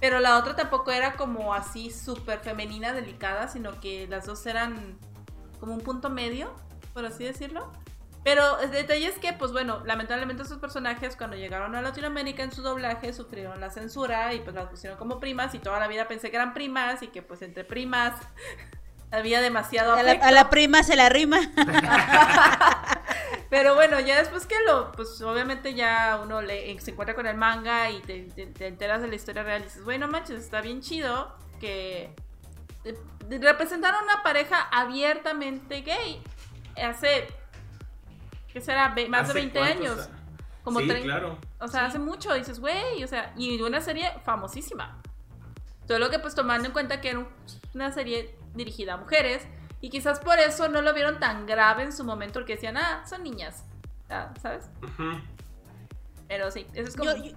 pero 0.00 0.18
la 0.18 0.36
otra 0.36 0.56
tampoco 0.56 0.90
era 0.90 1.14
como 1.14 1.54
así 1.54 1.92
súper 1.92 2.40
femenina, 2.40 2.92
delicada, 2.92 3.46
sino 3.46 3.80
que 3.80 4.08
las 4.08 4.26
dos 4.26 4.44
eran 4.46 4.98
como 5.60 5.74
un 5.74 5.80
punto 5.80 6.10
medio, 6.10 6.52
por 6.92 7.04
así 7.04 7.22
decirlo. 7.22 7.70
Pero 8.24 8.58
el 8.58 8.72
detalle 8.72 9.06
es 9.06 9.20
que, 9.20 9.32
pues 9.34 9.52
bueno, 9.52 9.84
lamentablemente 9.84 10.42
esos 10.42 10.58
personajes 10.58 11.14
cuando 11.14 11.36
llegaron 11.36 11.76
a 11.76 11.82
Latinoamérica 11.82 12.42
en 12.42 12.50
su 12.50 12.62
doblaje 12.62 13.12
sufrieron 13.12 13.60
la 13.60 13.70
censura 13.70 14.34
y 14.34 14.40
pues 14.40 14.56
las 14.56 14.66
pusieron 14.66 14.98
como 14.98 15.20
primas 15.20 15.54
y 15.54 15.60
toda 15.60 15.78
la 15.78 15.86
vida 15.86 16.08
pensé 16.08 16.30
que 16.30 16.36
eran 16.36 16.52
primas 16.52 17.04
y 17.04 17.06
que 17.06 17.22
pues 17.22 17.42
entre 17.42 17.62
primas 17.62 18.14
había 19.10 19.40
demasiado 19.40 19.92
A 19.94 20.02
la, 20.02 20.10
afecto. 20.12 20.26
a 20.26 20.30
la 20.32 20.50
prima 20.50 20.82
se 20.82 20.96
la 20.96 21.08
rima. 21.08 21.38
Pero 23.50 23.74
bueno, 23.74 24.00
ya 24.00 24.18
después 24.18 24.44
que 24.46 24.56
lo, 24.66 24.90
pues 24.92 25.20
obviamente 25.22 25.74
ya 25.74 26.20
uno 26.22 26.42
le, 26.42 26.78
se 26.80 26.90
encuentra 26.90 27.14
con 27.14 27.26
el 27.26 27.36
manga 27.36 27.90
y 27.90 28.00
te, 28.00 28.22
te- 28.22 28.46
te 28.46 28.66
enteras 28.66 29.00
de 29.02 29.08
la 29.08 29.14
historia 29.14 29.42
real 29.44 29.60
y 29.62 29.64
dices, 29.64 29.84
bueno, 29.84 30.08
manches, 30.08 30.40
está 30.42 30.60
bien 30.60 30.80
chido 30.80 31.32
que 31.60 32.14
eh, 32.84 32.98
representaron 33.40 34.02
una 34.02 34.22
pareja 34.22 34.60
abiertamente 34.72 35.82
gay 35.82 36.20
hace, 36.82 37.28
¿qué 38.52 38.60
será? 38.60 38.88
Más 38.88 38.96
de 38.96 39.16
¿Hace 39.16 39.32
20 39.34 39.58
cuántos 39.58 39.76
años. 39.90 40.08
Como 40.64 40.80
sí, 40.80 40.88
30. 40.88 41.04
claro. 41.06 41.38
O 41.60 41.68
sea, 41.68 41.86
hace 41.86 42.00
mucho, 42.00 42.34
dices, 42.34 42.58
güey, 42.58 43.02
o 43.04 43.06
sea, 43.06 43.32
y 43.36 43.62
una 43.62 43.80
serie 43.80 44.10
famosísima. 44.24 45.00
Solo 45.86 46.10
que 46.10 46.18
pues 46.18 46.34
tomando 46.34 46.66
en 46.66 46.72
cuenta 46.72 47.00
que 47.00 47.10
era 47.10 47.20
un- 47.20 47.28
una 47.74 47.92
serie 47.92 48.36
dirigida 48.56 48.94
a 48.94 48.96
mujeres 48.96 49.42
y 49.80 49.90
quizás 49.90 50.18
por 50.20 50.38
eso 50.38 50.68
no 50.68 50.82
lo 50.82 50.92
vieron 50.94 51.18
tan 51.20 51.46
grave 51.46 51.82
en 51.84 51.92
su 51.92 52.02
momento 52.04 52.40
porque 52.40 52.54
decían, 52.54 52.76
ah, 52.76 53.04
son 53.08 53.22
niñas, 53.22 53.64
Ah, 54.08 54.32
¿sabes? 54.40 54.64
Ujú. 54.82 55.20
Pero 56.28 56.50
sí, 56.50 56.66
eso 56.74 56.88
es 56.88 56.96
como... 56.96 57.10
Yo, 57.16 57.24
yo- 57.24 57.32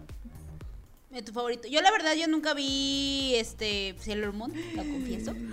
eh, 1.11 1.23
tu 1.23 1.31
favorito. 1.31 1.67
Yo 1.67 1.81
la 1.81 1.89
verdad 1.89 2.13
yo 2.13 2.27
nunca 2.27 2.53
vi 2.53 3.33
este 3.35 3.95
Sailor 3.99 4.31
Moon, 4.33 4.53
lo 4.75 4.83
confieso. 4.83 5.33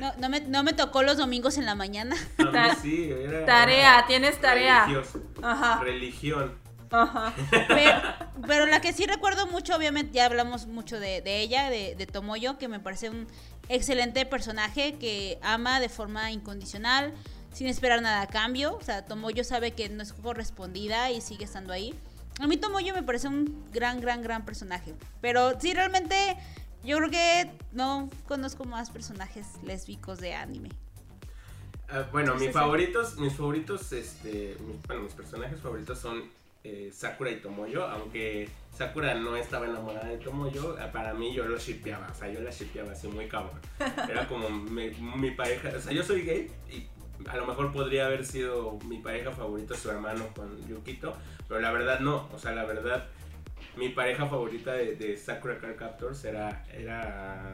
No, 0.00 0.12
no 0.18 0.28
me, 0.28 0.40
no 0.42 0.62
me 0.62 0.72
tocó 0.74 1.02
los 1.02 1.16
domingos 1.16 1.56
en 1.58 1.64
la 1.66 1.74
mañana. 1.74 2.14
A 2.38 2.42
mí 2.44 2.52
Ta- 2.52 2.74
sí, 2.76 3.10
era- 3.10 3.44
tarea, 3.46 3.98
era 3.98 4.06
tienes 4.06 4.40
tarea. 4.40 4.84
religioso. 4.86 5.20
Ajá. 5.42 5.80
Religión. 5.82 6.54
Ajá. 6.90 7.34
Pero, 7.68 8.00
pero 8.46 8.66
la 8.66 8.80
que 8.80 8.92
sí 8.92 9.06
recuerdo 9.06 9.46
mucho, 9.46 9.76
obviamente 9.76 10.12
ya 10.14 10.26
hablamos 10.26 10.66
mucho 10.66 10.98
de, 11.00 11.20
de 11.20 11.40
ella, 11.40 11.70
de, 11.70 11.94
de 11.96 12.06
Tomoyo, 12.06 12.58
que 12.58 12.68
me 12.68 12.80
parece 12.80 13.10
un 13.10 13.26
excelente 13.68 14.24
personaje 14.26 14.94
que 14.94 15.38
ama 15.42 15.80
de 15.80 15.88
forma 15.88 16.30
incondicional, 16.32 17.12
sin 17.52 17.66
esperar 17.66 18.00
nada 18.02 18.22
a 18.22 18.26
cambio. 18.26 18.76
O 18.76 18.82
sea, 18.82 19.04
Tomoyo 19.04 19.44
sabe 19.44 19.72
que 19.72 19.88
no 19.88 20.02
es 20.02 20.12
correspondida 20.12 21.10
y 21.10 21.20
sigue 21.20 21.44
estando 21.44 21.72
ahí. 21.72 21.94
A 22.40 22.46
mí 22.46 22.56
Tomoyo 22.56 22.94
me 22.94 23.02
parece 23.02 23.28
un 23.28 23.64
gran, 23.72 24.00
gran, 24.00 24.22
gran 24.22 24.44
personaje. 24.44 24.94
Pero 25.20 25.58
sí, 25.60 25.74
realmente 25.74 26.36
Yo 26.84 26.96
creo 26.98 27.10
que 27.10 27.50
no 27.72 28.08
conozco 28.28 28.64
más 28.64 28.88
personajes 28.90 29.46
lésbicos 29.64 30.20
de 30.20 30.34
anime. 30.34 30.70
Ah, 31.90 32.04
bueno, 32.12 32.34
mis 32.36 32.52
favoritos, 32.52 33.16
mis 33.18 33.32
favoritos, 33.34 33.92
este, 33.92 34.56
mis- 34.60 34.80
bueno, 34.86 35.02
mis 35.02 35.12
personajes 35.14 35.60
favoritos 35.60 35.98
son 35.98 36.22
eh, 36.68 36.90
Sakura 36.92 37.30
y 37.30 37.36
Tomoyo, 37.36 37.86
aunque 37.86 38.48
Sakura 38.76 39.14
no 39.14 39.36
estaba 39.36 39.66
enamorada 39.66 40.08
de 40.08 40.18
Tomoyo, 40.18 40.76
ah, 40.78 40.92
para 40.92 41.14
mí 41.14 41.32
yo 41.32 41.46
lo 41.46 41.58
shippeaba, 41.58 42.08
o 42.10 42.14
sea, 42.14 42.30
yo 42.30 42.40
la 42.40 42.50
shippeaba 42.50 42.92
así 42.92 43.08
muy 43.08 43.26
cabrón. 43.26 43.58
Era 44.08 44.26
como 44.28 44.50
mi, 44.50 44.90
mi 44.90 45.30
pareja, 45.30 45.70
o 45.76 45.80
sea, 45.80 45.92
yo 45.92 46.02
soy 46.02 46.22
gay 46.22 46.50
y 46.70 46.86
a 47.28 47.36
lo 47.36 47.46
mejor 47.46 47.72
podría 47.72 48.06
haber 48.06 48.24
sido 48.24 48.78
mi 48.86 48.98
pareja 48.98 49.30
favorita 49.30 49.74
su 49.74 49.90
hermano 49.90 50.28
con 50.34 50.68
Yukito, 50.68 51.14
pero 51.48 51.60
la 51.60 51.72
verdad 51.72 52.00
no, 52.00 52.28
o 52.32 52.38
sea, 52.38 52.52
la 52.52 52.64
verdad 52.64 53.06
mi 53.76 53.88
pareja 53.88 54.26
favorita 54.26 54.72
de, 54.72 54.96
de 54.96 55.16
Sakura 55.16 55.58
Card 55.58 55.76
Captors 55.76 56.24
era, 56.24 56.66
era 56.72 57.52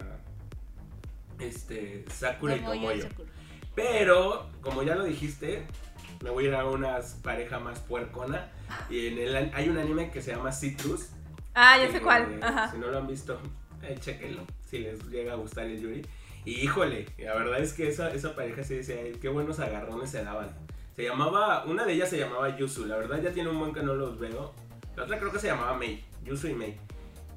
este, 1.38 2.04
Sakura 2.10 2.56
y 2.56 2.60
Tomoyo 2.60 2.74
y 2.74 2.80
Tomoyo. 2.80 3.02
Sakura. 3.02 3.30
Pero, 3.74 4.48
como 4.60 4.82
ya 4.82 4.94
lo 4.94 5.04
dijiste, 5.04 5.66
me 6.22 6.30
voy 6.30 6.46
a 6.46 6.48
ir 6.48 6.54
a 6.54 6.64
una 6.64 6.98
pareja 7.22 7.58
más 7.58 7.80
puercona. 7.80 8.48
Y 8.90 9.08
en 9.08 9.18
el, 9.18 9.50
hay 9.54 9.68
un 9.68 9.78
anime 9.78 10.10
que 10.10 10.20
se 10.22 10.32
llama 10.32 10.52
Citrus. 10.52 11.08
Ah, 11.54 11.78
ya 11.78 11.90
sé 11.90 12.00
cuál. 12.00 12.40
Ajá. 12.42 12.70
Si 12.70 12.78
no 12.78 12.88
lo 12.88 12.98
han 12.98 13.06
visto, 13.06 13.38
eh, 13.82 13.96
chequenlo. 14.00 14.42
Si 14.66 14.78
les 14.78 15.04
llega 15.08 15.32
a 15.32 15.36
gustar 15.36 15.66
el 15.66 15.80
Yuri. 15.80 16.04
Y 16.44 16.60
híjole, 16.60 17.06
la 17.18 17.34
verdad 17.34 17.60
es 17.60 17.72
que 17.72 17.88
esa, 17.88 18.12
esa 18.12 18.34
pareja 18.34 18.62
sí 18.62 18.74
decía, 18.74 18.96
"Ay, 19.02 19.16
qué 19.20 19.28
buenos 19.28 19.60
agarrones 19.60 20.10
se 20.10 20.22
daban. 20.22 20.48
Se 20.94 21.02
llamaba, 21.04 21.64
una 21.64 21.84
de 21.84 21.94
ellas 21.94 22.10
se 22.10 22.18
llamaba 22.18 22.56
Yusu. 22.56 22.86
La 22.86 22.96
verdad 22.96 23.20
ya 23.22 23.32
tiene 23.32 23.48
un 23.48 23.58
buen 23.58 23.72
que 23.72 23.82
no 23.82 23.94
los 23.94 24.18
veo. 24.18 24.52
La 24.96 25.04
otra 25.04 25.18
creo 25.18 25.32
que 25.32 25.38
se 25.38 25.46
llamaba 25.48 25.76
Mei. 25.76 26.04
Yusu 26.24 26.48
y 26.48 26.54
Mei. 26.54 26.76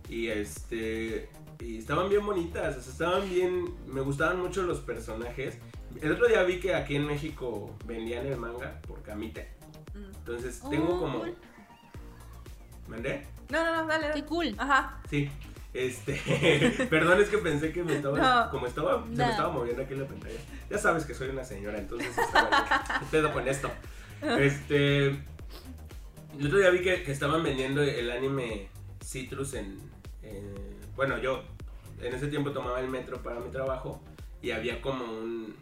Y 0.10 0.28
este. 0.28 1.30
Y 1.60 1.80
estaban 1.80 2.08
bien 2.10 2.24
bonitas, 2.24 2.78
o 2.78 2.82
sea, 2.82 2.92
estaban 2.92 3.30
bien. 3.30 3.66
Me 3.88 4.02
gustaban 4.02 4.40
mucho 4.40 4.62
los 4.64 4.80
personajes. 4.80 5.58
El 6.02 6.12
otro 6.12 6.28
día 6.28 6.44
vi 6.44 6.60
que 6.60 6.76
aquí 6.76 6.96
en 6.96 7.08
México 7.08 7.76
vendían 7.86 8.28
el 8.28 8.38
manga 8.38 8.80
por 8.88 9.02
Camite. 9.02 9.48
Entonces 10.28 10.60
Oh, 10.64 10.70
tengo 10.70 11.00
como. 11.00 11.20
cool. 11.20 11.36
¿Mandé? 12.88 13.26
No, 13.50 13.64
no, 13.64 13.76
no, 13.82 13.88
dale. 13.88 14.08
Qué 14.08 14.10
dale. 14.10 14.26
cool. 14.26 14.56
Ajá. 14.58 15.00
Sí. 15.10 15.30
Este. 15.74 16.88
Perdón, 16.90 17.22
es 17.22 17.30
que 17.30 17.38
pensé 17.38 17.72
que 17.72 17.84
me 17.84 17.96
estaba. 17.96 18.18
No. 18.46 18.52
Como 18.52 18.68
estaba. 18.68 19.04
Se 19.04 19.10
me 19.12 19.30
estaba 19.30 19.50
moviendo 19.54 19.84
aquí 19.84 19.94
en 19.94 20.02
la 20.02 20.08
pantalla. 20.08 20.40
Ya 20.70 20.78
sabes 20.78 21.06
que 21.06 21.14
soy 21.14 21.30
una 21.30 21.44
señora, 21.46 21.78
entonces 21.78 22.18
estaba. 22.18 22.50
¿Qué 23.00 23.06
pedo 23.12 23.32
con 23.32 23.48
esto? 23.48 23.70
Este. 24.22 25.08
El 25.08 26.46
otro 26.48 26.60
día 26.60 26.70
vi 26.72 26.82
que, 26.82 27.04
que 27.04 27.12
estaban 27.12 27.42
vendiendo 27.42 27.82
el 27.82 28.12
anime 28.12 28.68
Citrus 29.04 29.54
en, 29.56 29.80
en- 30.22 30.78
Bueno, 30.96 31.18
yo 31.18 31.44
en 32.02 32.14
ese 32.14 32.28
tiempo 32.28 32.52
tomaba 32.52 32.80
el 32.80 32.90
metro 32.90 33.24
para 33.24 33.40
mi 33.40 33.50
trabajo 33.50 34.02
y 34.42 34.52
había 34.52 34.82
como 34.82 35.04
un... 35.06 35.56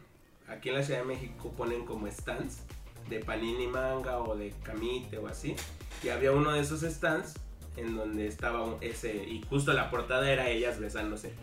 Aquí 0.50 0.70
en 0.70 0.76
la 0.76 0.84
Ciudad 0.84 1.00
de 1.00 1.06
México 1.06 1.54
ponen 1.56 1.86
como 1.86 2.08
stands 2.08 2.64
de 3.10 3.20
panini 3.20 3.68
manga 3.68 4.18
o 4.20 4.36
de 4.36 4.54
camite 4.64 5.18
o 5.18 5.28
así. 5.28 5.56
Y 6.04 6.10
había 6.10 6.32
uno 6.32 6.52
de 6.52 6.62
esos 6.62 6.82
stands 6.82 7.36
en 7.78 7.96
donde 7.96 8.28
estaba 8.28 8.66
ese... 8.82 9.16
Y 9.16 9.44
justo 9.50 9.74
la 9.74 9.90
portada 9.90 10.32
era 10.32 10.50
ellas 10.50 10.80
besándose. 10.80 11.34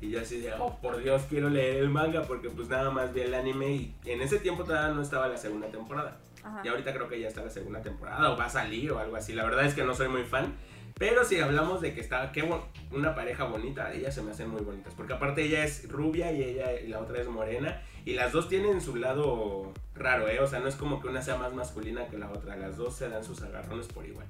Y 0.00 0.10
yo 0.10 0.20
así 0.20 0.40
de, 0.40 0.52
oh, 0.54 0.78
por 0.80 1.02
Dios, 1.02 1.22
quiero 1.28 1.50
leer 1.50 1.76
el 1.76 1.90
manga 1.90 2.22
porque 2.22 2.48
pues 2.48 2.68
nada 2.68 2.90
más 2.90 3.12
vi 3.12 3.20
el 3.20 3.34
anime 3.34 3.70
y 3.72 3.94
en 4.06 4.22
ese 4.22 4.38
tiempo 4.38 4.64
todavía 4.64 4.94
no 4.94 5.02
estaba 5.02 5.28
la 5.28 5.36
segunda 5.36 5.66
temporada. 5.68 6.16
Ajá. 6.42 6.62
Y 6.64 6.68
ahorita 6.68 6.94
creo 6.94 7.06
que 7.06 7.20
ya 7.20 7.28
está 7.28 7.42
la 7.42 7.50
segunda 7.50 7.82
temporada 7.82 8.32
o 8.32 8.36
va 8.36 8.46
a 8.46 8.50
salir 8.50 8.90
o 8.92 8.98
algo 8.98 9.16
así. 9.16 9.34
La 9.34 9.44
verdad 9.44 9.66
es 9.66 9.74
que 9.74 9.84
no 9.84 9.94
soy 9.94 10.08
muy 10.08 10.22
fan. 10.22 10.54
Pero 10.98 11.24
si 11.24 11.38
hablamos 11.38 11.80
de 11.80 11.94
que 11.94 12.00
está 12.00 12.32
qué 12.32 12.42
bon- 12.42 12.62
una 12.90 13.14
pareja 13.14 13.44
bonita, 13.44 13.92
ellas 13.92 14.14
se 14.14 14.22
me 14.22 14.30
hacen 14.30 14.48
muy 14.48 14.62
bonitas. 14.62 14.94
Porque 14.94 15.12
aparte 15.12 15.42
ella 15.42 15.64
es 15.64 15.86
rubia 15.90 16.32
y 16.32 16.42
ella 16.44 16.80
y 16.80 16.88
la 16.88 17.00
otra 17.00 17.20
es 17.20 17.28
morena. 17.28 17.82
Y 18.06 18.14
las 18.14 18.32
dos 18.32 18.48
tienen 18.48 18.80
su 18.80 18.96
lado 18.96 19.72
raro, 20.00 20.28
¿eh? 20.28 20.40
O 20.40 20.46
sea, 20.46 20.58
no 20.60 20.68
es 20.68 20.74
como 20.74 21.00
que 21.00 21.08
una 21.08 21.22
sea 21.22 21.36
más 21.36 21.52
masculina 21.52 22.06
que 22.08 22.18
la 22.18 22.30
otra. 22.30 22.56
Las 22.56 22.76
dos 22.76 22.96
se 22.96 23.08
dan 23.08 23.22
sus 23.24 23.40
agarrones 23.42 23.86
por 23.86 24.04
igual. 24.06 24.26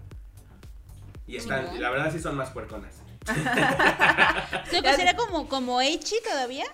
Y 1.27 1.37
están, 1.37 1.81
la 1.81 1.91
verdad 1.91 2.13
sí 2.13 2.19
son 2.21 2.37
más 2.37 2.51
puerconas. 2.51 3.03
¿Se 4.71 4.83
considera 4.83 5.15
como, 5.17 5.49
como 5.49 5.81
Eichi 5.81 6.17
todavía? 6.23 6.65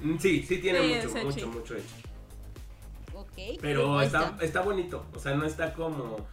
Mm, 0.00 0.18
Sí, 0.18 0.42
sí 0.42 0.58
tiene 0.58 0.80
Sí, 0.80 0.94
mucho, 0.94 1.18
es 1.18 1.24
mucho, 1.24 1.38
Echi. 1.38 1.46
mucho 1.46 1.76
hecho. 1.76 1.94
Ok. 3.14 3.58
Pero 3.60 4.00
está, 4.00 4.36
está 4.40 4.60
bonito, 4.62 5.06
o 5.14 5.18
sea, 5.18 5.34
no 5.34 5.44
está 5.44 5.72
como 5.74 6.26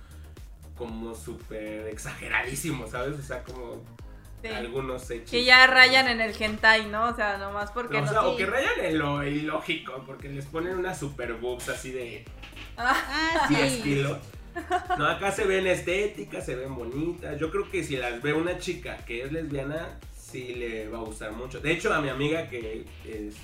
como 0.78 1.14
súper 1.14 1.88
exageradísimo, 1.88 2.88
¿sabes? 2.88 3.20
O 3.20 3.22
sea, 3.22 3.44
como 3.44 3.84
Sí. 4.42 4.48
algunos 4.48 5.10
hechos. 5.12 5.32
Que 5.32 5.44
ya 5.44 5.68
rayan 5.68 6.08
en 6.08 6.22
el 6.22 6.34
hentai, 6.42 6.86
¿no? 6.88 7.10
O 7.10 7.16
sea, 7.16 7.38
nomás 7.38 7.72
porque 7.72 7.98
o, 7.98 8.02
no. 8.02 8.08
sea, 8.10 8.22
o 8.28 8.38
que 8.38 8.46
rayan 8.46 8.80
en 8.84 8.98
lo 9.00 9.24
ilógico, 9.26 10.04
porque 10.06 10.30
les 10.30 10.46
ponen 10.46 10.78
unas 10.78 10.98
super 11.00 11.34
boobs 11.34 11.68
así 11.70 11.92
de 11.92 12.26
Ah, 12.78 12.96
Ah, 13.42 13.46
sí. 13.48 13.56
estilo. 13.56 14.18
No, 14.98 15.06
acá 15.08 15.32
se 15.32 15.46
ven 15.46 15.68
estéticas, 15.68 16.46
se 16.46 16.56
ven 16.56 16.76
bonitas. 16.76 17.40
Yo 17.40 17.52
creo 17.52 17.70
que 17.70 17.84
si 17.84 17.98
las 17.98 18.22
ve 18.22 18.34
una 18.34 18.58
chica 18.58 18.98
que 19.06 19.24
es 19.24 19.32
lesbiana, 19.32 20.00
sí 20.18 20.56
le 20.56 20.88
va 20.90 21.00
a 21.00 21.02
gustar 21.02 21.32
mucho. 21.34 21.60
De 21.60 21.72
hecho, 21.72 21.94
a 21.94 22.02
mi 22.02 22.10
amiga 22.10 22.48
que 22.50 22.86
es- 23.06 23.36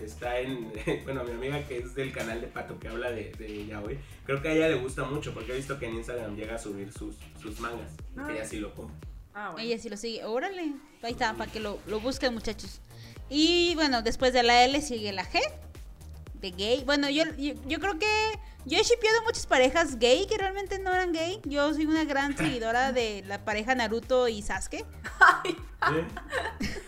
está 0.00 0.38
en. 0.40 0.72
Bueno, 1.04 1.20
a 1.22 1.24
mi 1.24 1.32
amiga 1.32 1.62
que 1.66 1.78
es 1.78 1.94
del 1.94 2.12
canal 2.12 2.40
de 2.40 2.46
Pato 2.48 2.78
que 2.78 2.88
habla 2.88 3.10
de, 3.10 3.32
de 3.38 3.66
yaoi, 3.66 3.98
creo 4.24 4.40
que 4.42 4.48
a 4.48 4.52
ella 4.52 4.68
le 4.68 4.74
gusta 4.76 5.04
mucho 5.04 5.32
porque 5.34 5.52
he 5.52 5.56
visto 5.56 5.78
que 5.78 5.86
en 5.86 5.94
Instagram 5.96 6.36
llega 6.36 6.54
a 6.56 6.58
subir 6.58 6.92
sus, 6.92 7.16
sus 7.40 7.58
mangas. 7.60 7.92
Y 8.12 8.16
que 8.16 8.20
Ah. 8.22 8.32
ella 8.34 8.44
sí 8.44 8.58
lo 8.58 8.74
compra. 8.74 8.96
Ah, 9.36 9.50
bueno. 9.52 9.64
Ella 9.68 9.78
sí 9.80 9.88
lo 9.88 9.96
sigue. 9.96 10.24
Órale. 10.24 10.72
Ahí 11.02 11.12
está, 11.12 11.34
para 11.34 11.50
que 11.52 11.60
lo, 11.60 11.78
lo 11.86 12.00
busquen, 12.00 12.34
muchachos. 12.34 12.80
Y 13.30 13.74
bueno, 13.76 14.02
después 14.02 14.32
de 14.32 14.42
la 14.42 14.64
L 14.64 14.80
sigue 14.82 15.12
la 15.12 15.24
G. 15.24 15.38
De 16.34 16.50
gay. 16.50 16.82
Bueno, 16.84 17.08
yo, 17.08 17.22
yo, 17.38 17.54
yo 17.66 17.78
creo 17.78 17.98
que 17.98 18.06
yo 18.66 18.78
he 18.78 18.82
shipeado 18.82 19.22
muchas 19.24 19.46
parejas 19.46 19.98
gay 19.98 20.26
que 20.26 20.36
realmente 20.36 20.78
no 20.80 20.92
eran 20.92 21.12
gay. 21.12 21.40
Yo 21.44 21.72
soy 21.72 21.86
una 21.86 22.04
gran 22.04 22.36
seguidora 22.36 22.90
de 22.92 23.22
la 23.26 23.44
pareja 23.44 23.74
Naruto 23.76 24.26
y 24.28 24.42
Sasuke. 24.42 24.84
¿Eh? 25.44 25.54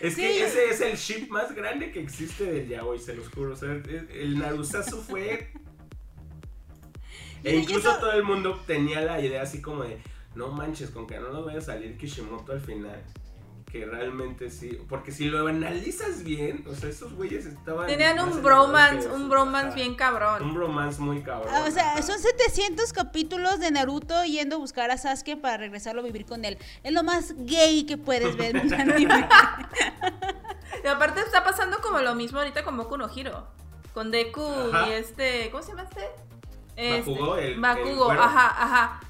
Es 0.00 0.14
Sí. 0.14 0.22
que 0.22 0.44
ese 0.46 0.70
es 0.70 0.80
el 0.80 0.96
ship 0.96 1.28
más 1.28 1.54
grande 1.54 1.92
que 1.92 2.00
existe 2.00 2.44
del 2.44 2.66
yaoi, 2.68 2.98
se 2.98 3.14
los 3.14 3.28
juro. 3.28 3.52
O 3.52 3.56
sea, 3.56 3.68
el 3.70 4.38
Narusazo 4.38 4.96
fue. 5.02 5.52
E 7.44 7.56
incluso 7.56 7.92
so- 7.92 7.98
todo 8.00 8.12
el 8.12 8.22
mundo 8.22 8.62
tenía 8.66 9.00
la 9.02 9.20
idea 9.20 9.42
así 9.42 9.60
como 9.62 9.82
de, 9.84 9.98
no 10.34 10.48
manches, 10.48 10.90
con 10.90 11.06
que 11.06 11.18
no 11.18 11.30
nos 11.30 11.44
vaya 11.44 11.58
a 11.58 11.62
salir 11.62 11.96
Kishimoto 11.96 12.52
al 12.52 12.60
final. 12.60 13.02
Que 13.70 13.84
realmente 13.86 14.50
sí. 14.50 14.80
Porque 14.88 15.12
si 15.12 15.26
lo 15.30 15.46
analizas 15.46 16.24
bien, 16.24 16.64
o 16.68 16.74
sea, 16.74 16.88
esos 16.90 17.12
güeyes 17.14 17.46
estaban. 17.46 17.86
Tenían 17.86 18.18
un 18.18 18.42
bromance, 18.42 19.06
un 19.08 19.28
bromance 19.28 19.76
bien 19.76 19.94
cabrón. 19.94 20.42
Un 20.42 20.54
bromance 20.54 21.00
muy 21.00 21.22
cabrón. 21.22 21.52
Ah, 21.54 21.64
o 21.68 21.70
sea, 21.70 22.02
son 22.02 22.18
700 22.18 22.92
capítulos 22.92 23.60
de 23.60 23.70
Naruto 23.70 24.24
yendo 24.24 24.56
a 24.56 24.58
buscar 24.58 24.90
a 24.90 24.98
Sasuke 24.98 25.36
para 25.40 25.56
regresarlo 25.56 26.00
a 26.00 26.04
vivir 26.04 26.26
con 26.26 26.44
él. 26.44 26.58
Es 26.82 26.92
lo 26.92 27.04
más 27.04 27.32
gay 27.36 27.86
que 27.86 27.96
puedes 27.96 28.36
ver 28.36 28.56
en 28.56 28.66
un 28.66 28.74
anime. 28.80 29.28
Y 30.82 30.86
aparte 30.88 31.20
está 31.20 31.44
pasando 31.44 31.78
como 31.80 32.00
lo 32.00 32.16
mismo 32.16 32.38
ahorita 32.40 32.64
con 32.64 32.76
Boku 32.76 32.96
no 32.96 33.08
Hiro. 33.14 33.46
Con 33.94 34.10
Deku 34.10 34.42
Ajá. 34.72 34.88
y 34.88 34.92
este. 34.94 35.48
¿Cómo 35.52 35.62
se 35.62 35.70
llama 35.70 35.82
este? 35.84 36.06
Este, 36.76 37.10
Bakugo, 37.10 37.36
el- 37.36 37.60
Bakugo, 37.60 38.10
ajá, 38.10 38.62
ajá. 38.64 39.00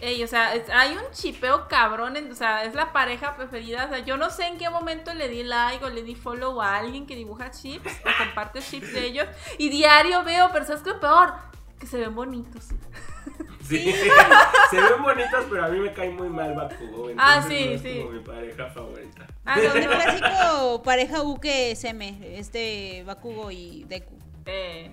Ey, 0.00 0.22
o 0.22 0.26
sea, 0.26 0.54
es- 0.54 0.68
hay 0.70 0.92
un 0.96 1.10
chipeo 1.12 1.68
cabrón, 1.68 2.16
en- 2.16 2.30
o 2.32 2.34
sea, 2.34 2.64
es 2.64 2.74
la 2.74 2.92
pareja 2.92 3.36
preferida. 3.36 3.84
O 3.86 3.88
sea, 3.88 3.98
yo 4.00 4.16
no 4.16 4.30
sé 4.30 4.46
en 4.46 4.58
qué 4.58 4.70
momento 4.70 5.12
le 5.14 5.28
di 5.28 5.42
like 5.42 5.84
o 5.84 5.90
le 5.90 6.02
di 6.02 6.14
follow 6.14 6.60
a 6.62 6.76
alguien 6.78 7.06
que 7.06 7.14
dibuja 7.16 7.50
chips 7.50 7.92
o 8.00 8.18
comparte 8.24 8.60
chips 8.60 8.92
de 8.92 9.06
ellos. 9.06 9.26
Y 9.58 9.68
diario 9.68 10.22
veo, 10.24 10.50
pero 10.52 10.64
¿sabes 10.64 10.82
qué 10.82 10.94
peor? 10.94 11.34
Que 11.78 11.86
se 11.86 11.98
ven 11.98 12.14
bonitos. 12.14 12.68
Sí, 13.68 13.92
se 14.70 14.80
ven 14.80 15.02
bonitos, 15.02 15.44
pero 15.48 15.64
a 15.64 15.68
mí 15.68 15.78
me 15.78 15.92
cae 15.92 16.10
muy 16.10 16.28
mal 16.28 16.54
Bakugo. 16.54 17.08
Ah, 17.16 17.42
sí, 17.46 17.66
no 17.66 17.70
es 17.72 17.82
sí. 17.82 17.98
como 18.00 18.10
mi 18.10 18.20
pareja 18.20 18.66
favorita. 18.70 19.26
Ah, 19.44 19.60
El 19.60 19.68
no, 19.68 19.74
no. 19.74 19.90
clásico 20.00 20.82
pareja 20.82 21.22
Uke 21.22 21.76
Seme, 21.76 22.38
este 22.38 23.04
Bakugo 23.06 23.50
y 23.50 23.84
Deku. 23.84 24.18
Eh, 24.46 24.90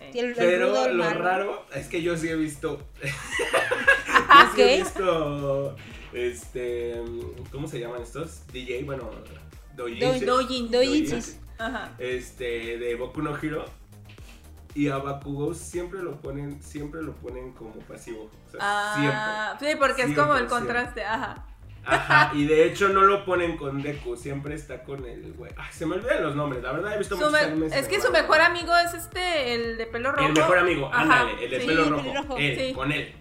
eh. 0.00 0.10
El- 0.14 0.26
el 0.26 0.34
Pero 0.34 0.84
el 0.86 0.96
lo 0.96 1.04
malo. 1.04 1.22
raro 1.22 1.66
es 1.74 1.88
que 1.88 2.00
yo 2.02 2.16
sí 2.16 2.28
he 2.28 2.36
visto. 2.36 2.80
Ah, 4.32 4.48
yo 4.50 4.54
sí 4.56 4.60
he 4.62 4.74
ok. 4.80 4.84
visto. 4.84 5.76
Este. 6.12 7.02
¿Cómo 7.52 7.66
se 7.68 7.80
llaman 7.80 8.02
estos? 8.02 8.46
DJ, 8.52 8.84
bueno. 8.84 9.10
Doujinshi. 9.76 10.24
Doujin. 10.24 10.70
Doujinshis. 10.70 11.40
Ajá. 11.58 11.92
Este. 11.98 12.78
De 12.78 12.94
Boku 12.96 13.22
no 13.22 13.36
Hero. 13.36 13.64
Y 14.74 14.88
a 14.88 14.98
Bakugo 14.98 15.52
siempre 15.54 16.00
lo 16.02 16.20
ponen. 16.20 16.62
Siempre 16.62 17.02
lo 17.02 17.12
ponen 17.14 17.52
como 17.52 17.72
pasivo. 17.80 18.30
O 18.46 18.50
sea, 18.50 18.60
Ah, 18.62 19.56
sí, 19.58 19.66
porque 19.78 20.02
es 20.02 20.14
como 20.16 20.36
el 20.36 20.46
100%. 20.46 20.48
contraste, 20.48 21.04
ajá. 21.04 21.34
siempre. 21.34 21.50
Ajá. 21.96 22.30
Y 22.34 22.44
de 22.46 22.66
hecho 22.66 22.88
no 22.90 23.00
lo 23.02 23.24
ponen 23.24 23.56
con 23.56 23.82
Deku. 23.82 24.16
Siempre 24.16 24.54
está 24.54 24.84
con 24.84 25.04
el 25.06 25.32
güey. 25.32 25.50
Ay, 25.56 25.72
se 25.72 25.86
me 25.86 25.96
olvidan 25.96 26.22
los 26.22 26.36
nombres. 26.36 26.62
La 26.62 26.72
verdad 26.72 26.94
he 26.94 26.98
visto 26.98 27.16
Su 27.16 27.22
muchos 27.22 27.32
me- 27.32 27.38
animes. 27.40 27.72
es 27.72 27.88
que 27.88 28.00
su 28.00 28.12
mejor 28.12 28.40
amigo 28.42 28.72
es 28.76 28.94
este, 28.94 29.54
el 29.54 29.76
de 29.78 29.86
pelo 29.86 30.12
rojo. 30.12 30.26
El 30.28 30.34
mejor 30.34 30.58
amigo, 30.58 30.86
Ajá, 30.92 31.02
ándale, 31.02 31.44
el 31.44 31.50
de 31.50 31.60
sí. 31.60 31.66
pelo 31.66 31.82
el 31.84 31.90
rojo. 31.90 32.02
pelirrojo, 32.02 32.36
él, 32.38 32.58
sí. 32.58 32.72
con 32.74 32.92
él. 32.92 33.14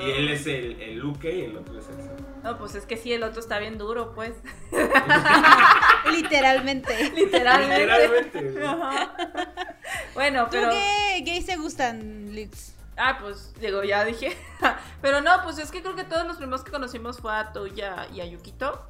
Y 0.00 0.10
él 0.10 0.28
es 0.28 0.46
el, 0.46 0.80
el 0.80 0.98
Luke 0.98 1.30
y 1.34 1.42
el 1.42 1.56
otro 1.56 1.78
es 1.78 1.88
el 1.88 1.96
Sam. 1.96 2.16
No, 2.44 2.56
pues 2.58 2.74
es 2.76 2.86
que 2.86 2.96
sí, 2.96 3.12
el 3.12 3.22
otro 3.24 3.40
está 3.40 3.58
bien 3.58 3.78
duro, 3.78 4.12
pues. 4.14 4.32
Literalmente. 6.10 7.10
Literalmente. 7.14 7.80
Literalmente. 7.80 8.60
Bueno, 10.14 10.44
¿Tú 10.44 10.50
pero. 10.52 10.70
qué 10.70 11.22
gays 11.24 11.46
te 11.46 11.56
gustan, 11.56 12.32
Lix? 12.34 12.74
Ah, 12.96 13.18
pues, 13.20 13.52
digo, 13.60 13.82
ya 13.84 14.04
dije. 14.04 14.36
Pero 15.00 15.22
no, 15.22 15.42
pues 15.42 15.56
es 15.58 15.70
que 15.70 15.80
creo 15.82 15.96
que 15.96 16.04
todos 16.04 16.26
los 16.26 16.36
primeros 16.36 16.62
que 16.62 16.70
conocimos 16.70 17.18
fue 17.20 17.34
a 17.34 17.52
Toya 17.52 18.06
y 18.12 18.20
a 18.20 18.26
Yukito. 18.26 18.86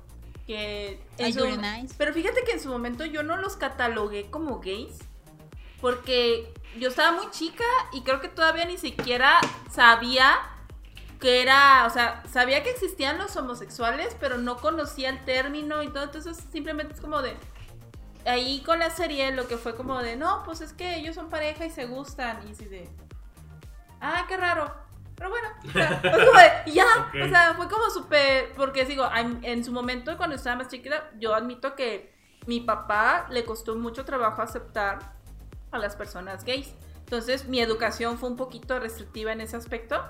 Que. 0.46 1.00
en 1.18 1.32
su- 1.32 1.46
Nice. 1.46 1.94
Pero 1.96 2.12
fíjate 2.12 2.42
que 2.44 2.52
en 2.52 2.60
su 2.60 2.68
momento 2.68 3.04
yo 3.04 3.22
no 3.22 3.36
los 3.36 3.56
catalogué 3.56 4.28
como 4.28 4.58
gays. 4.60 4.98
Porque 5.80 6.52
yo 6.78 6.88
estaba 6.88 7.12
muy 7.12 7.30
chica 7.30 7.64
y 7.92 8.02
creo 8.02 8.20
que 8.20 8.28
todavía 8.28 8.64
ni 8.64 8.76
siquiera 8.76 9.38
sabía 9.70 10.34
que 11.22 11.40
era. 11.40 11.86
O 11.86 11.90
sea, 11.90 12.22
sabía 12.30 12.62
que 12.62 12.70
existían 12.70 13.16
los 13.16 13.34
homosexuales, 13.36 14.14
pero 14.20 14.36
no 14.36 14.56
conocía 14.58 15.08
el 15.08 15.24
término 15.24 15.82
y 15.82 15.88
todo. 15.88 16.02
Entonces 16.02 16.36
simplemente 16.50 16.94
es 16.94 17.00
como 17.00 17.22
de. 17.22 17.34
Ahí 18.26 18.62
con 18.62 18.78
la 18.78 18.90
serie 18.90 19.32
lo 19.32 19.48
que 19.48 19.56
fue 19.56 19.74
como 19.74 20.00
de, 20.00 20.16
no, 20.16 20.42
pues 20.44 20.60
es 20.60 20.72
que 20.72 20.96
ellos 20.96 21.14
son 21.14 21.28
pareja 21.30 21.64
y 21.64 21.70
se 21.70 21.86
gustan. 21.86 22.46
Y 22.46 22.52
así 22.52 22.66
de, 22.66 22.88
ah, 24.00 24.26
qué 24.28 24.36
raro. 24.36 24.74
Pero 25.16 25.30
bueno, 25.30 25.48
o 25.66 25.70
sea, 25.70 25.98
fue 26.00 26.10
como 26.26 26.38
de, 26.38 26.50
y 26.66 26.72
ya, 26.72 26.86
Ok. 27.08 27.14
o 27.24 27.28
sea, 27.28 27.54
fue 27.56 27.68
como 27.68 27.90
súper, 27.90 28.52
porque 28.54 28.84
digo, 28.84 29.08
en 29.42 29.64
su 29.64 29.72
momento 29.72 30.16
cuando 30.16 30.36
estaba 30.36 30.56
más 30.56 30.68
chiquita, 30.68 31.10
yo 31.18 31.34
admito 31.34 31.74
que 31.74 32.12
mi 32.46 32.60
papá 32.60 33.26
le 33.30 33.44
costó 33.44 33.76
mucho 33.76 34.04
trabajo 34.04 34.42
aceptar 34.42 35.14
a 35.70 35.78
las 35.78 35.96
personas 35.96 36.44
gays. 36.44 36.74
Entonces 37.00 37.46
mi 37.48 37.60
educación 37.60 38.18
fue 38.18 38.28
un 38.28 38.36
poquito 38.36 38.78
restrictiva 38.78 39.32
en 39.32 39.40
ese 39.40 39.56
aspecto. 39.56 40.02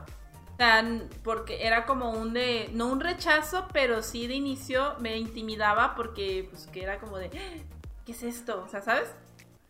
Tan, 0.63 1.09
porque 1.25 1.67
era 1.67 1.87
como 1.87 2.11
un 2.11 2.33
de, 2.35 2.71
no 2.73 2.87
un 2.87 3.01
rechazo, 3.01 3.67
pero 3.73 4.01
sí 4.01 4.29
de 4.29 4.35
inicio 4.35 4.95
me 5.01 5.17
intimidaba 5.17 5.97
porque 5.97 6.47
pues 6.51 6.69
que 6.69 6.85
era 6.85 7.01
como 7.01 7.19
de, 7.19 7.31
¿qué 7.31 8.13
es 8.13 8.23
esto? 8.23 8.63
O 8.65 8.69
sea, 8.69 8.81
¿sabes? 8.81 9.13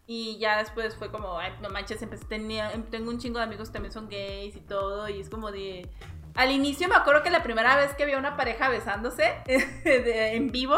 Y 0.07 0.37
ya 0.39 0.59
después 0.59 0.95
fue 0.97 1.11
como, 1.11 1.39
ay, 1.39 1.51
no 1.63 1.71
manches, 1.71 2.03
empecé, 2.03 2.27
tenía, 2.27 2.71
em, 2.73 2.83
tengo 2.83 3.09
un 3.09 3.19
chingo 3.19 3.39
de 3.39 3.45
amigos 3.47 3.69
que 3.71 3.73
también 3.73 3.91
son 3.95 4.07
gays 4.11 4.55
y 4.55 4.61
todo, 4.61 5.09
y 5.09 5.19
es 5.19 5.31
como 5.31 5.51
de... 5.51 5.89
Al 6.35 6.51
inicio 6.51 6.89
me 6.89 6.95
acuerdo 6.95 7.23
que 7.23 7.31
la 7.31 7.43
primera 7.43 7.75
vez 7.77 7.95
que 7.95 8.05
vi 8.05 8.13
a 8.13 8.19
una 8.19 8.37
pareja 8.37 8.69
besándose 8.69 9.37
de- 9.47 10.35
en 10.37 10.53
vivo, 10.53 10.77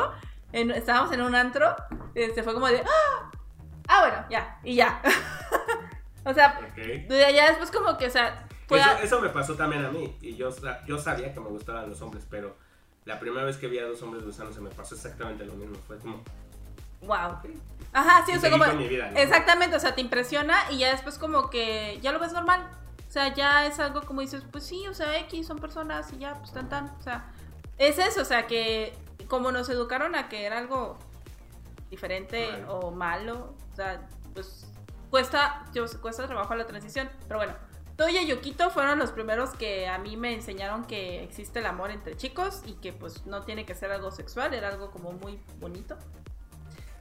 en- 0.52 0.70
estábamos 0.70 1.10
en 1.12 1.22
un 1.22 1.34
antro, 1.34 1.74
se 2.14 2.40
fue 2.44 2.54
como 2.54 2.68
de, 2.68 2.82
¡ah! 2.86 3.30
Ah, 3.88 4.00
bueno, 4.02 4.26
ya, 4.30 4.60
y 4.62 4.76
ya. 4.76 5.02
o 6.24 6.32
sea, 6.32 6.60
Ok. 6.70 6.76
de 7.08 7.24
allá 7.24 7.48
después 7.48 7.72
como 7.72 7.98
que, 7.98 8.06
o 8.06 8.10
sea, 8.10 8.46
fue 8.66 8.80
Eso, 8.80 8.88
a- 8.90 9.00
eso 9.02 9.20
me 9.20 9.28
pasó 9.28 9.54
también 9.54 9.84
a 9.84 9.90
mí. 9.90 10.16
Y 10.20 10.36
yo, 10.36 10.50
yo 10.86 10.98
sabía 10.98 11.32
que 11.32 11.40
me 11.40 11.48
gustaban 11.48 11.88
los 11.88 12.00
hombres, 12.02 12.26
pero 12.28 12.56
la 13.04 13.18
primera 13.20 13.44
vez 13.44 13.56
que 13.56 13.66
vi 13.68 13.78
a 13.78 13.86
dos 13.86 14.00
hombres 14.02 14.24
besándose 14.24 14.60
me 14.60 14.70
pasó 14.70 14.94
exactamente 14.94 15.44
lo 15.44 15.54
mismo. 15.54 15.76
Fue 15.86 15.98
como. 15.98 16.22
wow. 17.02 17.38
Ajá, 17.92 18.24
sí, 18.26 18.32
o 18.36 18.40
sea, 18.40 18.50
como... 18.50 18.64
vida, 18.88 19.10
¿no? 19.10 19.18
Exactamente, 19.18 19.76
o 19.76 19.80
sea, 19.80 19.94
te 19.94 20.00
impresiona 20.00 20.56
y 20.70 20.78
ya 20.78 20.90
después 20.90 21.18
como 21.18 21.50
que 21.50 21.98
ya 22.02 22.12
lo 22.12 22.18
ves 22.18 22.32
normal. 22.32 22.68
O 23.08 23.12
sea, 23.14 23.32
ya 23.32 23.66
es 23.66 23.78
algo 23.78 24.02
como 24.02 24.20
dices, 24.22 24.42
pues 24.50 24.64
sí, 24.64 24.88
o 24.88 24.94
sea, 24.94 25.16
X 25.20 25.46
son 25.46 25.58
personas 25.60 26.12
y 26.12 26.18
ya, 26.18 26.34
pues 26.34 26.52
tan 26.52 26.68
tan. 26.68 26.86
O 26.98 27.02
sea, 27.02 27.30
es 27.78 27.98
eso, 27.98 28.22
o 28.22 28.24
sea, 28.24 28.46
que 28.48 28.92
como 29.28 29.52
nos 29.52 29.68
educaron 29.68 30.16
a 30.16 30.28
que 30.28 30.44
era 30.44 30.58
algo 30.58 30.98
diferente 31.90 32.48
Mal. 32.50 32.66
o 32.68 32.90
malo, 32.90 33.54
o 33.72 33.76
sea, 33.76 34.08
pues 34.32 34.66
cuesta, 35.10 35.64
yo, 35.72 35.84
cuesta 36.00 36.26
trabajo 36.26 36.56
la 36.56 36.66
transición. 36.66 37.08
Pero 37.28 37.38
bueno, 37.38 37.54
Toya 37.96 38.22
y 38.22 38.26
Yokito 38.26 38.70
fueron 38.70 38.98
los 38.98 39.12
primeros 39.12 39.50
que 39.50 39.86
a 39.86 39.98
mí 39.98 40.16
me 40.16 40.34
enseñaron 40.34 40.84
que 40.84 41.22
existe 41.22 41.60
el 41.60 41.66
amor 41.66 41.90
entre 41.90 42.16
chicos 42.16 42.62
y 42.66 42.72
que 42.74 42.92
pues 42.92 43.24
no 43.26 43.42
tiene 43.42 43.64
que 43.64 43.74
ser 43.74 43.92
algo 43.92 44.10
sexual, 44.10 44.52
era 44.52 44.68
algo 44.68 44.90
como 44.90 45.12
muy 45.12 45.38
bonito. 45.60 45.96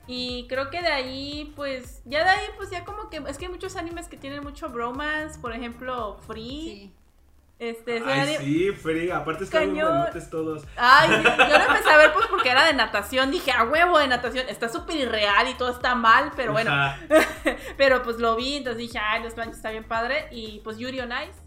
Y 0.05 0.47
creo 0.49 0.69
que 0.69 0.81
de 0.81 0.89
ahí, 0.89 1.53
pues, 1.55 2.01
ya 2.03 2.23
de 2.25 2.29
ahí, 2.29 2.45
pues 2.57 2.69
ya 2.69 2.83
como 2.83 3.09
que, 3.09 3.23
es 3.25 3.37
que 3.37 3.45
hay 3.45 3.51
muchos 3.51 3.77
animes 3.77 4.09
que 4.09 4.17
tienen 4.17 4.43
mucho 4.43 4.67
bromance, 4.67 5.39
por 5.39 5.53
ejemplo, 5.53 6.17
Free, 6.27 6.91
Sí. 6.91 6.93
Este, 7.69 8.03
Ay, 8.05 8.37
sí, 8.39 8.71
Free. 8.71 9.11
Aparte 9.11 9.43
están 9.45 9.69
muy 9.71 9.79
Cañón. 9.79 9.97
buenotes 9.97 10.29
todos. 10.29 10.63
Ay, 10.75 11.09
yo 11.09 11.17
lo 11.57 11.65
empecé 11.65 11.89
a 11.89 11.97
ver 11.97 12.13
pues 12.13 12.27
porque 12.27 12.49
era 12.49 12.65
de 12.65 12.73
natación, 12.73 13.31
dije, 13.31 13.51
a 13.51 13.63
huevo 13.63 13.97
de 13.99 14.07
natación, 14.07 14.47
está 14.49 14.69
súper 14.69 14.95
irreal 14.97 15.47
y 15.49 15.53
todo 15.55 15.71
está 15.71 15.95
mal, 15.95 16.31
pero 16.35 16.51
bueno, 16.51 16.71
Ajá. 16.71 16.99
pero 17.77 18.03
pues 18.03 18.17
lo 18.19 18.35
vi, 18.35 18.57
entonces 18.57 18.77
dije, 18.79 18.99
ay, 18.99 19.23
los 19.23 19.33
planches 19.33 19.57
está 19.57 19.71
bien 19.71 19.83
padre, 19.83 20.27
y 20.31 20.61
pues 20.63 20.77
Yuri 20.77 20.99
on 20.99 21.11
Ice. 21.11 21.39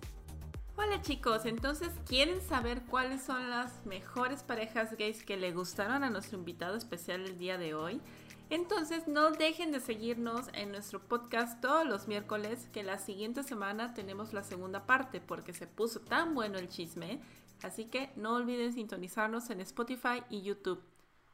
Hola 0.78 1.00
chicos, 1.00 1.46
entonces, 1.46 1.88
¿quieren 2.06 2.42
saber 2.42 2.82
cuáles 2.82 3.22
son 3.22 3.48
las 3.48 3.86
mejores 3.86 4.42
parejas 4.42 4.94
gays 4.98 5.22
que 5.24 5.38
le 5.38 5.52
gustaron 5.52 6.04
a 6.04 6.10
nuestro 6.10 6.38
invitado 6.38 6.76
especial 6.76 7.22
el 7.22 7.38
día 7.38 7.56
de 7.56 7.74
hoy? 7.74 8.00
Entonces, 8.48 9.08
no 9.08 9.30
dejen 9.32 9.72
de 9.72 9.80
seguirnos 9.80 10.46
en 10.52 10.70
nuestro 10.70 11.00
podcast 11.00 11.60
todos 11.60 11.86
los 11.86 12.06
miércoles, 12.06 12.68
que 12.72 12.84
la 12.84 12.98
siguiente 12.98 13.42
semana 13.42 13.92
tenemos 13.92 14.32
la 14.32 14.44
segunda 14.44 14.86
parte, 14.86 15.20
porque 15.20 15.52
se 15.52 15.66
puso 15.66 16.00
tan 16.00 16.34
bueno 16.34 16.58
el 16.58 16.68
chisme. 16.68 17.20
Así 17.62 17.86
que 17.86 18.10
no 18.16 18.34
olviden 18.34 18.72
sintonizarnos 18.72 19.50
en 19.50 19.60
Spotify 19.60 20.22
y 20.30 20.42
YouTube. 20.42 20.82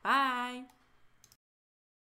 Bye. 0.03 0.82